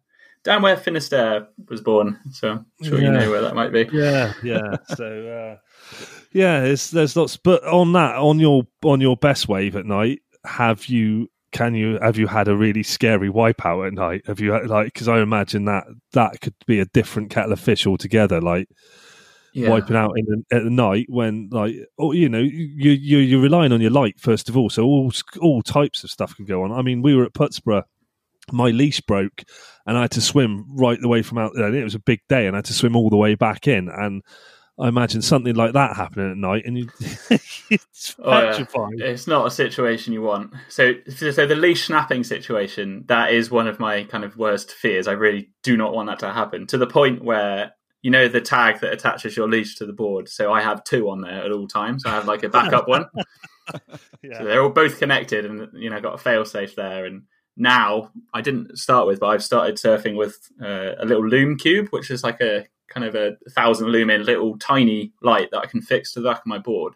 down 0.45 0.63
where 0.63 0.77
Finisterre 0.77 1.49
was 1.69 1.81
born. 1.81 2.19
So 2.33 2.51
I'm 2.53 2.67
sure 2.83 2.99
yeah. 3.01 3.07
you 3.07 3.13
know 3.13 3.31
where 3.31 3.43
that 3.43 3.55
might 3.55 3.73
be. 3.73 3.89
Yeah, 3.93 4.33
yeah. 4.43 4.77
so 4.97 5.59
uh, 5.59 6.07
yeah, 6.33 6.61
there's 6.61 7.17
lots. 7.17 7.37
But 7.37 7.65
on 7.65 7.93
that, 7.93 8.17
on 8.17 8.39
your 8.39 8.65
on 8.85 9.01
your 9.01 9.17
best 9.17 9.49
wave 9.49 9.77
at 9.77 9.87
night, 9.87 10.21
have 10.45 10.87
you? 10.87 11.29
Can 11.53 11.75
you 11.75 11.99
have 12.01 12.17
you 12.17 12.29
had 12.29 12.47
a 12.47 12.57
really 12.57 12.85
scary 12.85 13.29
wipeout 13.29 13.89
at 13.89 13.93
night? 13.93 14.23
Have 14.29 14.39
you 14.39 14.57
like 14.69 14.93
because 14.93 15.09
I 15.09 15.21
imagine 15.21 15.65
that 15.65 15.85
that 16.13 16.41
could 16.41 16.55
be 16.65 16.79
a 16.79 16.85
different 16.85 17.31
kettle 17.31 17.53
of 17.53 17.59
fish 17.59 17.89
altogether. 17.89 18.41
Like 18.41 18.69
yeah. 19.53 19.69
wiping 19.69 19.97
out 19.97 20.13
in 20.17 20.25
the, 20.27 20.57
at 20.57 20.65
the 20.65 20.71
night 20.71 21.07
when 21.09 21.49
like 21.51 21.75
oh 21.99 22.13
you 22.13 22.29
know 22.29 22.39
you, 22.39 22.91
you 22.91 23.19
you're 23.19 23.41
relying 23.41 23.73
on 23.73 23.81
your 23.81 23.91
light 23.91 24.19
first 24.19 24.49
of 24.49 24.57
all 24.57 24.71
so 24.71 24.85
all 24.85 25.13
all 25.41 25.63
types 25.63 26.05
of 26.05 26.11
stuff 26.11 26.37
can 26.37 26.45
go 26.45 26.63
on 26.63 26.73
i 26.73 26.83
mean 26.83 27.03
we 27.03 27.15
were 27.15 27.25
at 27.25 27.33
putsborough 27.33 27.83
my 28.53 28.71
leash 28.71 29.01
broke 29.01 29.43
and 29.87 29.99
i 29.99 30.03
had 30.03 30.11
to 30.11 30.21
swim 30.21 30.65
right 30.77 31.01
the 31.01 31.09
way 31.09 31.23
from 31.23 31.39
out 31.39 31.53
there 31.55 31.75
it 31.75 31.85
was 31.85 31.95
a 31.95 32.01
big 32.01 32.21
day 32.29 32.47
and 32.47 32.57
i 32.57 32.59
had 32.59 32.65
to 32.65 32.73
swim 32.73 32.97
all 32.97 33.11
the 33.11 33.17
way 33.17 33.35
back 33.35 33.67
in 33.67 33.89
and 33.89 34.23
I 34.81 34.89
imagine 34.89 35.21
something 35.21 35.55
like 35.55 35.75
that 35.75 35.95
happening 35.95 36.31
at 36.31 36.39
night, 36.39 36.65
and 36.65 36.79
you, 36.79 36.89
it's 37.31 38.17
oh, 38.19 38.31
petrifying. 38.31 38.97
Yeah. 38.97 39.09
It's 39.09 39.27
not 39.27 39.47
a 39.47 39.51
situation 39.51 40.15
you 40.15 40.23
want. 40.23 40.55
So, 40.71 40.95
so 41.07 41.47
the 41.47 41.55
leash 41.55 41.87
snapping 41.87 42.25
situation 42.25 43.05
that 43.09 43.31
is 43.35 43.51
one 43.51 43.69
of 43.69 43.79
my 43.79 44.05
kind 44.05 44.25
of 44.25 44.39
worst 44.39 44.71
fears. 44.71 45.07
I 45.07 45.13
really 45.13 45.51
do 45.63 45.77
not 45.77 45.93
want 45.93 46.09
that 46.09 46.21
to 46.21 46.33
happen 46.33 46.67
to 46.69 46.79
the 46.79 46.87
point 46.87 47.23
where 47.23 47.75
you 48.03 48.11
know 48.11 48.29
the 48.29 48.41
tag 48.41 48.81
that 48.81 48.93
attaches 48.93 49.37
your 49.37 49.49
leash 49.49 49.77
to 49.77 49.87
the 49.87 49.93
board. 49.93 50.29
So 50.29 50.53
I 50.53 50.63
have 50.63 50.85
two 50.85 51.11
on 51.11 51.21
there 51.21 51.45
at 51.45 51.53
all 51.53 51.67
times. 51.67 52.05
I 52.07 52.11
have 52.11 52.27
like 52.27 52.43
a 52.43 52.49
backup 52.49 52.89
one. 52.89 53.07
yeah. 54.23 54.39
So 54.39 54.45
they're 54.45 54.63
all 54.63 54.71
both 54.71 54.99
connected, 54.99 55.45
and 55.45 55.69
you 55.75 55.91
know 55.91 56.01
got 56.01 56.15
a 56.15 56.19
fail 56.19 56.45
safe 56.45 56.77
there, 56.77 57.05
and 57.05 57.23
now 57.57 58.11
I 58.33 58.41
didn't 58.41 58.79
start 58.79 59.07
with, 59.07 59.21
but 59.21 59.29
I've 59.29 59.45
started 59.45 59.77
surfing 59.77 60.17
with 60.17 60.39
uh, 60.63 60.95
a 60.99 61.05
little 61.05 61.27
Lume 61.27 61.57
Cube, 61.57 61.89
which 61.91 62.11
is 62.11 62.25
like 62.25 62.41
a 62.41 62.67
kind 62.89 63.07
of 63.07 63.15
a 63.15 63.37
thousand 63.51 63.89
lumen 63.89 64.25
little 64.25 64.59
tiny 64.59 65.13
light 65.23 65.51
that 65.53 65.61
I 65.61 65.67
can 65.67 65.81
fix 65.81 66.13
to 66.13 66.21
the 66.21 66.29
back 66.29 66.41
of 66.41 66.47
my 66.47 66.59
board. 66.59 66.95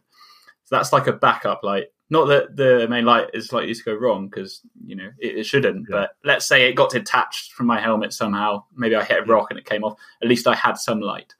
So 0.64 0.76
that's 0.76 0.92
like 0.92 1.07
a 1.07 1.12
backup 1.12 1.62
light. 1.62 1.88
Not 2.11 2.26
that 2.26 2.57
the 2.57 2.86
main 2.88 3.05
light 3.05 3.30
is 3.32 3.52
likely 3.52 3.74
to 3.74 3.82
go 3.82 3.94
wrong 3.94 4.28
because 4.28 4.61
you 4.84 4.94
know 4.94 5.11
it, 5.18 5.38
it 5.38 5.44
shouldn't. 5.44 5.86
Yeah. 5.88 5.96
But 5.96 6.11
let's 6.22 6.46
say 6.46 6.68
it 6.68 6.74
got 6.74 6.90
detached 6.90 7.52
from 7.52 7.66
my 7.66 7.80
helmet 7.80 8.12
somehow. 8.12 8.64
Maybe 8.74 8.94
I 8.94 9.05
hit 9.05 9.22
a 9.22 9.24
rock 9.24 9.48
and 9.50 9.59
it 9.59 9.64
came 9.64 9.84
off. 9.84 9.98
At 10.22 10.28
least 10.28 10.46
I 10.46 10.55
had 10.55 10.76
some 10.76 11.00
light. 11.00 11.34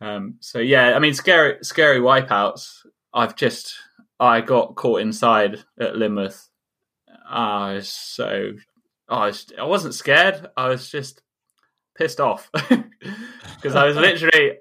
Um, 0.00 0.36
so 0.40 0.58
yeah, 0.58 0.94
I 0.94 0.98
mean, 0.98 1.14
scary, 1.14 1.58
scary 1.62 2.00
wipeouts. 2.00 2.86
I've 3.12 3.36
just 3.36 3.74
I 4.18 4.40
got 4.40 4.74
caught 4.76 5.00
inside 5.00 5.64
at 5.78 5.94
Lynmouth. 5.94 6.48
I 7.28 7.74
was 7.74 7.88
so 7.88 8.52
I 9.08 9.26
was 9.26 9.52
I 9.58 9.64
wasn't 9.64 9.94
scared. 9.94 10.46
I 10.56 10.68
was 10.68 10.90
just 10.90 11.22
pissed 11.96 12.20
off 12.20 12.50
because 12.52 13.76
I 13.76 13.86
was 13.86 13.96
literally 13.96 14.58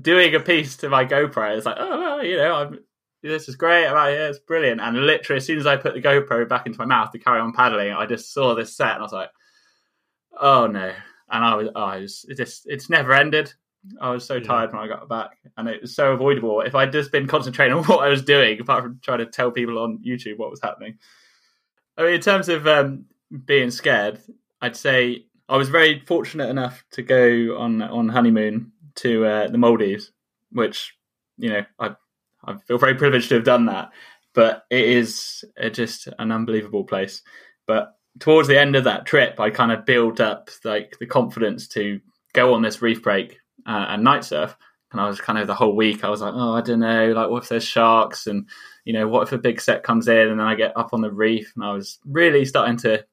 doing 0.00 0.34
a 0.34 0.40
piece 0.40 0.76
to 0.78 0.88
my 0.88 1.04
GoPro. 1.04 1.56
It's 1.56 1.66
like, 1.66 1.76
oh, 1.78 1.98
well, 1.98 2.24
you 2.24 2.36
know, 2.36 2.54
I'm 2.54 2.78
this 3.22 3.48
is 3.48 3.56
great. 3.56 3.86
I'm 3.86 3.96
out 3.96 4.10
here. 4.10 4.26
It's 4.26 4.38
brilliant. 4.38 4.80
And 4.80 4.96
literally, 4.98 5.38
as 5.38 5.46
soon 5.46 5.58
as 5.58 5.66
I 5.66 5.76
put 5.76 5.94
the 5.94 6.02
GoPro 6.02 6.48
back 6.48 6.66
into 6.66 6.78
my 6.78 6.84
mouth 6.84 7.10
to 7.12 7.18
carry 7.18 7.40
on 7.40 7.52
paddling, 7.52 7.92
I 7.92 8.06
just 8.06 8.32
saw 8.32 8.54
this 8.54 8.76
set 8.76 8.92
and 8.92 9.00
I 9.00 9.02
was 9.02 9.12
like, 9.12 9.30
oh 10.40 10.66
no. 10.66 10.92
And 11.30 11.44
I 11.44 11.54
was, 11.56 11.68
oh, 11.74 11.82
I 11.82 11.98
was 12.00 12.24
it 12.28 12.36
just, 12.36 12.62
it's 12.66 12.88
never 12.88 13.12
ended. 13.12 13.52
I 14.00 14.10
was 14.10 14.24
so 14.24 14.34
Yeah. 14.36 14.42
tired 14.42 14.72
when 14.72 14.82
I 14.82 14.88
got 14.88 15.08
back, 15.08 15.30
and 15.56 15.68
it 15.68 15.80
was 15.82 15.94
so 15.94 16.12
avoidable. 16.12 16.60
If 16.60 16.74
I'd 16.74 16.90
just 16.92 17.12
been 17.12 17.26
concentrating 17.28 17.76
on 17.76 17.84
what 17.86 18.04
I 18.04 18.08
was 18.08 18.22
doing, 18.22 18.60
apart 18.60 18.82
from 18.82 19.00
trying 19.02 19.18
to 19.18 19.26
tell 19.26 19.50
people 19.50 19.78
on 19.78 19.98
YouTube 20.04 20.38
what 20.38 20.50
was 20.50 20.60
happening. 20.60 20.98
I 21.96 22.02
mean, 22.02 22.14
in 22.14 22.20
terms 22.20 22.48
of 22.48 22.66
um, 22.66 23.04
being 23.44 23.70
scared, 23.70 24.20
I'd 24.60 24.76
say 24.76 25.26
I 25.48 25.56
was 25.56 25.68
very 25.68 26.02
fortunate 26.06 26.48
enough 26.48 26.84
to 26.92 27.02
go 27.02 27.56
on 27.58 27.80
on 27.80 28.08
honeymoon 28.08 28.72
to 28.96 29.24
uh, 29.24 29.48
the 29.48 29.58
Maldives, 29.58 30.10
which 30.50 30.96
you 31.38 31.50
know 31.50 31.64
I 31.78 31.94
I 32.46 32.56
feel 32.66 32.78
very 32.78 32.94
privileged 32.94 33.28
to 33.30 33.36
have 33.36 33.44
done 33.44 33.66
that. 33.66 33.90
But 34.34 34.64
it 34.70 34.84
is 34.84 35.44
uh, 35.60 35.70
just 35.70 36.08
an 36.18 36.30
unbelievable 36.30 36.84
place. 36.84 37.22
But 37.66 37.94
towards 38.18 38.48
the 38.48 38.60
end 38.60 38.76
of 38.76 38.84
that 38.84 39.06
trip, 39.06 39.40
I 39.40 39.50
kind 39.50 39.72
of 39.72 39.86
built 39.86 40.20
up 40.20 40.50
like 40.64 40.96
the 41.00 41.06
confidence 41.06 41.68
to 41.68 42.00
go 42.34 42.52
on 42.54 42.62
this 42.62 42.82
reef 42.82 43.02
break 43.02 43.38
uh, 43.66 43.86
and 43.88 44.04
night 44.04 44.24
surf. 44.24 44.54
And 44.92 45.00
I 45.00 45.08
was 45.08 45.20
kind 45.20 45.38
of 45.38 45.46
the 45.46 45.54
whole 45.54 45.74
week, 45.74 46.04
I 46.04 46.08
was 46.08 46.20
like, 46.20 46.32
oh, 46.34 46.52
I 46.52 46.60
don't 46.60 46.80
know, 46.80 47.12
like 47.12 47.28
what 47.28 47.42
if 47.42 47.48
there's 47.48 47.64
sharks, 47.64 48.26
and 48.28 48.48
you 48.84 48.92
know, 48.92 49.08
what 49.08 49.24
if 49.24 49.32
a 49.32 49.38
big 49.38 49.60
set 49.60 49.82
comes 49.82 50.06
in, 50.06 50.28
and 50.28 50.38
then 50.38 50.46
I 50.46 50.54
get 50.54 50.76
up 50.76 50.90
on 50.92 51.00
the 51.00 51.10
reef, 51.10 51.52
and 51.56 51.64
I 51.64 51.72
was 51.72 51.98
really 52.04 52.44
starting 52.44 52.76
to 52.78 53.04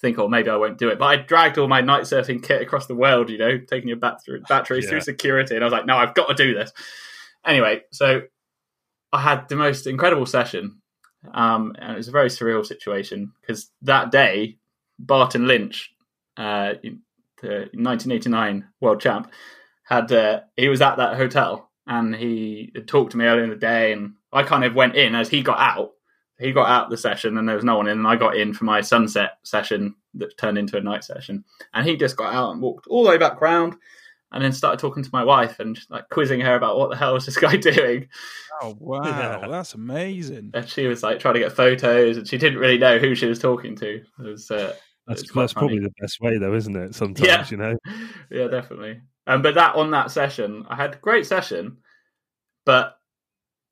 think, 0.00 0.18
oh, 0.18 0.28
maybe 0.28 0.50
I 0.50 0.56
won't 0.56 0.76
do 0.78 0.88
it. 0.88 0.98
But 0.98 1.06
I 1.06 1.16
dragged 1.16 1.56
all 1.56 1.68
my 1.68 1.82
night 1.82 2.02
surfing 2.02 2.42
kit 2.42 2.62
across 2.62 2.86
the 2.86 2.96
world, 2.96 3.30
you 3.30 3.38
know, 3.38 3.58
taking 3.58 3.88
your 3.88 3.98
bat- 3.98 4.22
batteries 4.48 4.84
Yeah. 4.84 4.90
through 4.90 5.00
security, 5.02 5.54
and 5.54 5.62
I 5.62 5.66
was 5.66 5.72
like, 5.72 5.86
no, 5.86 5.96
I've 5.96 6.14
got 6.14 6.26
to 6.26 6.34
do 6.34 6.52
this. 6.52 6.72
Anyway, 7.46 7.82
so 7.92 8.22
I 9.12 9.20
had 9.20 9.48
the 9.48 9.56
most 9.56 9.86
incredible 9.86 10.26
session, 10.26 10.80
um, 11.32 11.74
and 11.78 11.92
it 11.92 11.96
was 11.96 12.08
a 12.08 12.12
very 12.12 12.28
surreal 12.28 12.64
situation 12.64 13.32
because 13.40 13.70
that 13.82 14.10
day, 14.10 14.58
Barton 14.98 15.46
Lynch, 15.46 15.90
uh, 16.36 16.74
the 17.42 17.68
1989 17.72 18.68
world 18.80 19.00
champ, 19.00 19.32
had 19.84 20.10
uh, 20.12 20.40
he 20.56 20.68
was 20.68 20.80
at 20.80 20.96
that 20.96 21.16
hotel 21.16 21.70
and 21.86 22.14
he 22.14 22.70
had 22.74 22.86
talked 22.86 23.12
to 23.12 23.18
me 23.18 23.24
earlier 23.24 23.44
in 23.44 23.50
the 23.50 23.56
day, 23.56 23.92
and 23.92 24.14
I 24.32 24.44
kind 24.44 24.64
of 24.64 24.74
went 24.74 24.94
in 24.94 25.14
as 25.14 25.28
he 25.28 25.42
got 25.42 25.58
out. 25.58 25.90
He 26.38 26.52
got 26.52 26.70
out 26.70 26.88
the 26.88 26.96
session 26.96 27.36
and 27.36 27.46
there 27.46 27.56
was 27.56 27.64
no 27.64 27.76
one 27.76 27.88
in, 27.88 27.98
and 27.98 28.06
I 28.06 28.16
got 28.16 28.36
in 28.36 28.54
for 28.54 28.64
my 28.64 28.80
sunset 28.80 29.32
session 29.42 29.96
that 30.14 30.38
turned 30.38 30.56
into 30.56 30.76
a 30.76 30.80
night 30.80 31.04
session. 31.04 31.44
And 31.74 31.86
he 31.86 31.96
just 31.96 32.16
got 32.16 32.32
out 32.32 32.52
and 32.52 32.62
walked 32.62 32.86
all 32.86 33.02
the 33.02 33.10
way 33.10 33.18
back 33.18 33.40
round, 33.40 33.74
and 34.32 34.42
then 34.44 34.52
started 34.52 34.78
talking 34.78 35.02
to 35.02 35.10
my 35.12 35.24
wife 35.24 35.58
and 35.60 35.78
like 35.90 36.08
quizzing 36.08 36.40
her 36.40 36.54
about 36.54 36.78
what 36.78 36.90
the 36.90 36.96
hell 36.96 37.14
was 37.14 37.26
this 37.26 37.36
guy 37.46 37.56
doing. 37.56 38.08
Oh 38.62 38.76
wow, 38.78 39.02
Yeah. 39.42 39.48
that's 39.48 39.74
amazing. 39.74 40.50
And 40.54 40.68
she 40.68 40.86
was 40.86 41.02
like 41.02 41.18
trying 41.18 41.34
to 41.34 41.40
get 41.40 41.52
photos, 41.52 42.16
and 42.16 42.28
she 42.28 42.38
didn't 42.38 42.58
really 42.58 42.78
know 42.78 42.98
who 42.98 43.14
she 43.14 43.26
was 43.26 43.38
talking 43.38 43.74
to. 43.76 43.96
It 43.96 44.04
was 44.18 44.50
uh, 44.50 44.74
That's, 45.06 45.22
It's 45.22 45.30
quite 45.30 45.42
that's 45.42 45.52
probably 45.54 45.80
the 45.80 45.92
best 46.00 46.20
way, 46.20 46.38
though, 46.38 46.54
isn't 46.54 46.76
it? 46.76 46.94
Sometimes, 46.94 47.26
Yeah. 47.26 47.46
you 47.50 47.56
know. 47.56 47.76
yeah, 48.30 48.46
definitely. 48.48 49.00
Um, 49.26 49.42
but 49.42 49.54
that 49.54 49.74
on 49.76 49.90
that 49.92 50.10
session, 50.10 50.64
I 50.68 50.76
had 50.76 50.94
a 50.94 50.98
great 50.98 51.26
session, 51.26 51.78
but 52.64 52.96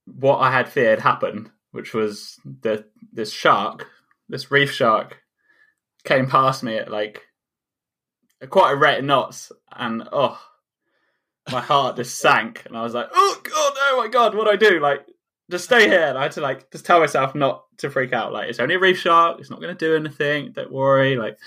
what 0.06 0.38
I 0.38 0.50
had 0.50 0.68
feared 0.68 1.00
happened, 1.00 1.50
which 1.72 1.92
was 1.94 2.36
that 2.62 2.86
this 3.12 3.30
shark, 3.32 3.86
this 4.28 4.50
reef 4.50 4.72
shark, 4.72 5.18
came 6.04 6.26
past 6.28 6.62
me 6.62 6.76
at 6.76 6.90
like 6.90 7.22
quite 8.49 8.72
a 8.72 8.76
rate 8.76 8.99
of 8.99 9.05
knots, 9.05 9.51
and 9.76 10.07
oh, 10.12 10.41
my 11.51 11.61
heart 11.61 11.97
just 11.97 12.18
sank, 12.20 12.62
and 12.66 12.76
I 12.76 12.82
was 12.82 12.95
like, 12.95 13.09
oh 13.12 13.41
god, 13.43 13.72
oh 13.76 13.95
my 14.03 14.09
god, 14.09 14.34
what 14.34 14.45
do 14.45 14.51
I 14.51 14.57
do? 14.70 14.80
Like, 14.80 15.07
just 15.51 15.64
stay 15.64 15.89
here. 15.89 16.05
And 16.07 16.18
I 16.18 16.24
had 16.24 16.32
to 16.32 16.41
like 16.41 16.70
just 16.70 16.84
tell 16.86 17.01
myself 17.01 17.34
not 17.34 17.64
to 17.78 17.91
freak 17.91 18.12
out. 18.12 18.32
Like, 18.32 18.49
it's 18.51 18.61
only 18.61 18.74
a 18.74 18.78
reef 18.78 18.99
shark. 18.99 19.41
It's 19.41 19.51
not 19.51 19.61
going 19.61 19.74
to 19.76 19.78
do 19.86 19.97
anything. 19.97 20.53
Don't 20.53 20.70
worry. 20.72 21.16
Like, 21.16 21.39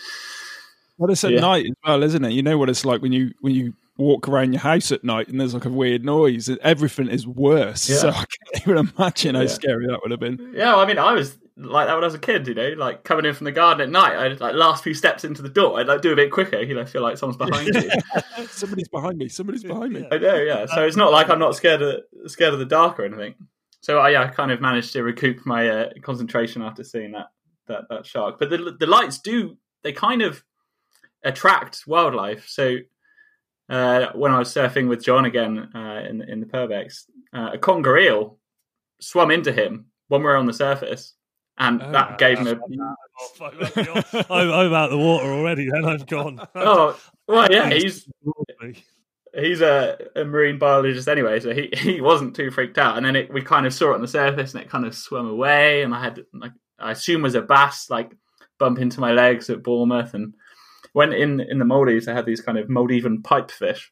Well, 0.97 1.11
it's 1.11 1.23
at 1.23 1.31
Yeah. 1.31 1.39
night 1.41 1.65
as 1.65 1.75
well, 1.85 2.01
isn't 2.03 2.25
it? 2.25 2.31
You 2.31 2.41
know 2.43 2.57
what 2.57 2.69
it's 2.69 2.83
like 2.85 3.01
when 3.01 3.11
you 3.11 3.31
when 3.41 3.53
you 3.53 3.73
walk 3.97 4.27
around 4.27 4.51
your 4.53 4.61
house 4.61 4.91
at 4.91 5.03
night 5.03 5.27
and 5.27 5.39
there's 5.39 5.53
like 5.53 5.65
a 5.65 5.69
weird 5.69 6.03
noise. 6.03 6.49
Everything 6.63 7.07
is 7.07 7.27
worse. 7.27 7.87
Yeah. 7.89 7.97
So 7.97 8.09
I 8.09 8.13
can't 8.25 8.67
even 8.67 8.77
imagine 8.97 9.35
how 9.35 9.41
Yeah. 9.41 9.47
scary 9.47 9.85
that 9.87 9.99
would 10.01 10.09
have 10.11 10.19
been. 10.19 10.53
Yeah, 10.55 10.75
I 10.75 10.85
mean, 10.87 10.97
I 10.97 11.11
was 11.13 11.37
like 11.63 11.87
that 11.87 11.93
when 11.95 12.03
I 12.03 12.07
was 12.07 12.13
a 12.13 12.19
kid, 12.19 12.47
you 12.47 12.53
know, 12.53 12.69
like 12.77 13.03
coming 13.03 13.25
in 13.25 13.33
from 13.33 13.45
the 13.45 13.51
garden 13.51 13.81
at 13.81 13.89
night. 13.89 14.15
I'd 14.15 14.39
like 14.39 14.55
last 14.55 14.83
few 14.83 14.93
steps 14.93 15.23
into 15.23 15.41
the 15.41 15.49
door, 15.49 15.79
I'd 15.79 15.87
like 15.87 16.01
do 16.01 16.13
a 16.13 16.15
bit 16.15 16.31
quicker, 16.31 16.61
you 16.61 16.75
know, 16.75 16.85
feel 16.85 17.01
like 17.01 17.17
someone's 17.17 17.37
behind 17.37 17.67
you. 17.67 17.91
Somebody's 18.49 18.87
behind 18.87 19.17
me. 19.17 19.29
Somebody's 19.29 19.63
behind 19.63 19.93
me. 19.93 20.07
I 20.11 20.17
know, 20.17 20.35
yeah. 20.35 20.65
So 20.65 20.85
it's 20.85 20.97
not 20.97 21.11
like 21.11 21.29
I'm 21.29 21.39
not 21.39 21.55
scared 21.55 21.81
of 21.81 22.01
scared 22.27 22.53
of 22.53 22.59
the 22.59 22.65
dark 22.65 22.99
or 22.99 23.05
anything. 23.05 23.35
So 23.81 23.99
I, 23.99 24.11
yeah, 24.11 24.23
I 24.23 24.27
kind 24.27 24.51
of 24.51 24.61
managed 24.61 24.93
to 24.93 25.03
recoup 25.03 25.45
my 25.45 25.67
uh, 25.69 25.89
concentration 26.01 26.61
after 26.61 26.83
seeing 26.83 27.11
that 27.11 27.27
that 27.67 27.89
that 27.89 28.05
shark. 28.05 28.39
But 28.39 28.49
the 28.49 28.75
the 28.79 28.87
lights 28.87 29.19
do 29.19 29.57
they 29.83 29.93
kind 29.93 30.21
of 30.21 30.43
attract 31.23 31.83
wildlife. 31.87 32.47
So 32.47 32.77
uh, 33.69 34.07
when 34.13 34.31
I 34.31 34.39
was 34.39 34.53
surfing 34.53 34.87
with 34.87 35.03
John 35.03 35.25
again 35.25 35.69
uh, 35.75 36.03
in 36.07 36.21
in 36.21 36.39
the 36.39 36.45
Purbecks, 36.45 37.05
uh, 37.33 37.51
a 37.53 37.57
conger 37.57 37.97
eel 37.97 38.37
swam 38.99 39.31
into 39.31 39.51
him 39.51 39.87
when 40.07 40.21
we 40.21 40.25
were 40.25 40.37
on 40.37 40.45
the 40.45 40.53
surface, 40.53 41.15
and 41.57 41.81
Oh, 41.81 41.91
that 41.91 42.17
gave 42.17 42.39
him 42.39 42.47
a 42.47 42.59
oh, 42.59 44.25
I'm, 44.29 44.51
I'm 44.51 44.73
out 44.73 44.89
the 44.89 44.97
water 44.97 45.27
already. 45.27 45.69
Then 45.69 45.85
I've 45.85 46.07
gone. 46.07 46.39
oh 46.55 46.97
well 47.27 47.51
yeah 47.51 47.69
he's 47.69 48.07
he's 49.33 49.61
a, 49.61 49.97
a 50.15 50.25
marine 50.25 50.59
biologist 50.59 51.07
anyway, 51.07 51.39
so 51.39 51.53
he, 51.53 51.69
he 51.77 52.01
wasn't 52.01 52.35
too 52.35 52.51
freaked 52.51 52.77
out. 52.77 52.97
And 52.97 53.05
then 53.05 53.15
it, 53.15 53.33
we 53.33 53.41
kind 53.41 53.65
of 53.65 53.73
saw 53.73 53.91
it 53.91 53.95
on 53.95 54.01
the 54.01 54.07
surface, 54.07 54.53
and 54.53 54.63
it 54.63 54.69
kind 54.69 54.85
of 54.85 54.95
swam 54.95 55.27
away. 55.27 55.83
And 55.83 55.93
I 55.93 56.03
had 56.03 56.23
like 56.33 56.53
I 56.79 56.91
assume 56.91 57.21
was 57.21 57.35
a 57.35 57.41
bass 57.41 57.89
like 57.89 58.15
bump 58.59 58.79
into 58.79 58.99
my 58.99 59.11
legs 59.11 59.49
at 59.49 59.63
Bournemouth, 59.63 60.13
and 60.13 60.33
when 60.93 61.13
in 61.13 61.39
in 61.39 61.59
the 61.59 61.65
Maldives, 61.65 62.07
I 62.07 62.13
had 62.13 62.25
these 62.25 62.41
kind 62.41 62.57
of 62.57 62.67
Maldivian 62.67 63.21
pipefish, 63.21 63.89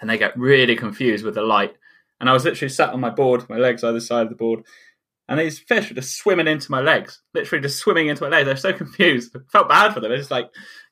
and 0.00 0.08
they 0.08 0.18
get 0.18 0.38
really 0.38 0.76
confused 0.76 1.24
with 1.24 1.34
the 1.34 1.42
light. 1.42 1.74
And 2.20 2.30
I 2.30 2.34
was 2.34 2.44
literally 2.44 2.68
sat 2.68 2.90
on 2.90 3.00
my 3.00 3.10
board, 3.10 3.48
my 3.48 3.56
legs 3.56 3.82
either 3.82 3.98
side 3.98 4.22
of 4.22 4.28
the 4.28 4.36
board. 4.36 4.62
And 5.32 5.40
these 5.40 5.58
fish 5.58 5.88
were 5.88 5.94
just 5.94 6.16
swimming 6.16 6.46
into 6.46 6.70
my 6.70 6.80
legs, 6.80 7.20
literally 7.34 7.62
just 7.62 7.78
swimming 7.78 8.08
into 8.08 8.22
my 8.22 8.28
legs. 8.28 8.46
They're 8.46 8.56
so 8.56 8.72
confused. 8.72 9.34
I 9.36 9.40
felt 9.52 9.68
bad 9.68 9.92
for 9.92 10.00
them. 10.00 10.10
They're 10.10 10.18
just 10.18 10.30
like 10.30 10.50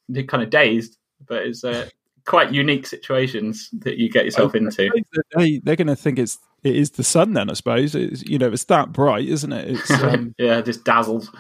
they're 0.08 0.24
kind 0.24 0.42
of 0.42 0.50
dazed, 0.50 0.96
but 1.26 1.42
it's 1.46 1.62
uh, 1.64 1.88
quite 2.26 2.52
unique 2.52 2.86
situations 2.86 3.68
that 3.80 3.98
you 3.98 4.10
get 4.10 4.24
yourself 4.24 4.54
into. 4.54 4.90
They, 5.36 5.58
they're 5.62 5.76
going 5.76 5.86
to 5.86 5.96
think 5.96 6.18
it's 6.18 6.38
it 6.62 6.76
is 6.76 6.90
the 6.90 7.04
sun. 7.04 7.32
Then 7.32 7.50
I 7.50 7.54
suppose 7.54 7.94
it's, 7.94 8.22
you 8.22 8.38
know 8.38 8.50
it's 8.50 8.64
that 8.64 8.92
bright, 8.92 9.28
isn't 9.28 9.52
it? 9.52 9.70
It's 9.70 9.90
um, 10.02 10.34
yeah, 10.38 10.60
just 10.60 10.84
dazzled. 10.84 11.30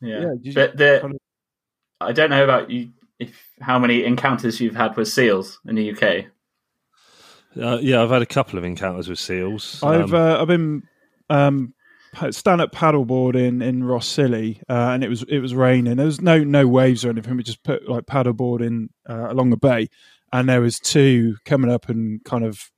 Yeah, 0.00 0.34
Yeah, 0.42 0.52
but 0.54 0.76
the 0.76 0.98
kind 1.00 1.14
of- 1.14 1.20
I 2.00 2.12
don't 2.12 2.30
know 2.30 2.44
about 2.44 2.70
you 2.70 2.90
if 3.18 3.36
how 3.60 3.78
many 3.78 4.04
encounters 4.04 4.60
you've 4.60 4.76
had 4.76 4.96
with 4.96 5.08
seals 5.08 5.58
in 5.66 5.74
the 5.74 5.90
UK. 5.90 6.26
Uh, 7.60 7.78
yeah, 7.80 8.02
I've 8.02 8.10
had 8.10 8.22
a 8.22 8.26
couple 8.26 8.58
of 8.58 8.64
encounters 8.64 9.08
with 9.08 9.18
seals. 9.18 9.82
I've 9.82 10.14
Um, 10.14 10.14
uh, 10.14 10.40
I've 10.40 10.46
been 10.46 10.82
um, 11.28 11.74
stand 12.30 12.60
up 12.60 12.72
paddleboarding 12.72 13.62
in 13.62 13.82
Rhossili, 13.82 14.60
uh, 14.68 14.90
and 14.92 15.04
it 15.04 15.08
was 15.08 15.22
it 15.24 15.38
was 15.40 15.54
raining. 15.54 15.96
There 15.96 16.06
was 16.06 16.20
no 16.20 16.42
no 16.42 16.66
waves 16.66 17.04
or 17.04 17.10
anything. 17.10 17.36
We 17.36 17.42
just 17.42 17.62
put 17.62 17.88
like 17.88 18.06
paddleboarding 18.06 18.88
uh, 19.08 19.30
along 19.30 19.50
the 19.50 19.56
bay, 19.56 19.88
and 20.32 20.48
there 20.48 20.60
was 20.60 20.78
two 20.78 21.36
coming 21.44 21.70
up 21.70 21.88
and 21.88 22.22
kind 22.24 22.44
of 22.44 22.70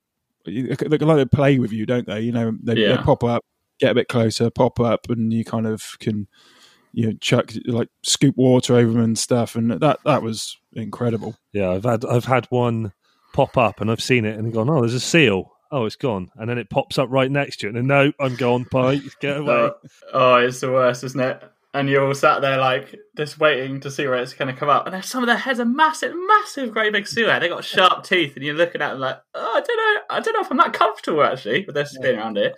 like 0.46 0.78
they 0.78 1.24
play 1.24 1.58
with 1.58 1.72
you, 1.72 1.86
don't 1.86 2.06
they? 2.06 2.20
You 2.20 2.32
know, 2.32 2.56
they, 2.62 2.74
they 2.74 2.96
pop 3.02 3.22
up, 3.24 3.44
get 3.78 3.92
a 3.92 3.94
bit 3.94 4.08
closer, 4.08 4.50
pop 4.50 4.80
up, 4.80 5.08
and 5.08 5.32
you 5.32 5.44
kind 5.44 5.66
of 5.66 5.98
can 6.00 6.26
you 6.92 7.06
know 7.06 7.12
chuck 7.20 7.52
like 7.66 7.88
scoop 8.02 8.36
water 8.36 8.74
over 8.74 8.92
them 8.92 9.02
and 9.02 9.18
stuff, 9.18 9.56
and 9.56 9.70
that 9.70 9.98
that 10.04 10.22
was 10.22 10.58
incredible. 10.72 11.36
yeah, 11.52 11.70
I've 11.70 11.84
had 11.84 12.04
I've 12.04 12.24
had 12.24 12.46
one 12.46 12.92
pop 13.32 13.56
up 13.56 13.80
and 13.80 13.90
I've 13.90 14.02
seen 14.02 14.24
it 14.24 14.38
and 14.38 14.52
gone, 14.52 14.68
oh, 14.68 14.80
there's 14.80 14.94
a 14.94 15.00
seal. 15.00 15.52
Oh, 15.70 15.84
it's 15.84 15.96
gone, 15.96 16.30
and 16.36 16.50
then 16.50 16.58
it 16.58 16.68
pops 16.68 16.98
up 16.98 17.08
right 17.10 17.30
next 17.30 17.58
to 17.60 17.66
it, 17.66 17.70
and 17.70 17.78
then 17.78 17.86
no, 17.86 18.12
I'm 18.18 18.36
gone. 18.36 18.66
Bye, 18.70 19.00
get 19.20 19.38
away. 19.38 19.70
Oh, 20.12 20.34
oh, 20.34 20.34
it's 20.36 20.60
the 20.60 20.70
worst, 20.70 21.04
isn't 21.04 21.20
it? 21.20 21.42
and 21.72 21.88
you're 21.88 22.04
all 22.04 22.14
sat 22.14 22.40
there 22.40 22.58
like 22.58 22.96
just 23.16 23.38
waiting 23.38 23.78
to 23.80 23.90
see 23.90 24.04
where 24.06 24.16
it's 24.16 24.34
going 24.34 24.52
to 24.52 24.58
come 24.58 24.68
up. 24.68 24.86
And 24.86 24.94
then 24.94 25.02
some 25.02 25.22
of 25.22 25.28
their 25.28 25.36
heads 25.36 25.60
are 25.60 25.64
massive, 25.64 26.14
massive, 26.26 26.72
great 26.72 26.92
big 26.92 27.06
sewer. 27.06 27.38
They 27.38 27.48
got 27.48 27.64
sharp 27.64 28.02
teeth, 28.04 28.34
and 28.34 28.44
you're 28.44 28.54
looking 28.54 28.82
at 28.82 28.90
them 28.92 29.00
like, 29.00 29.20
oh, 29.34 29.52
I 29.56 29.60
don't 29.60 29.76
know, 29.76 30.02
I 30.10 30.20
don't 30.20 30.34
know 30.34 30.40
if 30.40 30.50
I'm 30.50 30.56
that 30.56 30.72
comfortable 30.72 31.22
actually 31.22 31.64
with 31.64 31.74
this 31.74 31.92
spin 31.92 32.18
around 32.18 32.36
here. 32.36 32.54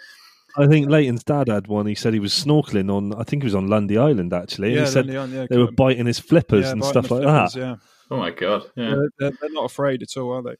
I 0.57 0.67
think 0.67 0.91
Leighton's 0.91 1.25
dad 1.25 1.49
had 1.49 1.67
one. 1.67 1.87
He 1.87 1.95
said 1.95 2.13
he 2.13 2.21
was 2.21 2.33
snorkeling 2.33 2.95
on. 2.95 3.15
I 3.15 3.25
think 3.25 3.43
he 3.43 3.47
was 3.47 3.55
on 3.55 3.69
Lundy 3.69 3.97
Island 3.97 4.35
actually. 4.35 4.75
Yeah, 4.75 4.81
he 4.81 4.87
said 4.87 5.07
Lundy 5.07 5.17
Island, 5.17 5.33
yeah, 5.35 5.47
they 5.49 5.57
were 5.59 5.73
biting 5.73 6.07
his 6.07 6.19
flippers 6.19 6.67
Yeah, 6.67 6.73
and 6.73 6.85
stuff 6.85 7.11
like 7.11 7.23
flippers, 7.23 7.55
that. 7.55 7.61
Yeah, 7.61 7.77
Oh 8.11 8.19
my 8.19 8.31
god! 8.31 8.65
Yeah. 8.77 8.91
They're, 8.91 9.11
they're, 9.19 9.39
they're 9.41 9.53
not 9.53 9.65
afraid 9.65 10.03
at 10.03 10.15
all, 10.19 10.33
are 10.33 10.43
they? 10.43 10.57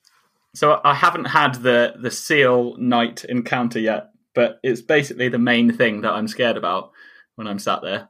So 0.55 0.81
I 0.85 0.95
haven't 0.95 1.27
had 1.27 1.55
the 1.57 1.95
the 2.01 2.11
seal 2.11 2.77
night 2.77 3.25
encounter 3.25 3.79
yet, 3.79 4.11
but 4.35 4.59
it's 4.63 4.83
basically 4.83 5.29
the 5.29 5.39
main 5.39 5.73
thing 5.73 6.03
that 6.03 6.13
I'm 6.13 6.29
scared 6.29 6.57
about 6.57 6.93
when 7.37 7.47
I'm 7.47 7.59
sat 7.59 7.83
there. 7.83 8.09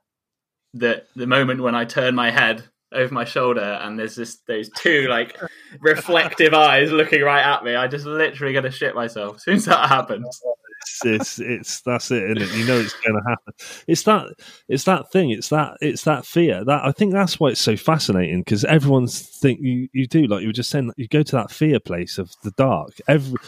The 0.74 1.04
the 1.14 1.26
moment 1.26 1.62
when 1.62 1.74
I 1.74 1.84
turn 1.84 2.14
my 2.14 2.30
head 2.30 2.64
over 2.92 3.12
my 3.12 3.24
shoulder 3.24 3.78
and 3.82 3.98
there's 3.98 4.16
this 4.16 4.38
those 4.48 4.68
two 4.70 5.06
like 5.08 5.38
reflective 5.80 6.52
eyes 6.52 6.90
looking 6.90 7.22
right 7.22 7.44
at 7.44 7.64
me, 7.64 7.76
I 7.76 7.86
just 7.86 8.06
literally 8.06 8.52
gonna 8.52 8.70
shit 8.70 8.94
myself 8.94 9.36
as 9.36 9.44
soon 9.44 9.56
as 9.56 9.64
that 9.66 9.88
happens. 9.88 10.40
It's, 10.82 11.04
it's 11.04 11.38
it's 11.38 11.80
that's 11.82 12.10
it, 12.10 12.22
isn't 12.24 12.42
it? 12.42 12.54
You 12.58 12.66
know 12.66 12.78
it's 12.78 12.92
going 12.94 13.14
to 13.22 13.28
happen. 13.28 13.54
It's 13.86 14.02
that 14.04 14.26
it's 14.68 14.84
that 14.84 15.10
thing. 15.12 15.30
It's 15.30 15.48
that 15.48 15.76
it's 15.80 16.04
that 16.04 16.26
fear. 16.26 16.64
That 16.64 16.84
I 16.84 16.92
think 16.92 17.12
that's 17.12 17.40
why 17.40 17.48
it's 17.48 17.60
so 17.60 17.76
fascinating 17.76 18.40
because 18.40 18.64
everyone's 18.64 19.20
think 19.20 19.60
you, 19.60 19.88
you 19.92 20.06
do 20.06 20.26
like 20.26 20.42
you 20.42 20.48
were 20.48 20.52
just 20.52 20.70
saying. 20.70 20.92
You 20.96 21.08
go 21.08 21.22
to 21.22 21.36
that 21.36 21.50
fear 21.50 21.80
place 21.80 22.18
of 22.18 22.30
the 22.42 22.50
dark. 22.52 23.00
Every 23.08 23.38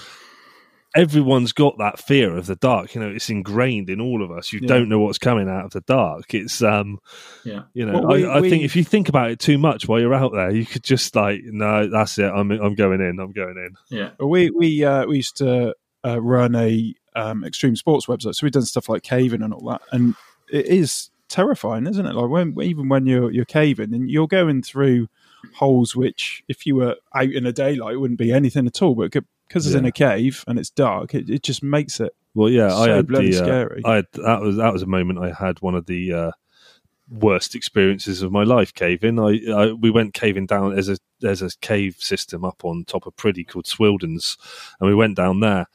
everyone's 0.96 1.52
got 1.52 1.76
that 1.78 1.98
fear 1.98 2.36
of 2.36 2.46
the 2.46 2.54
dark. 2.54 2.94
You 2.94 3.00
know, 3.00 3.08
it's 3.10 3.28
ingrained 3.28 3.90
in 3.90 4.00
all 4.00 4.22
of 4.22 4.30
us. 4.30 4.52
You 4.52 4.60
Yeah. 4.62 4.68
don't 4.68 4.88
know 4.88 5.00
what's 5.00 5.18
coming 5.18 5.48
out 5.48 5.64
of 5.64 5.70
the 5.72 5.80
dark. 5.80 6.32
It's 6.34 6.62
um, 6.62 6.98
Yeah. 7.44 7.62
you 7.74 7.84
know, 7.84 7.94
Well, 8.00 8.16
we- 8.16 8.26
I, 8.26 8.38
I 8.38 8.40
think 8.42 8.62
if 8.62 8.76
you 8.76 8.84
think 8.84 9.08
about 9.08 9.30
it 9.32 9.40
too 9.40 9.58
much 9.58 9.88
while 9.88 9.98
you're 10.00 10.14
out 10.14 10.32
there, 10.32 10.50
you 10.52 10.64
could 10.64 10.84
just 10.84 11.16
like, 11.16 11.40
no, 11.44 11.88
that's 11.88 12.16
it. 12.18 12.30
I'm 12.32 12.50
I'm 12.52 12.74
going 12.76 13.00
in. 13.00 13.18
I'm 13.18 13.32
going 13.32 13.56
in. 13.56 13.70
Yeah. 13.90 14.10
We 14.24 14.50
we 14.50 14.84
uh, 14.84 15.06
we 15.06 15.16
used 15.16 15.36
to 15.38 15.74
uh, 16.06 16.20
run 16.22 16.54
a 16.54 16.94
um, 17.14 17.44
extreme 17.44 17.76
sports 17.76 18.06
website, 18.06 18.34
so 18.34 18.44
we've 18.44 18.52
done 18.52 18.62
stuff 18.62 18.88
like 18.88 19.02
caving 19.02 19.42
and 19.42 19.54
all 19.54 19.68
that, 19.68 19.82
and 19.92 20.14
it 20.50 20.66
is 20.66 21.10
terrifying, 21.28 21.86
isn't 21.86 22.06
it? 22.06 22.14
Like 22.14 22.30
when 22.30 22.54
even 22.62 22.88
when 22.88 23.06
you're 23.06 23.30
you're 23.30 23.44
caving 23.44 23.94
and 23.94 24.10
you're 24.10 24.28
going 24.28 24.62
through 24.62 25.08
holes 25.54 25.94
which, 25.94 26.42
if 26.48 26.66
you 26.66 26.76
were 26.76 26.96
out 27.14 27.30
in 27.30 27.44
the 27.44 27.52
daylight, 27.52 27.94
it 27.94 27.98
wouldn't 27.98 28.18
be 28.18 28.32
anything 28.32 28.66
at 28.66 28.82
all, 28.82 28.94
but 28.94 29.12
because 29.48 29.66
it's 29.66 29.74
in 29.74 29.84
a 29.84 29.92
cave 29.92 30.44
and 30.46 30.58
it's 30.58 30.70
dark, 30.70 31.14
it, 31.14 31.28
it 31.28 31.42
just 31.42 31.62
makes 31.62 32.00
it 32.00 32.14
Well, 32.34 32.48
yeah, 32.50 32.74
I 32.74 32.86
so 32.86 32.96
had 32.96 33.06
bloody 33.06 33.30
the, 33.30 33.40
uh, 33.40 33.44
scary. 33.44 33.82
I 33.84 33.94
had, 33.96 34.06
that 34.14 34.40
was 34.40 34.56
that 34.56 34.72
was 34.72 34.82
a 34.82 34.86
moment 34.86 35.18
I 35.18 35.32
had 35.32 35.60
one 35.60 35.74
of 35.74 35.86
the 35.86 36.12
uh, 36.12 36.30
worst 37.10 37.54
experiences 37.54 38.22
of 38.22 38.32
my 38.32 38.42
life 38.42 38.72
caving. 38.74 39.18
I, 39.18 39.40
I 39.52 39.72
we 39.72 39.90
went 39.90 40.14
caving 40.14 40.46
down. 40.46 40.72
There's 40.72 40.88
a 40.88 40.98
there's 41.20 41.42
a 41.42 41.50
cave 41.60 41.96
system 41.98 42.44
up 42.44 42.64
on 42.64 42.84
top 42.84 43.06
of 43.06 43.16
Priddy 43.16 43.46
called 43.46 43.66
Swildon's, 43.66 44.36
and 44.80 44.88
we 44.88 44.94
went 44.94 45.16
down 45.16 45.40
there. 45.40 45.66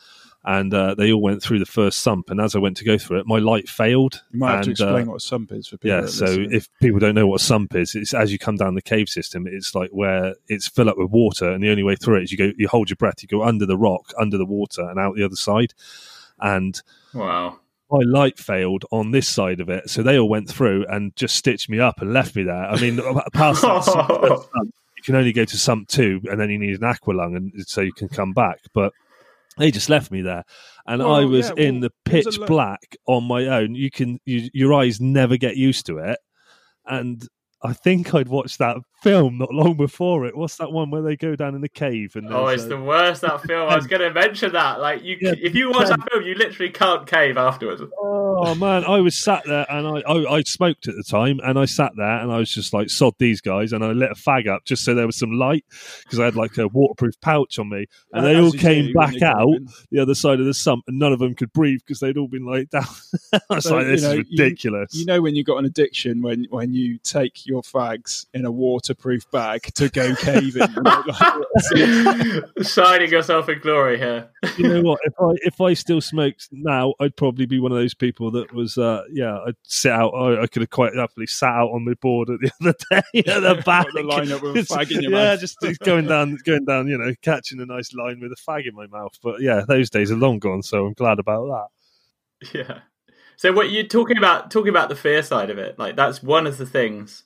And 0.45 0.73
uh, 0.73 0.95
they 0.95 1.11
all 1.11 1.21
went 1.21 1.43
through 1.43 1.59
the 1.59 1.65
first 1.65 1.99
sump, 1.99 2.29
and 2.29 2.39
as 2.39 2.55
I 2.55 2.59
went 2.59 2.77
to 2.77 2.85
go 2.85 2.97
through 2.97 3.19
it, 3.19 3.27
my 3.27 3.39
light 3.39 3.67
failed. 3.67 4.23
you 4.31 4.39
might 4.39 4.51
have 4.55 4.61
to 4.63 4.69
and, 4.71 4.79
uh, 4.81 4.85
explain 4.85 5.07
what 5.07 5.15
a 5.17 5.19
sump 5.19 5.51
is 5.51 5.67
for 5.67 5.75
people. 5.77 5.99
yeah, 5.99 6.05
so 6.05 6.25
listen. 6.25 6.47
if 6.53 6.69
people 6.79 6.97
don't 6.97 7.13
know 7.13 7.27
what 7.27 7.41
a 7.41 7.43
sump 7.43 7.75
is, 7.75 7.93
it's 7.93 8.13
as 8.13 8.31
you 8.31 8.39
come 8.39 8.55
down 8.55 8.73
the 8.73 8.81
cave 8.81 9.09
system, 9.09 9.45
it's 9.47 9.75
like 9.75 9.89
where 9.91 10.35
it's 10.47 10.65
filled 10.69 10.87
up 10.87 10.97
with 10.97 11.11
water, 11.11 11.51
and 11.51 11.61
the 11.61 11.69
only 11.69 11.83
way 11.83 11.97
through 11.97 12.15
it 12.19 12.23
is 12.23 12.31
you 12.31 12.37
go, 12.37 12.51
you 12.57 12.69
hold 12.69 12.89
your 12.89 12.95
breath, 12.95 13.21
you 13.21 13.27
go 13.27 13.43
under 13.43 13.65
the 13.65 13.77
rock, 13.77 14.13
under 14.17 14.37
the 14.37 14.45
water, 14.45 14.89
and 14.89 14.97
out 14.97 15.15
the 15.17 15.25
other 15.25 15.35
side. 15.35 15.73
And 16.39 16.81
Wow. 17.13 17.59
my 17.91 17.99
light 18.05 18.39
failed 18.39 18.85
on 18.91 19.11
this 19.11 19.27
side 19.27 19.59
of 19.59 19.67
it, 19.67 19.89
so 19.89 20.01
they 20.01 20.17
all 20.17 20.29
went 20.29 20.49
through 20.49 20.85
and 20.87 21.13
just 21.17 21.35
stitched 21.35 21.69
me 21.69 21.81
up 21.81 22.01
and 22.01 22.13
left 22.13 22.37
me 22.37 22.43
there. 22.43 22.63
I 22.63 22.79
mean, 22.79 22.97
past 23.33 23.61
that 23.63 23.83
sump, 23.83 24.09
you 24.95 25.03
can 25.03 25.15
only 25.15 25.33
go 25.33 25.43
to 25.43 25.57
sump 25.57 25.89
two, 25.89 26.21
and 26.31 26.39
then 26.39 26.49
you 26.49 26.57
need 26.57 26.77
an 26.77 26.85
aqua 26.85 27.11
lung, 27.11 27.35
and 27.35 27.51
so 27.67 27.81
you 27.81 27.91
can 27.91 28.07
come 28.07 28.31
back. 28.31 28.59
But 28.73 28.93
they 29.59 29.69
just 29.71 29.89
left 29.89 30.09
me 30.09 30.21
there, 30.21 30.43
and 30.87 31.03
Well, 31.03 31.13
I 31.15 31.25
was 31.25 31.51
yeah, 31.55 31.65
in 31.65 31.81
well, 31.81 31.89
the 32.05 32.11
was 32.11 32.25
a 32.25 32.29
pitch 32.29 32.39
lo- 32.39 32.47
black 32.47 32.97
on 33.07 33.25
my 33.25 33.45
own. 33.45 33.75
You 33.75 33.91
can, 33.91 34.19
you, 34.25 34.49
your 34.53 34.73
eyes 34.73 34.99
never 34.99 35.37
get 35.37 35.57
used 35.57 35.85
to 35.87 35.99
it, 35.99 36.17
and 36.87 37.21
I 37.63 37.73
think 37.73 38.15
I'd 38.15 38.29
watched 38.29 38.57
that 38.59 38.77
film 39.01 39.37
not 39.37 39.53
long 39.53 39.75
before 39.77 40.25
it. 40.25 40.35
What's 40.35 40.57
that 40.57 40.71
one 40.71 40.91
where 40.91 41.01
they 41.01 41.15
go 41.15 41.35
down 41.35 41.55
in 41.55 41.61
the 41.61 41.69
cave 41.69 42.15
and 42.15 42.33
Oh, 42.33 42.47
it's 42.47 42.63
a- 42.63 42.67
the 42.69 42.81
worst 42.81 43.21
that 43.21 43.41
film. 43.41 43.69
I 43.69 43.75
was 43.75 43.87
going 43.87 44.01
to 44.07 44.13
mention 44.13 44.53
that. 44.53 44.79
Like 44.79 45.03
you, 45.03 45.17
Yeah, 45.19 45.33
if 45.37 45.55
you 45.55 45.69
watch 45.71 45.87
that 45.89 45.99
film, 46.11 46.23
you 46.23 46.35
literally 46.35 46.71
can't 46.71 47.05
cave 47.07 47.37
afterwards. 47.37 47.81
Oh 47.97 48.55
man, 48.55 48.83
I 48.85 48.99
was 48.99 49.17
sat 49.21 49.43
there 49.45 49.65
and 49.69 49.87
I, 49.87 50.01
I 50.11 50.35
I 50.37 50.41
smoked 50.43 50.87
at 50.87 50.95
the 50.95 51.03
time, 51.03 51.39
and 51.43 51.57
I 51.59 51.65
sat 51.65 51.91
there 51.97 52.19
and 52.19 52.31
I 52.31 52.37
was 52.37 52.49
just 52.53 52.73
like 52.73 52.89
sod 52.89 53.13
these 53.19 53.41
guys, 53.41 53.73
and 53.73 53.83
I 53.83 53.91
lit 53.91 54.11
a 54.11 54.15
fag 54.15 54.47
up 54.47 54.63
just 54.65 54.83
so 54.85 54.93
there 54.93 55.05
was 55.05 55.17
some 55.17 55.31
light 55.31 55.65
because 56.03 56.19
I 56.19 56.25
had 56.25 56.35
like 56.35 56.57
a 56.57 56.67
waterproof 56.67 57.19
pouch 57.21 57.59
on 57.59 57.69
me, 57.69 57.85
and 58.13 58.25
they 58.25 58.39
all 58.39 58.51
came 58.51 58.87
do 58.87 58.93
back 58.93 59.21
out 59.21 59.47
the 59.91 59.99
other 59.99 60.15
side 60.15 60.39
of 60.39 60.45
the 60.45 60.53
sump, 60.53 60.83
and 60.87 60.97
none 60.99 61.11
of 61.13 61.19
them 61.19 61.35
could 61.35 61.51
breathe 61.53 61.79
because 61.85 61.99
they'd 61.99 62.17
all 62.17 62.27
been 62.27 62.45
like 62.45 62.69
down. 62.71 62.83
I 63.33 63.55
was 63.55 63.63
So, 63.65 63.75
like, 63.75 63.85
you 63.85 63.91
this 63.91 64.03
know, 64.03 64.11
is 64.11 64.17
ridiculous. 64.17 64.93
You 64.95 65.05
know 65.05 65.21
when 65.21 65.35
you've 65.35 65.45
got 65.47 65.57
an 65.57 65.65
addiction 65.65 66.21
when 66.21 66.45
when 66.49 66.73
you 66.73 66.97
take 66.99 67.45
your 67.45 67.61
fags 67.61 68.25
in 68.33 68.45
a 68.45 68.51
waterproof 68.89 69.29
bag 69.31 69.61
to 69.75 69.89
go 69.89 70.15
caving. 70.15 70.67
Shining 72.63 73.11
yourself 73.11 73.49
in 73.49 73.59
glory 73.59 73.97
here. 73.97 74.29
you 74.57 74.67
know 74.67 74.81
what? 74.81 74.99
If 75.03 75.13
I 75.19 75.31
if 75.43 75.61
I 75.61 75.73
still 75.73 76.01
smoked 76.01 76.49
now, 76.51 76.93
I'd 76.99 77.15
probably 77.15 77.45
be 77.45 77.59
one 77.59 77.71
of 77.71 77.77
those 77.77 77.93
people 77.93 78.31
that 78.31 78.53
was, 78.53 78.77
uh, 78.77 79.03
yeah, 79.11 79.39
I'd 79.47 79.55
sit 79.63 79.91
out. 79.91 80.09
I, 80.09 80.43
I 80.43 80.47
could 80.47 80.61
have 80.61 80.69
quite 80.69 80.95
happily 80.95 81.27
sat 81.27 81.53
out 81.53 81.69
on 81.69 81.85
the 81.85 81.95
board 81.95 82.29
at 82.29 82.39
the 82.39 82.51
other 82.61 82.75
day 82.89 83.31
at 83.31 83.41
the 83.41 83.61
back. 83.65 83.87
the 83.93 84.03
line 84.03 84.31
up 84.31 84.41
with 84.41 84.55
a 84.55 84.59
fag 84.61 84.91
in 84.91 85.01
your 85.01 85.11
yeah, 85.11 85.31
mouth. 85.31 85.39
just 85.39 85.57
just 85.61 85.79
going 85.81 86.07
down, 86.07 86.37
going 86.45 86.65
down. 86.65 86.87
You 86.87 86.97
know, 86.97 87.13
catching 87.21 87.59
a 87.61 87.65
nice 87.65 87.93
line 87.93 88.19
with 88.19 88.31
a 88.31 88.35
fag 88.35 88.67
in 88.67 88.75
my 88.75 88.87
mouth. 88.87 89.17
But 89.21 89.41
yeah, 89.41 89.63
those 89.67 89.89
days 89.89 90.11
are 90.11 90.17
long 90.17 90.39
gone. 90.39 90.63
So 90.63 90.85
I'm 90.85 90.93
glad 90.93 91.19
about 91.19 91.45
that. 91.47 91.67
Yeah. 92.53 92.79
So 93.35 93.53
what 93.53 93.69
you're 93.69 93.85
talking 93.85 94.17
about 94.17 94.51
talking 94.51 94.69
about 94.69 94.89
the 94.89 94.95
fear 94.95 95.23
side 95.23 95.49
of 95.49 95.57
it, 95.57 95.79
like 95.79 95.95
that's 95.95 96.21
one 96.21 96.45
of 96.47 96.57
the 96.57 96.65
things 96.65 97.23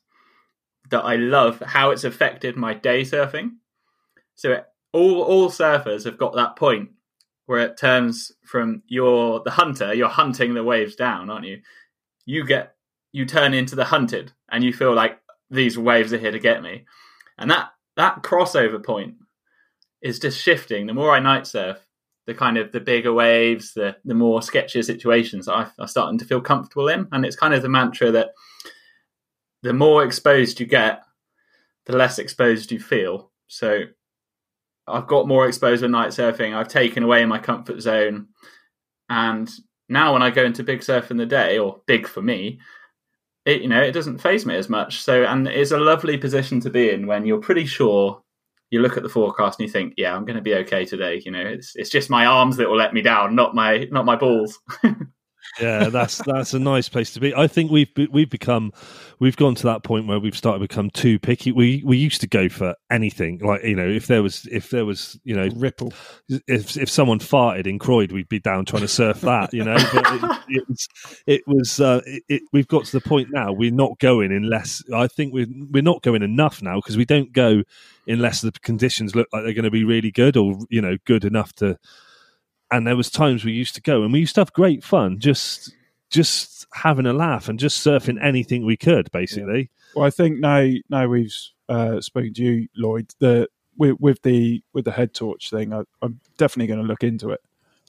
that 0.94 1.04
I 1.04 1.16
love 1.16 1.60
how 1.60 1.90
it's 1.90 2.04
affected 2.04 2.56
my 2.56 2.76
day 2.76 3.02
surfing. 3.02 3.54
So 4.36 4.52
it, 4.52 4.66
all 4.94 5.24
all 5.24 5.50
surfers 5.50 6.06
have 6.06 6.20
got 6.20 6.36
that 6.36 6.56
point 6.56 6.92
where 7.48 7.60
it 7.60 7.78
turns 7.78 8.32
from 8.46 8.84
you're 8.86 9.42
the 9.44 9.52
hunter, 9.52 9.92
you're 9.94 10.08
hunting 10.08 10.54
the 10.54 10.64
waves 10.64 10.96
down, 10.96 11.32
aren't 11.32 11.48
you? 11.48 11.62
You 12.26 12.46
get 12.46 12.76
you 13.12 13.26
turn 13.26 13.56
into 13.56 13.76
the 13.76 13.86
hunted 13.86 14.34
and 14.50 14.64
you 14.64 14.72
feel 14.72 14.94
like 14.94 15.20
these 15.50 15.78
waves 15.78 16.14
are 16.14 16.20
here 16.20 16.32
to 16.32 16.40
get 16.40 16.62
me. 16.62 16.86
And 17.40 17.50
that 17.50 17.72
that 17.98 18.22
crossover 18.22 18.84
point 18.84 19.16
is 20.04 20.20
just 20.20 20.40
shifting. 20.40 20.86
The 20.86 20.94
more 20.94 21.12
I 21.12 21.20
night 21.20 21.48
surf, 21.48 21.80
the 22.28 22.36
kind 22.36 22.60
of 22.60 22.72
the 22.72 22.80
bigger 22.80 23.14
waves, 23.14 23.74
the 23.74 23.98
the 24.06 24.14
more 24.14 24.42
sketchier 24.42 24.86
situations 24.86 25.48
I, 25.48 25.68
I'm 25.80 25.88
starting 25.88 26.20
to 26.20 26.26
feel 26.26 26.42
comfortable 26.42 26.88
in, 26.88 27.08
and 27.12 27.26
it's 27.26 27.36
kind 27.36 27.56
of 27.56 27.64
the 27.64 27.70
mantra 27.70 28.12
that 28.12 28.34
the 29.64 29.74
more 29.74 30.04
exposed 30.04 30.60
you 30.60 30.66
get, 30.66 31.04
the 31.86 31.98
less 31.98 32.20
exposed 32.20 32.72
you 32.72 32.80
feel. 32.80 33.32
So 33.48 33.84
I've 34.88 35.08
got 35.08 35.28
more 35.28 35.48
exposed 35.48 35.82
with 35.82 35.92
night 35.92 36.10
surfing. 36.10 36.54
I've 36.54 36.68
taken 36.68 37.04
away 37.04 37.26
my 37.26 37.40
comfort 37.40 37.82
zone, 37.82 38.28
and 39.10 39.50
now 39.90 40.14
when 40.14 40.22
I 40.22 40.30
go 40.30 40.44
into 40.44 40.64
big 40.64 40.84
surf 40.84 41.12
in 41.12 41.18
the 41.18 41.26
day, 41.26 41.58
or 41.58 41.82
big 41.88 42.08
for 42.08 42.22
me, 42.22 42.60
it 43.46 43.62
you 43.62 43.70
know 43.70 43.82
it 43.82 43.94
doesn't 43.94 44.20
phase 44.20 44.46
me 44.46 44.56
as 44.56 44.70
much. 44.70 45.02
So 45.02 45.24
and 45.24 45.48
it's 45.48 45.72
a 45.72 45.78
lovely 45.78 46.18
position 46.18 46.60
to 46.62 46.70
be 46.70 46.92
in 46.92 47.08
when 47.08 47.26
you're 47.26 47.40
pretty 47.40 47.66
sure 47.66 48.22
you 48.70 48.82
look 48.82 48.98
at 48.98 49.04
the 49.04 49.10
forecast 49.10 49.60
and 49.60 49.68
you 49.68 49.72
think, 49.72 49.94
yeah, 49.98 50.16
I'm 50.16 50.26
going 50.26 50.36
to 50.36 50.42
be 50.42 50.56
okay 50.56 50.84
today. 50.84 51.22
You 51.24 51.32
know, 51.32 51.46
it's 51.46 51.76
it's 51.76 51.90
just 51.90 52.10
my 52.10 52.26
arms 52.26 52.58
that 52.58 52.68
will 52.68 52.78
let 52.78 52.94
me 52.94 53.02
down, 53.02 53.36
not 53.36 53.56
my 53.56 53.88
not 53.92 54.06
my 54.06 54.16
balls. 54.16 54.60
Yeah, 55.62 55.90
that's 55.90 56.18
that's 56.26 56.54
a 56.56 56.60
nice 56.60 56.90
place 56.90 57.14
to 57.14 57.20
be. 57.20 57.34
I 57.36 57.46
think 57.46 57.70
we've 57.70 57.94
be- 57.94 58.08
we've 58.08 58.30
become 58.30 58.72
we've 59.20 59.38
gone 59.38 59.54
to 59.56 59.64
that 59.64 59.84
point 59.84 60.08
where 60.08 60.20
we've 60.20 60.36
started 60.36 60.60
to 60.60 60.68
become 60.68 60.90
too 60.90 61.20
picky. 61.20 61.52
We 61.52 61.84
we 61.86 61.96
used 61.96 62.22
to 62.22 62.28
go 62.28 62.50
for 62.50 62.76
anything, 62.90 63.38
like 63.38 63.64
you 63.64 63.76
know, 63.76 63.88
if 63.88 64.08
there 64.08 64.24
was 64.24 64.48
if 64.52 64.72
there 64.72 64.84
was 64.86 65.20
you 65.24 65.36
know 65.36 65.50
Ripple. 65.56 65.94
if 66.48 66.76
if 66.76 66.90
someone 66.90 67.20
farted 67.20 67.68
in 67.68 67.78
Croyde, 67.78 68.12
we'd 68.12 68.30
be 68.30 68.40
down 68.40 68.66
trying 68.66 68.82
to 68.82 68.88
surf 68.88 69.22
that, 69.22 69.54
you 69.54 69.64
know. 69.64 69.76
But 69.94 70.06
it, 70.08 70.40
it 70.50 70.64
was, 70.68 70.88
it 71.28 71.42
was 71.46 71.80
uh, 71.80 72.02
it, 72.06 72.24
it, 72.30 72.42
we've 72.52 72.68
got 72.68 72.86
to 72.86 72.92
the 72.92 73.02
point 73.02 73.28
now. 73.32 73.54
We're 73.54 73.72
not 73.72 74.00
going 74.00 74.32
unless 74.32 74.84
I 74.92 75.06
think 75.06 75.34
we're 75.34 75.48
we're 75.70 75.84
not 75.84 76.02
going 76.02 76.24
enough 76.24 76.64
now 76.64 76.78
because 76.78 76.98
we 76.98 77.06
don't 77.06 77.32
go 77.32 77.62
unless 78.08 78.42
the 78.42 78.52
conditions 78.52 79.16
look 79.16 79.28
like 79.32 79.44
they're 79.44 79.54
going 79.54 79.64
to 79.66 79.72
be 79.72 79.84
really 79.84 80.12
good 80.12 80.36
or 80.36 80.58
you 80.70 80.82
know 80.82 80.98
good 81.06 81.26
enough 81.26 81.54
to. 81.58 81.78
And 82.76 82.88
there 82.88 82.96
was 82.96 83.10
times 83.10 83.46
we 83.46 83.52
used 83.52 83.76
to 83.76 83.82
go 83.82 84.02
and 84.04 84.12
we 84.12 84.20
used 84.20 84.36
to 84.36 84.42
have 84.42 84.52
great 84.54 84.84
fun, 84.84 85.20
just 85.20 85.74
just 86.10 86.66
having 86.74 87.06
a 87.06 87.14
laugh 87.14 87.50
and 87.50 87.60
just 87.60 87.86
surfing 87.86 88.24
anything 88.24 88.66
we 88.66 88.76
could, 88.78 89.12
basically. 89.12 89.70
Well, 89.96 90.06
I 90.06 90.10
think 90.10 90.40
now 90.40 90.68
now 90.90 91.08
we've 91.08 91.34
uh, 91.70 92.02
spoken 92.02 92.34
to 92.34 92.44
you, 92.44 92.68
Lloyd. 92.76 93.12
The 93.20 93.48
with, 93.78 94.00
with 94.00 94.22
the 94.24 94.64
with 94.74 94.86
the 94.86 94.92
head 94.92 95.14
torch 95.14 95.50
thing, 95.50 95.72
I, 95.74 95.84
I'm 96.02 96.20
definitely 96.38 96.68
going 96.68 96.82
to 96.82 96.88
look 96.88 97.04
into 97.04 97.30
it. 97.30 97.42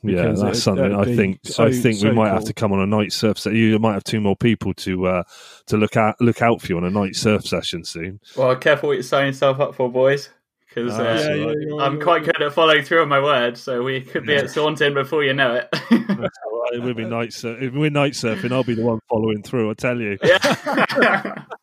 Yeah, 0.03 0.33
that's 0.33 0.59
it- 0.59 0.61
something 0.61 0.95
I 0.95 1.05
think. 1.05 1.41
so- 1.45 1.65
I 1.65 1.73
think 1.73 1.97
so 1.97 2.09
we 2.11 2.15
might 2.15 2.29
have 2.29 2.45
to 2.45 2.53
come 2.53 2.73
on 2.75 2.81
a 2.81 2.87
night 2.87 3.13
surf. 3.13 3.39
set. 3.39 3.55
you 3.55 3.79
might 3.79 3.95
have 3.95 4.05
two 4.05 4.21
more 4.21 4.37
people 4.37 4.75
to 4.75 5.07
uh, 5.07 5.23
to 5.67 5.79
look 5.79 5.97
at 5.97 6.21
look 6.21 6.43
out 6.43 6.61
for 6.61 6.67
you 6.67 6.77
on 6.77 6.85
a 6.85 6.91
night 6.91 7.17
surf 7.17 7.47
session 7.47 7.85
soon. 7.85 8.21
Well, 8.37 8.55
careful 8.57 8.91
what 8.91 8.97
you 8.99 9.03
sign 9.03 9.29
yourself 9.29 9.61
up 9.61 9.75
for, 9.75 9.91
boys, 9.91 10.29
because 10.75 10.93
Ah, 10.95 10.97
uh, 10.99 11.03
that's 11.05 11.25
Yeah, 11.27 11.35
yeah, 11.35 11.83
I'm 11.83 11.93
you're- 11.95 12.05
quite 12.05 12.25
good 12.25 12.43
at 12.43 12.53
following 12.53 12.83
through 12.85 13.03
on 13.03 13.09
my 13.09 13.21
word. 13.21 13.57
So 13.57 13.83
we 13.83 14.01
could 14.01 14.27
be 14.27 14.35
at 14.37 14.47
Saunton 14.51 14.95
before 14.95 15.23
you 15.25 15.33
know 15.35 15.55
it. 15.55 15.69
That's 15.71 15.91
all 15.91 16.63
right. 16.71 16.83
We'll 16.83 16.95
be 16.95 17.05
night 17.05 17.33
sur- 17.33 17.59
if 17.59 17.73
we're 17.73 17.91
night 17.91 18.13
surfing. 18.13 18.53
I'll 18.53 18.65
be 18.65 18.75
the 18.75 18.85
one 18.85 18.99
following 19.09 19.43
through. 19.43 19.71
I 19.71 19.75
tell 19.75 20.01
you. 20.01 20.19
yeah. 20.25 21.45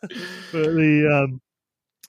But 0.00 0.12
the 0.52 1.24
um, 1.28 1.40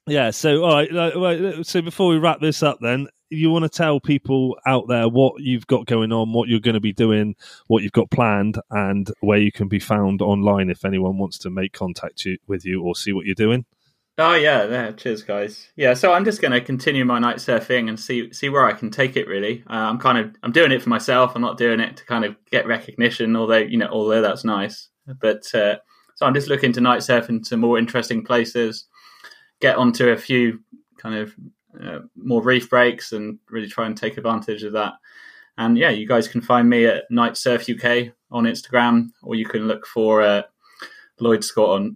yeah. 0.08 0.30
So 0.32 0.64
all 0.64 0.74
right. 0.74 0.92
right, 0.94 1.66
So 1.66 1.82
before 1.82 2.10
we 2.10 2.18
wrap 2.20 2.40
this 2.40 2.62
up, 2.62 2.78
then 2.82 3.08
you 3.32 3.50
want 3.52 3.64
to 3.64 3.70
tell 3.70 4.00
people 4.00 4.58
out 4.66 4.88
there 4.88 5.08
what 5.08 5.42
you've 5.42 5.68
got 5.68 5.86
going 5.86 6.12
on, 6.12 6.32
what 6.34 6.50
you're 6.50 6.60
going 6.60 6.74
to 6.76 6.80
be 6.80 6.94
doing, 6.94 7.36
what 7.68 7.84
you've 7.84 7.92
got 7.92 8.10
planned, 8.12 8.60
and 8.72 9.12
where 9.22 9.38
you 9.40 9.52
can 9.52 9.68
be 9.68 9.80
found 9.80 10.22
online 10.22 10.70
if 10.70 10.86
anyone 10.86 11.18
wants 11.18 11.38
to 11.40 11.50
make 11.50 11.74
contact 11.74 12.26
you, 12.26 12.38
with 12.48 12.66
you 12.66 12.82
or 12.84 12.96
see 12.96 13.12
what 13.14 13.26
you're 13.26 13.36
doing. 13.36 13.66
Oh 14.22 14.34
yeah, 14.34 14.66
yeah. 14.66 14.92
Cheers, 14.92 15.24
guys. 15.24 15.70
Yeah, 15.78 15.94
so 15.94 16.12
I'm 16.12 16.26
just 16.26 16.42
going 16.42 16.52
to 16.52 16.60
continue 16.60 17.06
my 17.06 17.20
night 17.20 17.38
surfing 17.38 17.88
and 17.88 17.98
see 17.98 18.34
see 18.34 18.50
where 18.50 18.66
I 18.66 18.74
can 18.74 18.92
take 18.92 19.16
it. 19.16 19.30
Really, 19.30 19.64
uh, 19.70 19.74
I'm 19.74 19.98
kind 19.98 20.18
of 20.18 20.36
I'm 20.44 20.52
doing 20.52 20.74
it 20.74 20.82
for 20.82 20.90
myself. 20.90 21.32
I'm 21.36 21.42
not 21.42 21.58
doing 21.58 21.80
it 21.80 21.96
to 21.96 22.06
kind 22.06 22.26
of 22.26 22.36
get 22.52 22.68
recognition, 22.68 23.38
although 23.38 23.58
you 23.58 23.78
know, 23.78 23.88
although 23.88 24.22
that's 24.22 24.44
nice. 24.44 24.90
But 25.08 25.44
uh, 25.56 25.78
so 26.16 26.26
I'm 26.26 26.34
just 26.34 26.50
looking 26.50 26.74
to 26.74 26.82
night 26.82 27.02
surf 27.02 27.30
into 27.30 27.56
more 27.56 27.80
interesting 27.80 28.26
places, 28.26 28.88
get 29.62 29.78
onto 29.78 30.10
a 30.10 30.18
few 30.18 30.60
kind 30.98 31.16
of 31.16 31.34
uh, 31.82 32.00
more 32.18 32.44
reef 32.44 32.70
breaks, 32.70 33.14
and 33.14 33.40
really 33.50 33.70
try 33.70 33.86
and 33.86 33.96
take 33.96 34.18
advantage 34.18 34.64
of 34.64 34.74
that. 34.74 34.96
And 35.58 35.78
yeah, 35.78 35.92
you 35.92 36.06
guys 36.06 36.28
can 36.28 36.42
find 36.42 36.70
me 36.70 36.86
at 36.88 37.10
Night 37.10 37.38
Surf 37.38 37.70
UK 37.70 38.12
on 38.32 38.44
Instagram, 38.44 39.12
or 39.24 39.36
you 39.36 39.46
can 39.46 39.66
look 39.70 39.86
for 39.86 40.22
uh, 40.22 40.42
Lloyd 41.22 41.46
Scott 41.46 41.70
on 41.70 41.96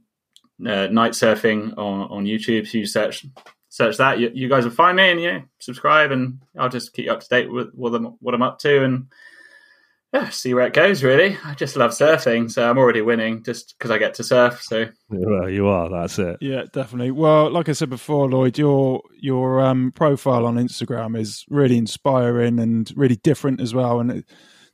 uh, 0.61 0.87
night 0.87 1.13
surfing 1.13 1.77
on, 1.77 2.09
on 2.09 2.25
YouTube. 2.25 2.67
So 2.67 2.77
you 2.77 2.85
search 2.85 3.25
search 3.69 3.97
that, 3.97 4.19
you, 4.19 4.29
you 4.33 4.47
guys 4.47 4.65
will 4.65 4.71
find 4.71 4.97
me 4.97 5.09
and 5.09 5.21
yeah, 5.21 5.41
subscribe, 5.59 6.11
and 6.11 6.39
I'll 6.57 6.69
just 6.69 6.93
keep 6.93 7.05
you 7.05 7.11
up 7.11 7.21
to 7.21 7.27
date 7.27 7.51
with 7.51 7.71
what 7.73 7.95
I'm, 7.95 8.05
what 8.19 8.35
I'm 8.35 8.43
up 8.43 8.59
to 8.59 8.83
and 8.83 9.07
yeah, 10.13 10.29
see 10.29 10.53
where 10.53 10.67
it 10.67 10.73
goes. 10.73 11.01
Really, 11.01 11.35
I 11.43 11.55
just 11.55 11.75
love 11.75 11.89
surfing, 11.89 12.51
so 12.51 12.69
I'm 12.69 12.77
already 12.77 13.01
winning 13.01 13.43
just 13.43 13.73
because 13.75 13.89
I 13.89 13.97
get 13.97 14.13
to 14.15 14.23
surf. 14.23 14.61
So 14.61 14.87
Well, 15.09 15.49
you 15.49 15.67
are. 15.67 15.89
That's 15.89 16.19
it. 16.19 16.37
Yeah, 16.39 16.65
definitely. 16.71 17.09
Well, 17.09 17.49
like 17.49 17.67
I 17.67 17.71
said 17.71 17.89
before, 17.89 18.29
Lloyd, 18.29 18.59
your 18.59 19.01
your 19.19 19.61
um, 19.61 19.91
profile 19.91 20.45
on 20.45 20.57
Instagram 20.57 21.17
is 21.17 21.43
really 21.49 21.79
inspiring 21.79 22.59
and 22.59 22.93
really 22.95 23.15
different 23.15 23.59
as 23.59 23.73
well. 23.73 23.99
And 23.99 24.11
it, 24.11 24.25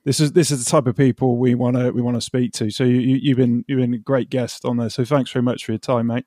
this 0.06 0.20
is 0.20 0.32
this 0.32 0.52
is 0.52 0.64
the 0.64 0.70
type 0.70 0.88
of 0.88 0.96
people 0.96 1.38
we 1.38 1.56
want 1.56 1.76
to 1.76 1.92
we 1.92 2.02
want 2.02 2.16
to 2.18 2.22
speak 2.22 2.54
to. 2.54 2.70
So 2.70 2.84
you, 2.84 3.00
you, 3.00 3.20
you've 3.22 3.38
been 3.38 3.66
you've 3.68 3.80
been 3.80 3.94
a 3.94 3.98
great 3.98 4.30
guest 4.30 4.66
on 4.66 4.78
there. 4.78 4.90
So 4.90 5.04
thanks 5.06 5.32
very 5.32 5.44
much 5.44 5.66
for 5.66 5.72
your 5.72 5.80
time, 5.80 6.08
mate. 6.08 6.26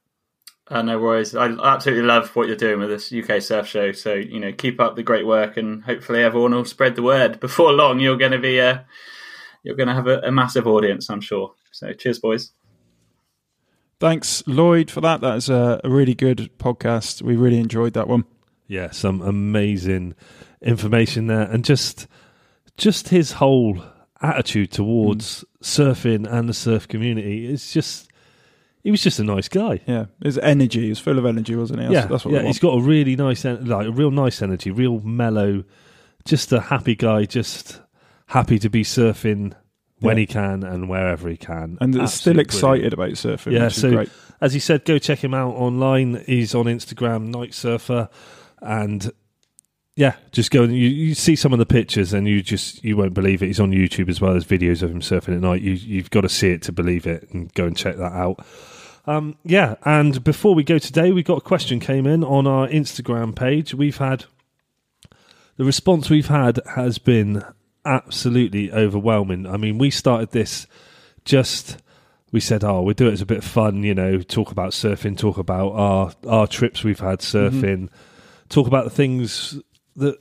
uh, 0.71 0.83
no 0.83 0.99
worries. 0.99 1.35
I 1.35 1.47
absolutely 1.47 2.05
love 2.05 2.35
what 2.37 2.47
you're 2.47 2.57
doing 2.57 2.79
with 2.79 2.89
this 2.89 3.13
UK 3.13 3.43
surf 3.43 3.67
show. 3.67 3.93
So 3.93 4.15
you 4.15 4.41
know, 4.41 4.53
keep 4.53 4.81
up 4.81 4.97
the 4.97 5.03
great 5.03 5.27
work, 5.27 5.57
and 5.57 5.83
hopefully 5.83 6.23
everyone 6.23 6.53
will 6.53 6.65
spread 6.65 6.97
the 6.97 7.03
word. 7.03 7.41
Before 7.49 7.73
long, 7.73 8.01
you're 8.01 8.19
going 8.19 8.33
to 8.33 8.39
be 8.39 8.61
uh, 8.61 8.79
you're 9.63 9.77
going 9.77 9.89
to 9.89 9.95
have 9.95 10.07
a, 10.07 10.21
a 10.21 10.33
massive 10.33 10.67
audience, 10.67 11.09
I'm 11.09 11.21
sure. 11.21 11.55
So 11.73 11.93
cheers, 11.93 12.19
boys. 12.19 12.53
Thanks, 14.01 14.43
Lloyd, 14.49 14.91
for 14.91 15.01
that. 15.01 15.21
That's 15.21 15.49
a, 15.49 15.81
a 15.85 15.89
really 15.89 16.15
good 16.15 16.51
podcast. 16.59 17.23
We 17.23 17.37
really 17.37 17.59
enjoyed 17.59 17.93
that 17.93 18.09
one. 18.09 18.25
Yeah, 18.67 18.91
some 18.91 19.23
amazing 19.23 20.15
information 20.61 21.29
there, 21.29 21.43
and 21.43 21.65
just 21.65 22.09
just 22.77 23.09
his 23.09 23.33
whole 23.33 23.83
attitude 24.21 24.71
towards 24.71 25.45
mm. 25.45 25.45
surfing 25.63 26.31
and 26.31 26.49
the 26.49 26.55
surf 26.55 26.89
community 26.89 27.47
is 27.47 27.73
just. 27.73 28.09
He 28.85 28.91
was 28.91 29.01
just 29.01 29.21
a 29.21 29.25
nice 29.25 29.49
guy. 29.49 29.81
Yeah, 29.87 30.07
his 30.21 30.39
energy 30.39 30.91
is 30.91 30.99
full 30.99 31.17
of 31.17 31.25
energy, 31.25 31.55
wasn't 31.55 31.83
he? 31.83 31.87
That's, 31.87 31.95
yeah, 31.95 32.07
that's 32.07 32.25
what 32.25 32.35
yeah. 32.35 32.43
He's 32.43 32.59
got 32.59 32.77
a 32.77 32.81
really 32.81 33.15
nice, 33.15 33.45
en- 33.45 33.65
like 33.67 33.87
a 33.87 33.93
real 33.93 34.11
nice 34.11 34.43
energy, 34.43 34.73
real 34.73 34.99
mellow, 35.03 35.63
just 36.25 36.53
a 36.53 36.61
happy 36.61 36.97
guy, 36.97 37.25
just 37.25 37.81
happy 38.27 38.59
to 38.59 38.69
be 38.69 38.83
surfing 38.83 39.55
when 40.01 40.17
Yeah. 40.17 40.21
he 40.23 40.27
can 40.27 40.65
and 40.65 40.89
wherever 40.89 41.29
he 41.29 41.37
can, 41.37 41.79
and 41.81 41.95
is 41.95 42.13
still 42.13 42.41
excited 42.41 42.91
brilliant. 42.91 43.23
about 43.23 43.39
surfing. 43.39 43.53
Yeah, 43.53 43.69
so 43.69 44.05
as 44.41 44.53
he 44.53 44.59
said, 44.59 44.85
go 44.85 44.99
check 44.99 45.23
him 45.23 45.33
out 45.33 45.55
online. 45.55 46.25
He's 46.27 46.53
on 46.53 46.65
Instagram, 46.65 47.29
Night 47.29 47.55
Surfer, 47.55 48.09
and 48.61 49.13
yeah, 49.95 50.17
just 50.31 50.51
go 50.51 50.63
and 50.63 50.75
you, 50.75 50.89
you 50.89 51.15
see 51.15 51.37
some 51.37 51.53
of 51.53 51.59
the 51.59 51.67
pictures, 51.67 52.13
and 52.13 52.27
you 52.27 52.43
just 52.43 52.83
you 52.83 52.97
won't 52.97 53.15
believe 53.15 53.43
it. 53.43 53.47
He's 53.47 53.61
on 53.61 53.73
YouTube 53.73 54.09
as 54.09 54.21
well 54.21 54.35
as 54.35 54.45
videos 54.45 54.83
of 54.83 54.91
him 54.91 55.01
surfing 55.01 55.35
at 55.35 55.41
night. 55.41 55.61
You 55.61 55.73
you've 55.73 56.11
got 56.11 56.23
to 56.23 56.29
see 56.29 56.51
it 56.51 56.63
to 56.63 56.73
believe 56.73 57.07
it, 57.07 57.29
and 57.33 57.53
go 57.55 57.67
and 57.67 57.77
check 57.77 57.97
that 57.97 58.13
out. 58.13 58.45
Um, 59.05 59.37
yeah, 59.45 59.75
and 59.85 60.23
before 60.25 60.55
we 60.55 60.65
go 60.65 60.79
today, 60.79 61.13
we 61.13 61.23
got 61.23 61.39
a 61.39 61.43
question 61.43 61.79
came 61.79 62.07
in 62.07 62.25
on 62.25 62.47
our 62.47 62.69
Instagram 62.69 63.35
page. 63.35 63.75
We've 63.75 63.99
had 63.99 64.25
the 65.57 65.65
response 65.65 66.09
we've 66.09 66.29
had 66.29 66.61
has 66.75 66.99
been 66.99 67.45
absolutely 67.85 68.73
overwhelming. 68.73 69.47
I 69.47 69.59
mean, 69.59 69.77
we 69.77 69.91
started 69.91 70.31
this 70.31 70.67
just 71.27 71.83
we 72.31 72.41
said, 72.41 72.65
"Oh, 72.65 72.81
we'll 72.81 72.95
do 72.95 73.09
it 73.09 73.13
as 73.13 73.21
a 73.21 73.27
bit 73.27 73.39
of 73.39 73.45
fun, 73.45 73.83
you 73.83 73.95
know, 73.95 74.23
talk 74.23 74.51
about 74.51 74.71
surfing, 74.73 75.19
talk 75.19 75.37
about 75.37 75.73
our 75.73 76.13
our 76.27 76.47
trips 76.47 76.83
we've 76.83 77.01
had 77.01 77.19
surfing, 77.19 77.91
talk 78.49 78.67
about 78.67 78.85
the 78.85 78.91
things 78.91 79.61
that 79.97 80.19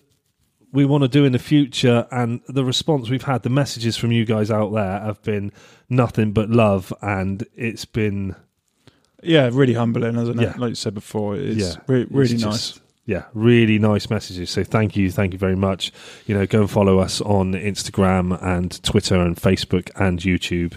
we 0.71 0.85
want 0.85 1.03
to 1.03 1.07
do 1.07 1.25
in 1.25 1.31
the 1.31 1.39
future." 1.39 2.07
And 2.11 2.41
the 2.47 2.63
response 2.65 3.09
we've 3.09 3.23
had, 3.23 3.43
the 3.43 3.49
messages 3.49 3.97
from 3.97 4.11
you 4.11 4.25
guys 4.25 4.49
out 4.51 4.73
there 4.73 4.99
have 4.99 5.21
been 5.23 5.51
nothing 5.89 6.31
but 6.31 6.49
love, 6.49 6.93
and 7.01 7.45
it's 7.55 7.85
been 7.85 8.35
Yeah, 9.23 9.49
really 9.53 9.73
humbling, 9.75 10.15
isn't 10.15 10.39
it? 10.39 10.43
Yeah. 10.43 10.53
Like 10.57 10.69
you 10.69 10.75
said 10.75 10.93
before, 10.95 11.35
it's 11.35 11.57
yeah, 11.75 11.81
re- 11.87 12.07
really 12.09 12.33
it's 12.35 12.43
nice. 12.43 12.69
just- 12.71 12.81
yeah, 13.05 13.23
really 13.33 13.77
nice 13.79 14.09
messages. 14.09 14.49
So 14.51 14.63
thank 14.63 14.95
you, 14.95 15.11
thank 15.11 15.33
you 15.33 15.39
very 15.39 15.55
much. 15.55 15.91
You 16.27 16.35
know, 16.35 16.45
go 16.45 16.61
and 16.61 16.69
follow 16.71 16.99
us 16.99 17.19
on 17.21 17.53
Instagram 17.53 18.41
and 18.41 18.81
Twitter 18.83 19.15
and 19.19 19.35
Facebook 19.35 19.89
and 19.95 20.19
YouTube, 20.19 20.73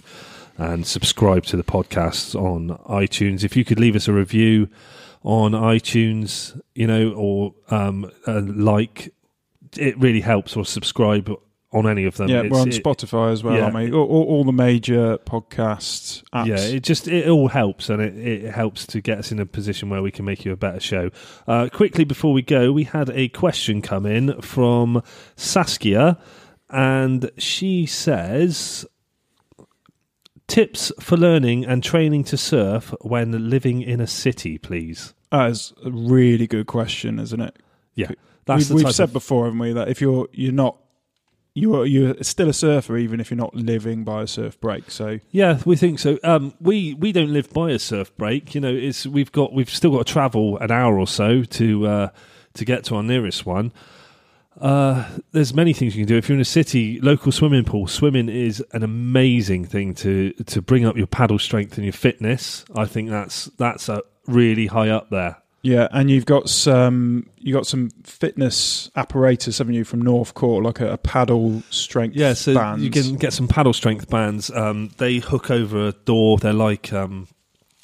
and 0.59 0.87
subscribe 0.87 1.45
to 1.47 1.57
the 1.57 1.63
podcasts 1.63 2.35
on 2.35 2.79
iTunes. 2.89 3.45
If 3.45 3.57
you 3.57 3.65
could 3.65 3.79
leave 3.79 3.95
us 3.95 4.09
a 4.09 4.13
review 4.13 4.69
on 5.25 5.51
iTunes, 5.53 6.59
you 6.75 6.87
know, 6.87 7.11
or 7.13 7.55
um, 7.71 8.09
a 8.27 8.41
like, 8.41 9.13
it 9.77 9.99
really 9.99 10.21
helps. 10.21 10.57
Or 10.57 10.65
subscribe 10.65 11.29
on 11.73 11.89
any 11.89 12.05
of 12.05 12.17
them. 12.19 12.29
Yeah, 12.29 12.41
It's- 12.41 12.53
we're 12.53 12.61
on 12.61 12.69
it- 12.69 12.85
Spotify 12.85 13.33
as 13.33 13.43
well, 13.43 13.57
yeah. 13.57 13.65
aren't 13.65 13.75
we? 13.75 13.91
All, 13.93 14.05
all, 14.07 14.23
all 14.25 14.45
the 14.45 14.53
major 14.53 15.19
podcast 15.19 16.23
apps. 16.33 16.47
Yeah, 16.47 16.61
it 16.77 16.85
just 16.85 17.09
it 17.09 17.27
all 17.29 17.49
helps, 17.49 17.89
and 17.91 18.01
it, 18.01 18.15
it 18.17 18.51
helps 18.55 18.87
to 18.89 19.01
get 19.01 19.19
us 19.19 19.33
in 19.33 19.41
a 19.41 19.47
position 19.47 19.89
where 19.91 20.01
we 20.03 20.13
can 20.13 20.25
make 20.25 20.45
you 20.45 20.53
a 20.53 20.57
better 20.57 20.79
show. 20.79 21.11
Uh, 21.49 21.69
quickly 21.73 22.05
before 22.05 22.33
we 22.33 22.43
go, 22.43 22.71
we 22.71 22.85
had 22.85 23.11
a 23.11 23.29
question 23.31 23.83
come 23.83 24.07
in 24.07 24.41
from 24.43 25.03
Saskia, 25.37 26.19
and 26.71 27.31
she 27.39 27.87
says. 27.87 28.87
Tips 30.47 30.93
for 31.01 31.17
learning 31.17 31.65
and 31.65 31.83
training 31.83 32.25
to 32.25 32.37
surf 32.37 32.95
when 33.01 33.49
living 33.49 33.81
in 33.83 34.01
a 34.01 34.07
city, 34.07 34.59
please. 34.59 35.15
That 35.31 35.51
is 35.51 35.73
a 35.85 35.91
really 35.91 36.47
good 36.47 36.67
question, 36.67 37.19
isn't 37.19 37.41
it? 37.41 37.57
Yeah, 37.95 38.11
that's 38.45 38.69
we've 38.69 38.69
the 38.69 38.85
we've 38.87 38.95
said 38.95 39.05
of- 39.05 39.13
before, 39.15 39.45
haven't 39.47 39.59
we, 39.59 39.73
that 39.73 39.89
if 39.89 40.01
you're 40.01 40.29
you're 40.33 40.53
not 40.53 40.79
you're 41.55 41.87
you're 41.87 42.15
still 42.23 42.49
a 42.49 42.53
surfer 42.53 42.97
even 42.97 43.21
if 43.21 43.31
you're 43.31 43.39
not 43.39 43.55
living 43.55 44.05
by 44.05 44.23
a 44.23 44.27
surf 44.27 44.61
break. 44.61 44.91
So 44.91 45.19
Yeah, 45.31 45.61
we 45.65 45.77
think 45.77 45.99
so. 45.99 46.19
Um, 46.23 46.53
we 46.61 46.95
we 46.95 47.11
don't 47.13 47.33
live 47.33 47.51
by 47.53 47.71
a 47.71 47.79
surf 47.79 48.15
break. 48.17 48.55
You 48.55 48.61
know, 48.61 48.75
it's 48.75 49.07
we've 49.07 49.33
got 49.33 49.53
we've 49.53 49.71
still 49.71 49.93
got 49.93 50.07
to 50.07 50.13
travel 50.13 50.59
an 50.59 50.71
hour 50.71 50.99
or 50.99 51.07
so 51.07 51.43
to 51.43 51.87
uh, 51.87 52.09
to 52.55 52.65
get 52.65 52.85
to 52.85 52.97
our 52.97 53.03
nearest 53.03 53.47
one. 53.47 53.73
Uh, 54.61 55.09
there's 55.33 55.53
many 55.53 55.73
things 55.73 55.97
you 55.97 56.05
can 56.05 56.09
do. 56.09 56.17
If 56.17 56.29
you're 56.29 56.37
in 56.37 56.41
a 56.41 56.45
city, 56.45 57.01
local 57.01 57.33
swimming 57.33 57.65
pool, 57.65 57.87
swimming 57.87 58.29
is 58.29 58.65
an 58.73 58.83
amazing 58.83 59.65
thing 59.65 59.95
to 59.97 60.33
to 60.33 60.63
bring 60.63 60.85
up 60.85 60.97
your 60.97 61.07
paddle 61.07 61.39
strength 61.39 61.77
and 61.77 61.85
your 61.85 61.93
fitness. 61.93 62.65
I 62.75 62.87
think 62.87 63.11
that's 63.11 63.47
that's 63.59 63.89
a 63.89 64.03
really 64.27 64.67
high 64.67 64.91
up 64.91 65.11
there. 65.11 65.37
yeah, 65.63 65.89
and 65.91 66.09
you've 66.11 66.27
got 66.27 66.49
some 66.49 67.29
you 67.39 67.53
got 67.53 67.67
some 67.67 67.91
fitness 68.05 68.91
apparatus, 68.97 69.59
haven't 69.59 69.75
you, 69.75 69.85
from 69.85 70.03
Northcore, 70.03 70.63
like 70.63 70.81
a, 70.81 70.93
a 70.93 70.99
paddle 70.99 71.63
strength. 71.71 72.17
Yeah, 72.17 72.35
so 72.35 72.55
bands. 72.55 72.85
you 72.85 72.91
can 72.91 73.17
get 73.17 73.33
some 73.33 73.49
paddle 73.49 73.73
strength 73.73 74.09
bands. 74.09 74.51
Um, 74.51 74.91
they 74.99 75.19
hook 75.19 75.51
over 75.51 75.89
a 75.89 75.93
door. 75.93 76.39
They're 76.39 76.53
like, 76.53 76.93
um, 76.93 77.27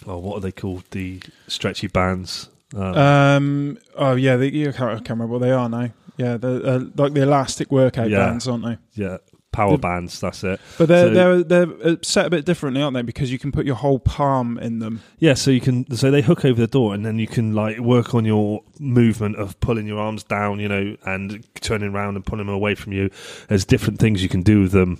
oh, 0.06 0.18
what 0.18 0.36
are 0.36 0.40
they 0.40 0.52
called? 0.52 0.84
The 0.92 1.20
stretchy 1.48 1.88
bands. 1.88 2.48
Um, 2.74 2.96
Um. 2.96 3.78
Oh 3.96 4.14
yeah. 4.14 4.36
They, 4.36 4.48
you 4.50 4.72
can't, 4.72 4.90
I 4.92 4.94
can't 4.96 5.10
remember 5.10 5.32
what 5.32 5.42
they 5.42 5.50
are 5.50 5.68
now. 5.68 5.90
Yeah, 6.20 6.36
they're 6.36 6.66
uh, 6.66 6.80
like 6.96 7.14
the 7.14 7.22
elastic 7.22 7.70
workout 7.72 8.10
Yeah. 8.10 8.18
bands, 8.26 8.46
aren't 8.46 8.64
they? 8.64 8.78
Yeah, 8.94 9.18
power 9.52 9.72
The- 9.72 9.78
bands. 9.78 10.20
That's 10.20 10.44
it. 10.44 10.60
But 10.78 10.88
they're 10.88 11.06
So- 11.08 11.14
they're 11.14 11.66
they're 11.66 11.92
uh, 11.92 11.96
set 12.02 12.26
a 12.26 12.30
bit 12.30 12.44
differently, 12.44 12.82
aren't 12.82 12.94
they? 12.94 13.02
Because 13.02 13.32
you 13.32 13.38
can 13.38 13.50
put 13.52 13.66
your 13.66 13.76
whole 13.76 13.98
palm 13.98 14.58
in 14.58 14.78
them. 14.80 15.00
Yeah, 15.18 15.34
so 15.34 15.50
you 15.50 15.60
can 15.60 15.90
so 15.96 16.10
they 16.10 16.22
hook 16.22 16.44
over 16.44 16.60
the 16.60 16.66
door, 16.66 16.94
and 16.94 17.04
then 17.04 17.18
you 17.18 17.26
can 17.26 17.54
like 17.54 17.78
work 17.78 18.14
on 18.14 18.24
your 18.24 18.60
movement 18.78 19.36
of 19.36 19.58
pulling 19.60 19.86
your 19.86 19.98
arms 19.98 20.22
down, 20.22 20.60
you 20.60 20.68
know, 20.68 20.96
and 21.06 21.44
turning 21.60 21.94
around 21.94 22.16
and 22.16 22.24
pulling 22.26 22.46
them 22.46 22.54
away 22.54 22.74
from 22.74 22.92
you. 22.92 23.10
There's 23.48 23.64
different 23.64 23.98
things 23.98 24.22
you 24.22 24.28
can 24.28 24.42
do 24.42 24.60
with 24.62 24.72
them. 24.72 24.98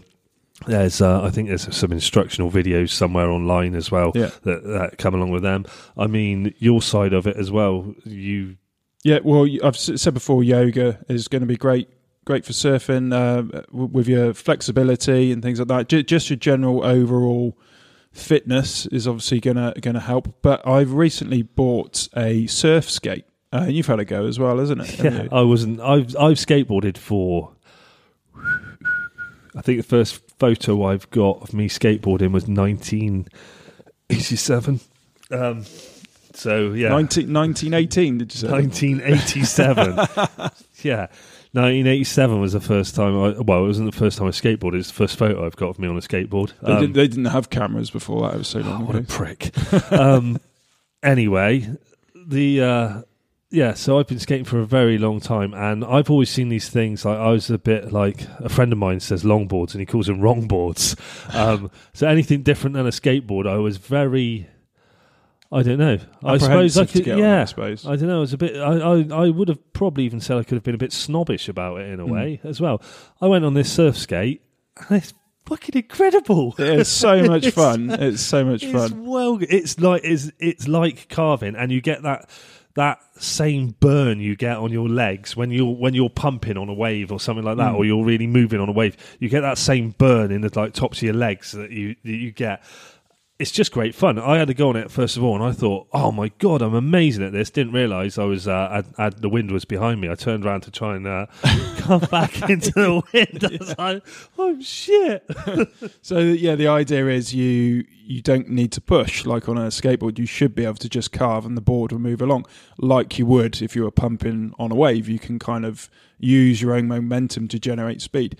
There's, 0.66 1.01
uh, 1.01 1.23
I 1.23 1.31
think, 1.31 1.49
there's 1.49 1.75
some 1.75 1.91
instructional 1.91 2.51
videos 2.51 2.91
somewhere 2.91 3.31
online 3.31 3.75
as 3.75 3.91
well 3.91 4.12
Yeah. 4.14 4.29
that, 4.43 4.62
that 4.64 4.99
come 4.99 5.14
along 5.14 5.31
with 5.31 5.43
them. 5.43 5.64
I 5.97 6.07
mean, 6.07 6.53
your 6.59 6.83
side 6.83 7.14
of 7.14 7.27
it 7.27 7.37
as 7.39 7.51
well. 7.51 7.95
You, 8.05 8.57
Yeah, 9.03 9.20
well, 9.24 9.48
I've 9.64 9.76
said 9.76 10.14
before, 10.14 10.44
yoga 10.44 10.98
is 11.09 11.26
going 11.28 11.40
to 11.40 11.46
be 11.46 11.57
great, 11.57 11.88
great 12.26 12.44
for 12.44 12.53
surfing 12.53 13.14
uh, 13.14 13.62
with 13.72 14.07
your 14.09 14.34
flexibility 14.34 15.32
and 15.32 15.42
things 15.42 15.59
like 15.59 15.68
that. 15.68 15.88
J- 15.88 16.03
just 16.03 16.28
your 16.28 16.36
general 16.36 16.84
overall 16.84 17.57
fitness 18.12 18.84
is 18.86 19.07
obviously 19.09 19.40
going 19.40 19.57
to 19.57 19.72
going 19.80 19.94
to 19.94 20.01
help. 20.01 20.34
But 20.42 20.66
I've 20.66 20.92
recently 20.92 21.40
bought 21.42 22.09
a 22.16 22.46
surf 22.46 22.90
skate. 22.90 23.24
Uh, 23.53 23.62
and 23.64 23.72
you've 23.72 23.86
had 23.86 23.98
a 23.98 24.05
go 24.05 24.26
as 24.26 24.38
well, 24.38 24.61
isn't 24.61 24.80
it? 24.80 24.98
Yeah, 25.03 25.22
you? 25.24 25.28
I 25.32 25.42
wasn't. 25.42 25.80
I've 25.80 26.14
I've 26.16 26.36
skateboarded 26.36 26.96
for. 26.96 27.51
I 29.57 29.62
think 29.62 29.78
the 29.78 29.82
first 29.82 30.22
photo 30.38 30.84
I've 30.84 31.11
got 31.11 31.42
of 31.42 31.53
me 31.53 31.68
skateboarding 31.68 32.30
was 32.32 32.46
1987. 32.46 34.78
Um, 35.32 35.64
so 36.35 36.72
yeah, 36.72 36.89
19, 36.89 37.33
1918, 37.33 38.18
did 38.18 38.35
you 38.35 38.41
say? 38.41 38.49
1987. 38.51 39.97
yeah. 40.83 41.07
1987 41.53 42.41
was 42.41 42.53
the 42.53 42.61
first 42.61 42.95
time 42.95 43.14
I, 43.18 43.31
well, 43.41 43.64
it 43.64 43.66
wasn't 43.66 43.91
the 43.91 43.99
first 43.99 44.18
time 44.18 44.28
I 44.28 44.31
skateboarded. 44.31 44.78
It's 44.78 44.89
the 44.89 44.95
first 44.95 45.16
photo 45.16 45.45
I've 45.45 45.57
got 45.57 45.70
of 45.70 45.78
me 45.81 45.89
on 45.89 45.97
a 45.97 46.01
skateboard. 46.01 46.53
They, 46.62 46.72
Um, 46.72 46.81
did, 46.81 46.95
they 46.95 47.09
didn't 47.09 47.24
have 47.24 47.51
cameras 47.51 47.91
before 47.91 48.22
that. 48.22 48.35
It 48.35 48.39
was 48.39 48.49
so 48.49 48.61
long 48.61 48.87
what 48.87 48.95
a 48.95 49.03
prick. 49.03 49.51
um, 49.93 50.39
anyway, 51.03 51.68
the 52.14 52.61
uh, 52.62 53.03
yeah, 53.51 53.74
so 53.74 53.99
I've 53.99 54.07
been 54.07 54.20
skating 54.20 54.45
for 54.45 54.61
a 54.61 54.64
very 54.64 54.97
long 54.97 55.18
time, 55.18 55.53
and 55.53 55.85
I've 55.85 56.09
always 56.09 56.31
seen 56.31 56.51
these 56.51 56.68
things. 56.68 57.05
Like 57.05 57.18
I 57.18 57.31
was 57.33 57.51
a 57.51 57.59
bit 57.59 57.93
like 57.93 58.28
a 58.39 58.49
friend 58.49 58.70
of 58.70 58.78
mine 58.78 59.01
says 59.01 59.24
longboards, 59.24 59.72
and 59.72 59.81
he 59.81 59.87
calls 59.87 60.07
them 60.07 60.20
wrongboards. 60.20 60.95
Um, 61.35 61.68
so 61.93 62.07
anything 62.07 62.43
different 62.43 62.74
than 62.74 62.87
a 62.87 62.91
skateboard, 62.91 63.49
I 63.49 63.57
was 63.57 63.76
very. 63.78 64.47
I 65.53 65.62
don't 65.62 65.78
know. 65.78 65.98
I 66.22 66.38
suppose 66.38 66.78
I 66.78 66.84
could. 66.84 67.05
get 67.05 67.14
on, 67.14 67.18
yeah, 67.18 67.42
I 67.42 67.44
suppose. 67.44 67.84
I 67.84 67.96
don't 67.96 68.07
know. 68.09 68.18
I 68.18 68.20
was 68.20 68.32
a 68.32 68.38
bit. 68.38 68.57
I, 68.57 68.78
I, 68.78 69.24
I 69.26 69.30
would 69.30 69.48
have 69.48 69.72
probably 69.72 70.05
even 70.05 70.20
said 70.20 70.36
I 70.36 70.44
could 70.44 70.55
have 70.55 70.62
been 70.62 70.76
a 70.76 70.78
bit 70.78 70.92
snobbish 70.92 71.48
about 71.48 71.80
it 71.80 71.88
in 71.90 71.98
a 71.98 72.07
Mm. 72.07 72.11
way 72.11 72.40
as 72.44 72.61
well. 72.61 72.80
I 73.20 73.26
went 73.26 73.44
on 73.44 73.55
this 73.55 73.72
surf 73.72 73.96
skate, 73.98 74.42
and 74.88 74.98
it's 74.98 75.12
fucking 75.46 75.74
incredible. 75.76 76.55
It's 76.57 76.88
so 76.88 77.22
much 77.26 77.46
It's- 77.46 77.55
fun. 77.55 77.90
It's 77.90 78.22
so 78.22 78.44
much 78.51 78.62
It's 78.62 78.72
fun. 78.72 79.05
well, 79.05 79.38
it's 79.42 79.80
like 79.80 80.03
it's 80.05 80.30
it's 80.38 80.68
like 80.68 81.09
carving, 81.09 81.57
and 81.57 81.72
you 81.72 81.80
get 81.80 82.03
that 82.05 82.30
that 82.76 83.01
same 83.18 83.74
burn 83.80 84.20
you 84.20 84.36
get 84.36 84.57
on 84.57 84.70
your 84.70 84.88
legs 84.88 85.36
when 85.36 85.51
you're 85.51 85.74
when 85.74 85.92
you're 85.94 86.09
pumping 86.09 86.57
on 86.57 86.68
a 86.68 86.72
wave 86.74 87.11
or 87.11 87.18
something 87.18 87.44
like 87.44 87.57
that, 87.57 87.72
Mm. 87.72 87.76
or 87.76 87.84
you're 87.84 88.05
really 88.05 88.28
moving 88.28 88.61
on 88.61 88.68
a 88.68 88.72
wave. 88.72 88.96
You 89.18 89.28
get 89.28 89.40
that 89.40 89.59
same 89.59 89.90
burn 89.98 90.30
in 90.30 90.42
the 90.42 90.51
like 90.55 90.74
tops 90.74 90.98
of 90.98 91.03
your 91.03 91.14
legs 91.14 91.51
that 91.51 91.72
you 91.72 91.96
that 92.05 92.12
you 92.14 92.30
get. 92.30 92.62
It's 93.41 93.51
just 93.51 93.72
great 93.72 93.95
fun. 93.95 94.18
I 94.18 94.36
had 94.36 94.49
to 94.49 94.55
go 94.55 94.68
on 94.68 94.76
it 94.76 94.91
first 94.91 95.16
of 95.16 95.24
all, 95.24 95.34
and 95.34 95.43
I 95.43 95.53
thought, 95.53 95.88
"Oh 95.95 96.12
my 96.12 96.30
god, 96.38 96.61
I'm 96.61 96.74
amazing 96.74 97.24
at 97.24 97.32
this." 97.32 97.49
Didn't 97.49 97.72
realise 97.72 98.18
I 98.18 98.24
was. 98.24 98.47
Uh, 98.47 98.82
I, 98.99 99.07
I, 99.07 99.09
the 99.09 99.30
wind 99.30 99.51
was 99.51 99.64
behind 99.64 99.99
me. 99.99 100.11
I 100.11 100.14
turned 100.14 100.45
around 100.45 100.61
to 100.62 100.70
try 100.70 100.95
and 100.95 101.07
uh, 101.07 101.24
come 101.78 102.01
back 102.11 102.43
into 102.51 102.70
the 102.72 103.03
wind. 103.14 103.74
I 103.78 103.93
like, 103.95 104.07
"Oh 104.36 104.61
shit!" 104.61 105.24
So 106.03 106.18
yeah, 106.18 106.55
the 106.55 106.68
idea 106.68 107.07
is 107.09 107.34
you 107.34 107.86
you 108.03 108.20
don't 108.20 108.51
need 108.51 108.72
to 108.72 108.80
push 108.82 109.24
like 109.24 109.49
on 109.49 109.57
a 109.57 109.68
skateboard. 109.68 110.18
You 110.18 110.26
should 110.26 110.55
be 110.55 110.64
able 110.64 110.74
to 110.74 110.88
just 110.91 111.11
carve 111.11 111.47
and 111.47 111.57
the 111.57 111.62
board 111.62 111.93
will 111.93 111.99
move 111.99 112.20
along 112.20 112.45
like 112.76 113.18
you 113.18 113.24
would 113.24 113.62
if 113.62 113.74
you 113.74 113.84
were 113.84 113.91
pumping 113.91 114.53
on 114.59 114.70
a 114.70 114.74
wave. 114.74 115.09
You 115.09 115.18
can 115.18 115.38
kind 115.38 115.64
of 115.64 115.88
use 116.18 116.61
your 116.61 116.74
own 116.74 116.88
momentum 116.88 117.49
to 117.49 117.59
generate 117.59 118.03
speed. 118.03 118.36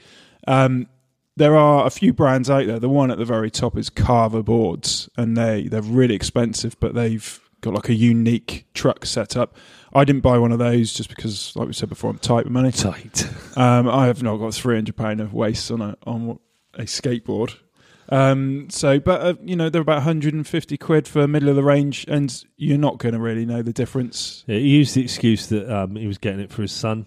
Um, 0.47 0.89
there 1.41 1.57
are 1.57 1.87
a 1.87 1.91
few 1.91 2.13
brands 2.13 2.51
out 2.51 2.67
there. 2.67 2.79
The 2.79 2.89
one 2.91 3.11
at 3.11 3.17
the 3.17 3.25
very 3.25 3.51
top 3.51 3.79
is 3.79 3.89
Carver 3.89 4.43
boards, 4.43 5.09
and 5.17 5.39
they 5.39 5.69
they're 5.69 5.81
really 5.81 6.15
expensive, 6.15 6.79
but 6.79 6.95
they've 6.95 7.41
got 7.63 7.73
like 7.73 7.89
a 7.89 7.95
unique 7.95 8.67
truck 8.75 9.07
setup. 9.07 9.57
I 9.95 10.05
didn't 10.05 10.21
buy 10.21 10.37
one 10.37 10.53
of 10.53 10.59
those 10.59 10.93
just 10.93 11.09
because, 11.09 11.57
like 11.57 11.67
we 11.67 11.73
said 11.73 11.89
before, 11.89 12.11
I'm 12.11 12.19
tight 12.19 12.45
with 12.45 12.53
money. 12.53 12.71
Tight. 12.71 13.27
Um, 13.57 13.89
I 13.89 14.07
have 14.07 14.23
not 14.23 14.37
got 14.37 14.55
three 14.55 14.77
hundred 14.77 14.97
pound 14.97 15.21
of 15.21 15.35
waste 15.35 15.73
on 15.73 15.83
a 15.83 15.97
on 16.07 16.39
a 16.75 16.83
skateboard. 16.83 17.57
Um, 18.09 18.71
so, 18.71 19.01
but 19.01 19.21
uh, 19.21 19.35
you 19.43 19.57
know, 19.57 19.69
they're 19.69 19.83
about 19.83 19.97
150 19.97 20.77
quid 20.79 21.09
for 21.09 21.27
middle 21.27 21.49
of 21.49 21.57
the 21.57 21.65
range, 21.65 22.05
and 22.09 22.45
you're 22.57 22.79
not 22.79 22.99
going 22.99 23.15
to 23.15 23.21
really 23.21 23.45
know 23.45 23.63
the 23.63 23.73
difference. 23.73 24.45
Yeah, 24.47 24.59
he 24.59 24.69
used 24.69 24.95
the 24.95 25.03
excuse 25.03 25.49
that 25.49 25.69
um, 25.69 25.97
he 25.97 26.07
was 26.07 26.19
getting 26.19 26.41
it 26.41 26.53
for 26.53 26.63
his 26.63 26.73
son. 26.73 27.07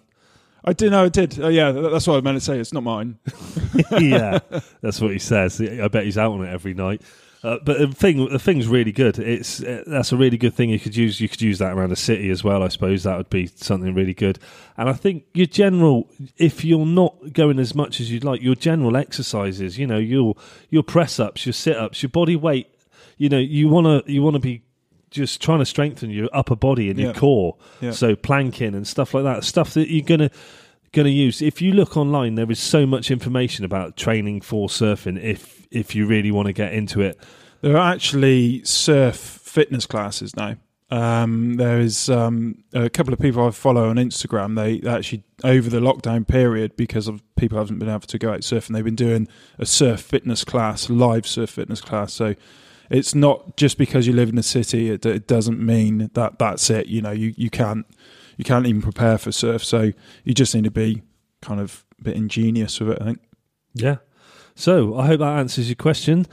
I 0.65 0.73
did 0.73 0.91
know 0.91 1.03
I 1.03 1.09
did. 1.09 1.39
Oh, 1.39 1.49
yeah, 1.49 1.71
that's 1.71 2.07
what 2.07 2.17
I 2.17 2.21
meant 2.21 2.37
to 2.37 2.41
say. 2.41 2.59
It's 2.59 2.73
not 2.73 2.83
mine. 2.83 3.17
yeah, 3.99 4.39
that's 4.81 5.01
what 5.01 5.11
he 5.11 5.19
says. 5.19 5.59
I 5.59 5.87
bet 5.87 6.05
he's 6.05 6.17
out 6.17 6.31
on 6.31 6.45
it 6.45 6.49
every 6.49 6.73
night. 6.73 7.01
Uh, 7.43 7.57
but 7.65 7.77
the 7.77 7.87
thing, 7.87 8.29
the 8.29 8.39
thing's 8.39 8.69
really 8.69 8.93
good. 8.93 9.19
It's 9.19 9.61
uh, 9.61 9.83
that's 9.85 10.13
a 10.13 10.17
really 10.17 10.37
good 10.37 10.53
thing 10.53 10.69
you 10.69 10.79
could 10.79 10.95
use. 10.95 11.19
You 11.19 11.27
could 11.27 11.41
use 11.41 11.59
that 11.59 11.73
around 11.73 11.89
the 11.89 11.97
city 11.97 12.29
as 12.29 12.41
well. 12.41 12.63
I 12.63 12.69
suppose 12.69 13.03
that 13.03 13.17
would 13.17 13.29
be 13.29 13.47
something 13.47 13.93
really 13.93 14.13
good. 14.13 14.39
And 14.77 14.87
I 14.87 14.93
think 14.93 15.25
your 15.33 15.47
general, 15.47 16.09
if 16.37 16.63
you're 16.63 16.85
not 16.85 17.33
going 17.33 17.59
as 17.59 17.75
much 17.75 17.99
as 17.99 18.09
you'd 18.09 18.23
like, 18.23 18.41
your 18.41 18.55
general 18.55 18.95
exercises, 18.95 19.77
you 19.77 19.85
know, 19.85 19.97
your 19.97 20.35
your 20.69 20.83
press 20.83 21.19
ups, 21.19 21.45
your 21.45 21.51
sit 21.51 21.75
ups, 21.75 22.01
your 22.01 22.11
body 22.11 22.37
weight, 22.37 22.67
you 23.17 23.27
know, 23.27 23.39
you 23.39 23.67
wanna 23.67 24.03
you 24.05 24.21
wanna 24.21 24.39
be 24.39 24.63
just 25.13 25.41
trying 25.41 25.59
to 25.59 25.65
strengthen 25.65 26.09
your 26.09 26.29
upper 26.33 26.55
body 26.55 26.89
and 26.89 26.99
your 26.99 27.13
core. 27.13 27.55
Yeah. 27.79 27.91
So 27.91 28.15
planking 28.15 28.75
and 28.75 28.85
stuff 28.85 29.13
like 29.13 29.23
that, 29.23 29.43
stuff 29.43 29.73
that 29.75 29.89
you're 29.89 30.05
gonna 30.05 30.29
going 30.91 31.07
to 31.07 31.11
use. 31.11 31.41
If 31.41 31.59
you 31.59 31.73
look 31.73 31.97
online, 31.97 32.35
there 32.35 32.51
is 32.51 32.59
so 32.59 32.85
much 32.85 33.09
information 33.09 33.65
about 33.65 33.97
training 33.97 34.41
for 34.41 34.67
surfing. 34.67 35.19
If 35.19 35.65
if 35.71 35.95
you 35.95 36.05
really 36.05 36.29
want 36.29 36.45
to 36.45 36.53
get 36.53 36.71
into 36.71 37.01
it, 37.01 37.19
There 37.63 37.77
are 37.77 37.93
actually 37.93 38.61
surf 38.65 39.15
fitness 39.15 39.85
classes 39.85 40.35
now. 40.35 40.57
Um, 40.91 41.55
there 41.55 41.79
is 41.79 42.09
um, 42.09 42.61
a 42.73 42.89
couple 42.89 43.13
of 43.13 43.19
people 43.19 43.47
I 43.47 43.51
follow 43.51 43.89
on 43.89 43.95
Instagram. 43.95 44.57
They 44.57 44.87
actually 44.87 45.23
over 45.45 45.69
the 45.69 45.79
lockdown 45.79 46.27
period, 46.27 46.75
because 46.75 47.07
of 47.07 47.23
people 47.37 47.57
haven't 47.57 47.79
been 47.79 47.87
able 47.87 48.01
to 48.01 48.19
go 48.19 48.33
out 48.33 48.41
surfing, 48.41 48.73
they've 48.73 48.83
been 48.83 48.95
doing 48.95 49.29
a 49.57 49.65
surf 49.65 50.01
fitness 50.01 50.43
class, 50.43 50.89
live 50.89 51.25
surf 51.25 51.51
fitness 51.51 51.79
class. 51.79 52.11
So 52.11 52.35
it's 52.89 53.15
not 53.15 53.57
just 53.57 53.77
because 53.77 54.07
you 54.07 54.13
live 54.13 54.29
in 54.29 54.37
a 54.37 54.43
city; 54.43 54.89
it, 54.89 55.05
it 55.05 55.27
doesn't 55.27 55.59
mean 55.59 56.09
that 56.13 56.39
that's 56.39 56.69
it. 56.69 56.87
You 56.87 57.01
know, 57.01 57.11
you, 57.11 57.33
you 57.37 57.49
can't 57.49 57.85
you 58.37 58.43
can't 58.43 58.65
even 58.65 58.81
prepare 58.81 59.17
for 59.17 59.31
surf. 59.31 59.63
So 59.63 59.91
you 60.23 60.33
just 60.33 60.53
need 60.55 60.63
to 60.65 60.71
be 60.71 61.03
kind 61.41 61.59
of 61.59 61.85
a 61.99 62.03
bit 62.03 62.15
ingenious 62.15 62.79
with 62.79 62.89
it. 62.89 63.01
I 63.01 63.05
think. 63.05 63.19
yeah. 63.73 63.97
So 64.55 64.97
I 64.97 65.07
hope 65.07 65.19
that 65.19 65.39
answers 65.39 65.67
your 65.67 65.75
question. 65.75 66.27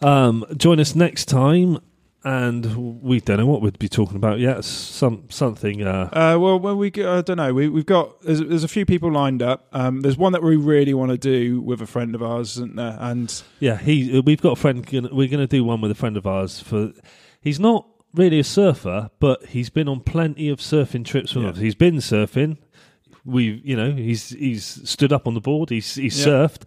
Um, 0.00 0.44
join 0.56 0.80
us 0.80 0.94
next 0.94 1.26
time, 1.26 1.78
and 2.26 3.00
we 3.02 3.20
don't 3.20 3.36
know 3.36 3.46
what 3.46 3.62
we'd 3.62 3.78
be 3.78 3.88
talking 3.88 4.16
about 4.16 4.40
yet. 4.40 4.64
Some 4.64 5.26
something. 5.28 5.86
Uh, 5.86 6.08
Uh, 6.12 6.36
well, 6.40 6.58
well, 6.58 6.76
we 6.76 6.88
I 6.88 7.20
don't 7.22 7.36
know. 7.36 7.54
We, 7.54 7.68
we've 7.68 7.86
got 7.86 8.20
there's, 8.22 8.40
there's 8.40 8.64
a 8.64 8.68
few 8.68 8.84
people 8.84 9.12
lined 9.12 9.42
up. 9.42 9.68
Um, 9.72 10.00
there's 10.00 10.16
one 10.18 10.32
that 10.32 10.42
we 10.42 10.56
really 10.56 10.92
want 10.92 11.12
to 11.12 11.18
do 11.18 11.60
with 11.60 11.80
a 11.80 11.86
friend 11.86 12.16
of 12.16 12.22
ours, 12.24 12.56
isn't 12.56 12.74
there? 12.74 12.96
And 13.00 13.32
yeah, 13.60 13.78
he. 13.78 14.20
We've 14.20 14.42
got 14.42 14.52
a 14.52 14.60
friend. 14.60 14.84
We're 14.90 15.28
going 15.28 15.38
to 15.38 15.46
do 15.46 15.62
one 15.62 15.80
with 15.80 15.92
a 15.92 15.94
friend 15.94 16.16
of 16.16 16.26
ours. 16.26 16.58
For 16.60 16.92
he's 17.40 17.60
not 17.60 17.86
really 18.12 18.40
a 18.40 18.44
surfer, 18.44 19.10
but 19.20 19.46
he's 19.46 19.70
been 19.70 19.88
on 19.88 20.00
plenty 20.00 20.48
of 20.48 20.58
surfing 20.58 21.04
trips 21.04 21.34
with 21.34 21.44
Yeah. 21.44 21.50
us. 21.50 21.58
He's 21.58 21.74
been 21.76 21.96
surfing. 21.98 22.56
We, 23.24 23.60
you 23.64 23.76
know, 23.76 23.92
he's 23.92 24.30
he's 24.30 24.64
stood 24.88 25.12
up 25.12 25.26
on 25.28 25.34
the 25.34 25.40
board. 25.40 25.70
He's 25.70 25.94
he's 25.94 26.18
Yeah. 26.18 26.26
surfed. 26.32 26.62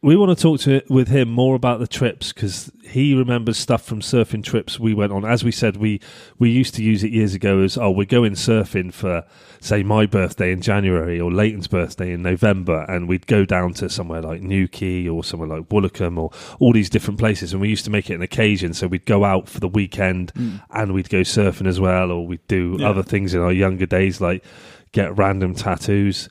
We 0.00 0.14
want 0.14 0.36
to 0.36 0.40
talk 0.40 0.60
to 0.60 0.80
with 0.88 1.08
him 1.08 1.28
more 1.28 1.56
about 1.56 1.80
the 1.80 1.88
trips 1.88 2.32
because 2.32 2.70
he 2.84 3.14
remembers 3.14 3.58
stuff 3.58 3.82
from 3.82 4.00
surfing 4.00 4.44
trips 4.44 4.78
we 4.78 4.94
went 4.94 5.12
on. 5.12 5.24
As 5.24 5.42
we 5.42 5.50
said, 5.50 5.76
we 5.76 6.00
we 6.38 6.50
used 6.50 6.76
to 6.76 6.84
use 6.84 7.02
it 7.02 7.10
years 7.10 7.34
ago 7.34 7.62
as 7.62 7.76
oh 7.76 7.90
we're 7.90 8.04
going 8.04 8.34
surfing 8.34 8.92
for 8.92 9.24
say 9.60 9.82
my 9.82 10.06
birthday 10.06 10.52
in 10.52 10.60
January 10.60 11.20
or 11.20 11.32
Leighton's 11.32 11.66
birthday 11.66 12.12
in 12.12 12.22
November, 12.22 12.84
and 12.88 13.08
we'd 13.08 13.26
go 13.26 13.44
down 13.44 13.74
to 13.74 13.88
somewhere 13.88 14.22
like 14.22 14.40
Newquay 14.40 15.08
or 15.08 15.24
somewhere 15.24 15.48
like 15.48 15.68
Woolacombe 15.68 16.16
or 16.16 16.30
all 16.60 16.72
these 16.72 16.88
different 16.88 17.18
places, 17.18 17.52
and 17.52 17.60
we 17.60 17.68
used 17.68 17.84
to 17.84 17.90
make 17.90 18.08
it 18.08 18.14
an 18.14 18.22
occasion. 18.22 18.74
So 18.74 18.86
we'd 18.86 19.04
go 19.04 19.24
out 19.24 19.48
for 19.48 19.58
the 19.58 19.66
weekend 19.68 20.30
hmm. 20.30 20.58
and 20.70 20.94
we'd 20.94 21.10
go 21.10 21.22
surfing 21.22 21.66
as 21.66 21.80
well, 21.80 22.12
or 22.12 22.24
we'd 22.24 22.46
do 22.46 22.76
Yeah. 22.78 22.88
other 22.88 23.02
things 23.02 23.34
in 23.34 23.40
our 23.40 23.52
younger 23.52 23.86
days 23.86 24.20
like 24.20 24.44
get 24.92 25.16
random 25.18 25.56
tattoos. 25.56 26.28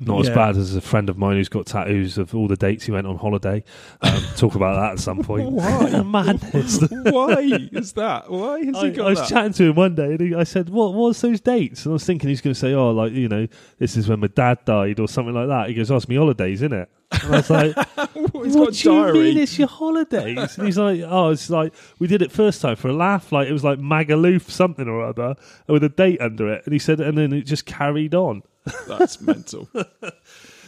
Not 0.00 0.20
as 0.20 0.30
bad 0.30 0.56
as 0.56 0.74
a 0.74 0.80
friend 0.80 1.08
of 1.10 1.18
mine 1.18 1.36
who's 1.36 1.48
got 1.48 1.66
tattoos 1.66 2.18
of 2.18 2.34
all 2.34 2.48
the 2.48 2.56
dates 2.56 2.84
he 2.86 2.92
went 2.92 3.06
on 3.06 3.16
holiday. 3.16 3.62
Um, 4.00 4.22
talk 4.36 4.54
about 4.54 4.74
that 4.74 4.92
at 4.92 4.98
some 4.98 5.22
point. 5.22 5.50
Why? 5.50 6.02
Madness. 6.04 6.80
Why 6.90 7.68
is 7.72 7.92
that? 7.92 8.30
Why 8.30 8.64
has 8.64 8.76
I, 8.76 8.86
he 8.86 8.92
got 8.92 9.06
I 9.06 9.10
was 9.10 9.18
that? 9.20 9.28
chatting 9.28 9.52
to 9.54 9.64
him 9.64 9.74
one 9.76 9.94
day, 9.94 10.12
and 10.12 10.20
he, 10.20 10.34
I 10.34 10.44
said, 10.44 10.70
"What 10.70 10.94
was 10.94 11.20
those 11.20 11.40
dates?" 11.40 11.84
And 11.84 11.92
I 11.92 11.94
was 11.94 12.04
thinking 12.04 12.28
he's 12.28 12.40
going 12.40 12.54
to 12.54 12.58
say, 12.58 12.72
"Oh, 12.72 12.90
like 12.90 13.12
you 13.12 13.28
know, 13.28 13.46
this 13.78 13.96
is 13.96 14.08
when 14.08 14.20
my 14.20 14.28
dad 14.28 14.64
died, 14.64 15.00
or 15.00 15.08
something 15.08 15.34
like 15.34 15.48
that." 15.48 15.68
He 15.68 15.74
goes, 15.74 15.90
"Oh, 15.90 15.96
it's 15.96 16.08
me 16.08 16.16
holidays, 16.16 16.62
isn't 16.62 16.72
it?" 16.72 16.90
And 17.22 17.34
I 17.34 17.36
was 17.38 17.50
like, 17.50 17.76
He's 18.44 18.56
"What 18.56 18.66
got 18.66 19.12
do 19.12 19.18
you 19.18 19.24
mean 19.24 19.38
it's 19.38 19.58
your 19.58 19.68
holidays?" 19.68 20.56
And 20.56 20.66
he's 20.66 20.78
like, 20.78 21.00
"Oh, 21.04 21.30
it's 21.30 21.50
like 21.50 21.74
we 21.98 22.06
did 22.06 22.22
it 22.22 22.32
first 22.32 22.62
time 22.62 22.76
for 22.76 22.88
a 22.88 22.92
laugh, 22.92 23.32
like 23.32 23.48
it 23.48 23.52
was 23.52 23.64
like 23.64 23.78
Magaluf 23.78 24.48
something 24.48 24.88
or 24.88 25.04
other 25.04 25.34
with 25.66 25.84
a 25.84 25.88
date 25.88 26.20
under 26.20 26.52
it." 26.52 26.62
And 26.64 26.72
he 26.72 26.78
said, 26.78 27.00
and 27.00 27.18
then 27.18 27.32
it 27.32 27.42
just 27.42 27.66
carried 27.66 28.14
on. 28.14 28.42
That's 28.88 29.20
mental. 29.20 29.68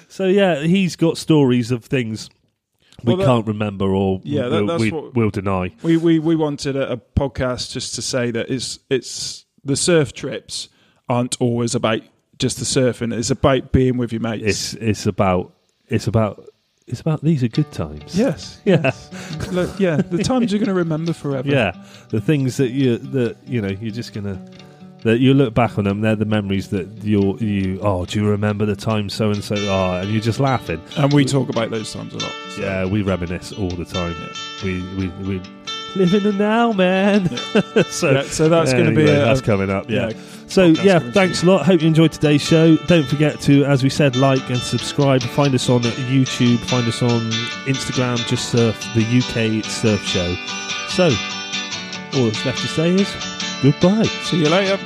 So 0.09 0.27
yeah, 0.27 0.61
he's 0.61 0.95
got 0.95 1.17
stories 1.17 1.71
of 1.71 1.87
things 1.87 2.29
we 3.03 3.15
Well, 3.15 3.17
that- 3.17 3.25
can't 3.25 3.47
remember 3.47 3.87
or 3.95 4.21
Yeah, 4.25 4.49
that- 4.49 4.65
we'll, 4.67 4.79
we, 4.79 4.91
will 4.91 5.31
deny. 5.31 5.73
we, 5.83 5.97
we 5.97 6.19
we 6.19 6.37
wanted 6.37 6.77
a, 6.77 6.93
a 6.93 6.97
podcast 6.99 7.73
just 7.73 7.95
to 7.95 8.03
say 8.03 8.31
that 8.31 8.51
it's 8.51 8.79
it's 8.91 9.47
the 9.65 9.75
surf 9.75 10.13
trips 10.13 10.69
aren't 11.09 11.41
always 11.41 11.75
about 11.75 12.03
just 12.39 12.59
the 12.59 12.65
surfing. 12.67 13.17
It's 13.17 13.31
about 13.31 13.73
being 13.73 13.97
with 13.97 14.13
your 14.13 14.21
mates. 14.21 14.45
It's 14.45 14.75
it's 14.75 15.07
about 15.07 15.55
it's 15.89 16.07
about 16.07 16.47
it's 16.87 17.01
about 17.01 17.23
these 17.25 17.43
are 17.43 17.49
good 17.49 17.73
times. 17.73 18.15
yes, 18.15 18.61
Yeah. 18.67 18.81
yes. 18.85 19.49
Look, 19.51 19.81
yeah, 19.81 19.97
the 19.97 20.23
times 20.23 20.53
you're 20.53 20.59
going 20.59 20.69
to 20.69 20.75
remember 20.75 21.15
forever. 21.15 21.49
Yeah, 21.49 21.73
the 22.11 22.21
things 22.21 22.59
that 22.59 22.69
you 22.69 22.99
that 22.99 23.39
you 23.47 23.63
know 23.63 23.69
you're 23.69 23.93
just 23.93 24.13
gonna 24.13 24.45
that 25.05 25.19
you 25.19 25.35
look 25.35 25.53
back 25.55 25.79
on 25.79 25.85
them. 25.85 26.01
They're 26.01 26.17
the 26.17 26.25
memories 26.25 26.69
that 26.69 26.87
you're, 27.03 27.37
you 27.39 27.79
oh 27.83 28.05
do 28.05 28.21
you 28.21 28.29
remember 28.29 28.65
the 28.67 28.77
time 28.77 29.09
so 29.11 29.31
and 29.31 29.43
so 29.43 29.55
oh 29.57 30.01
and 30.01 30.11
you're 30.11 30.21
just 30.21 30.41
laughing. 30.41 30.81
and 30.97 31.13
we 31.13 31.25
talk 31.25 31.49
about 31.49 31.71
those 31.71 31.93
times 31.93 32.15
a 32.15 32.19
lot. 32.19 32.33
so- 32.51 32.63
Yeah, 32.63 32.85
we 32.87 33.03
reminisce 33.03 33.53
all 33.53 33.71
the 33.71 33.85
time. 33.85 34.15
We 34.63 34.81
we 34.97 35.09
we 35.27 35.43
live 35.97 36.15
in 36.15 36.23
the 36.23 36.33
now, 36.33 36.73
man. 36.73 37.29
so 37.91 38.11
Yeah, 38.13 38.23
so 38.23 38.49
that's 38.49 38.73
going 38.73 38.87
to 38.87 38.93
be 38.95 39.03
anyway, 39.03 39.17
a, 39.19 39.25
that's 39.25 39.41
coming 39.41 39.71
up. 39.71 39.91
Yeah. 39.91 40.09
yeah. 40.11 40.21
So 40.47 40.73
podcast 40.73 40.85
yeah, 40.85 40.99
coming 40.99 41.13
thanks 41.13 41.43
a 41.43 41.47
lot. 41.47 41.67
Hope 41.67 41.81
you 41.81 41.87
enjoyed 41.89 42.13
today's 42.13 42.43
show. 42.43 42.77
Don't 42.77 43.07
forget 43.07 43.41
to, 43.43 43.65
as 43.65 43.83
we 43.83 43.89
said, 43.91 44.17
like 44.17 44.49
and 44.51 44.59
subscribe. 44.59 45.23
Find 45.23 45.55
us 45.55 45.69
on 45.69 45.81
YouTube. 45.83 46.59
Find 46.61 46.87
us 46.87 47.03
on 47.03 47.31
Instagram. 47.67 48.17
Just 48.29 48.51
surf 48.51 48.79
the 48.95 49.03
UK 49.03 49.65
Surf 49.65 50.03
Show. 50.05 50.35
So 50.89 51.05
all 52.19 52.27
that's 52.27 52.45
left 52.45 52.59
to 52.61 52.69
say 52.69 52.91
is 52.95 53.09
goodbye. 53.63 54.03
See 54.25 54.39
you 54.39 54.49
later. 54.49 54.79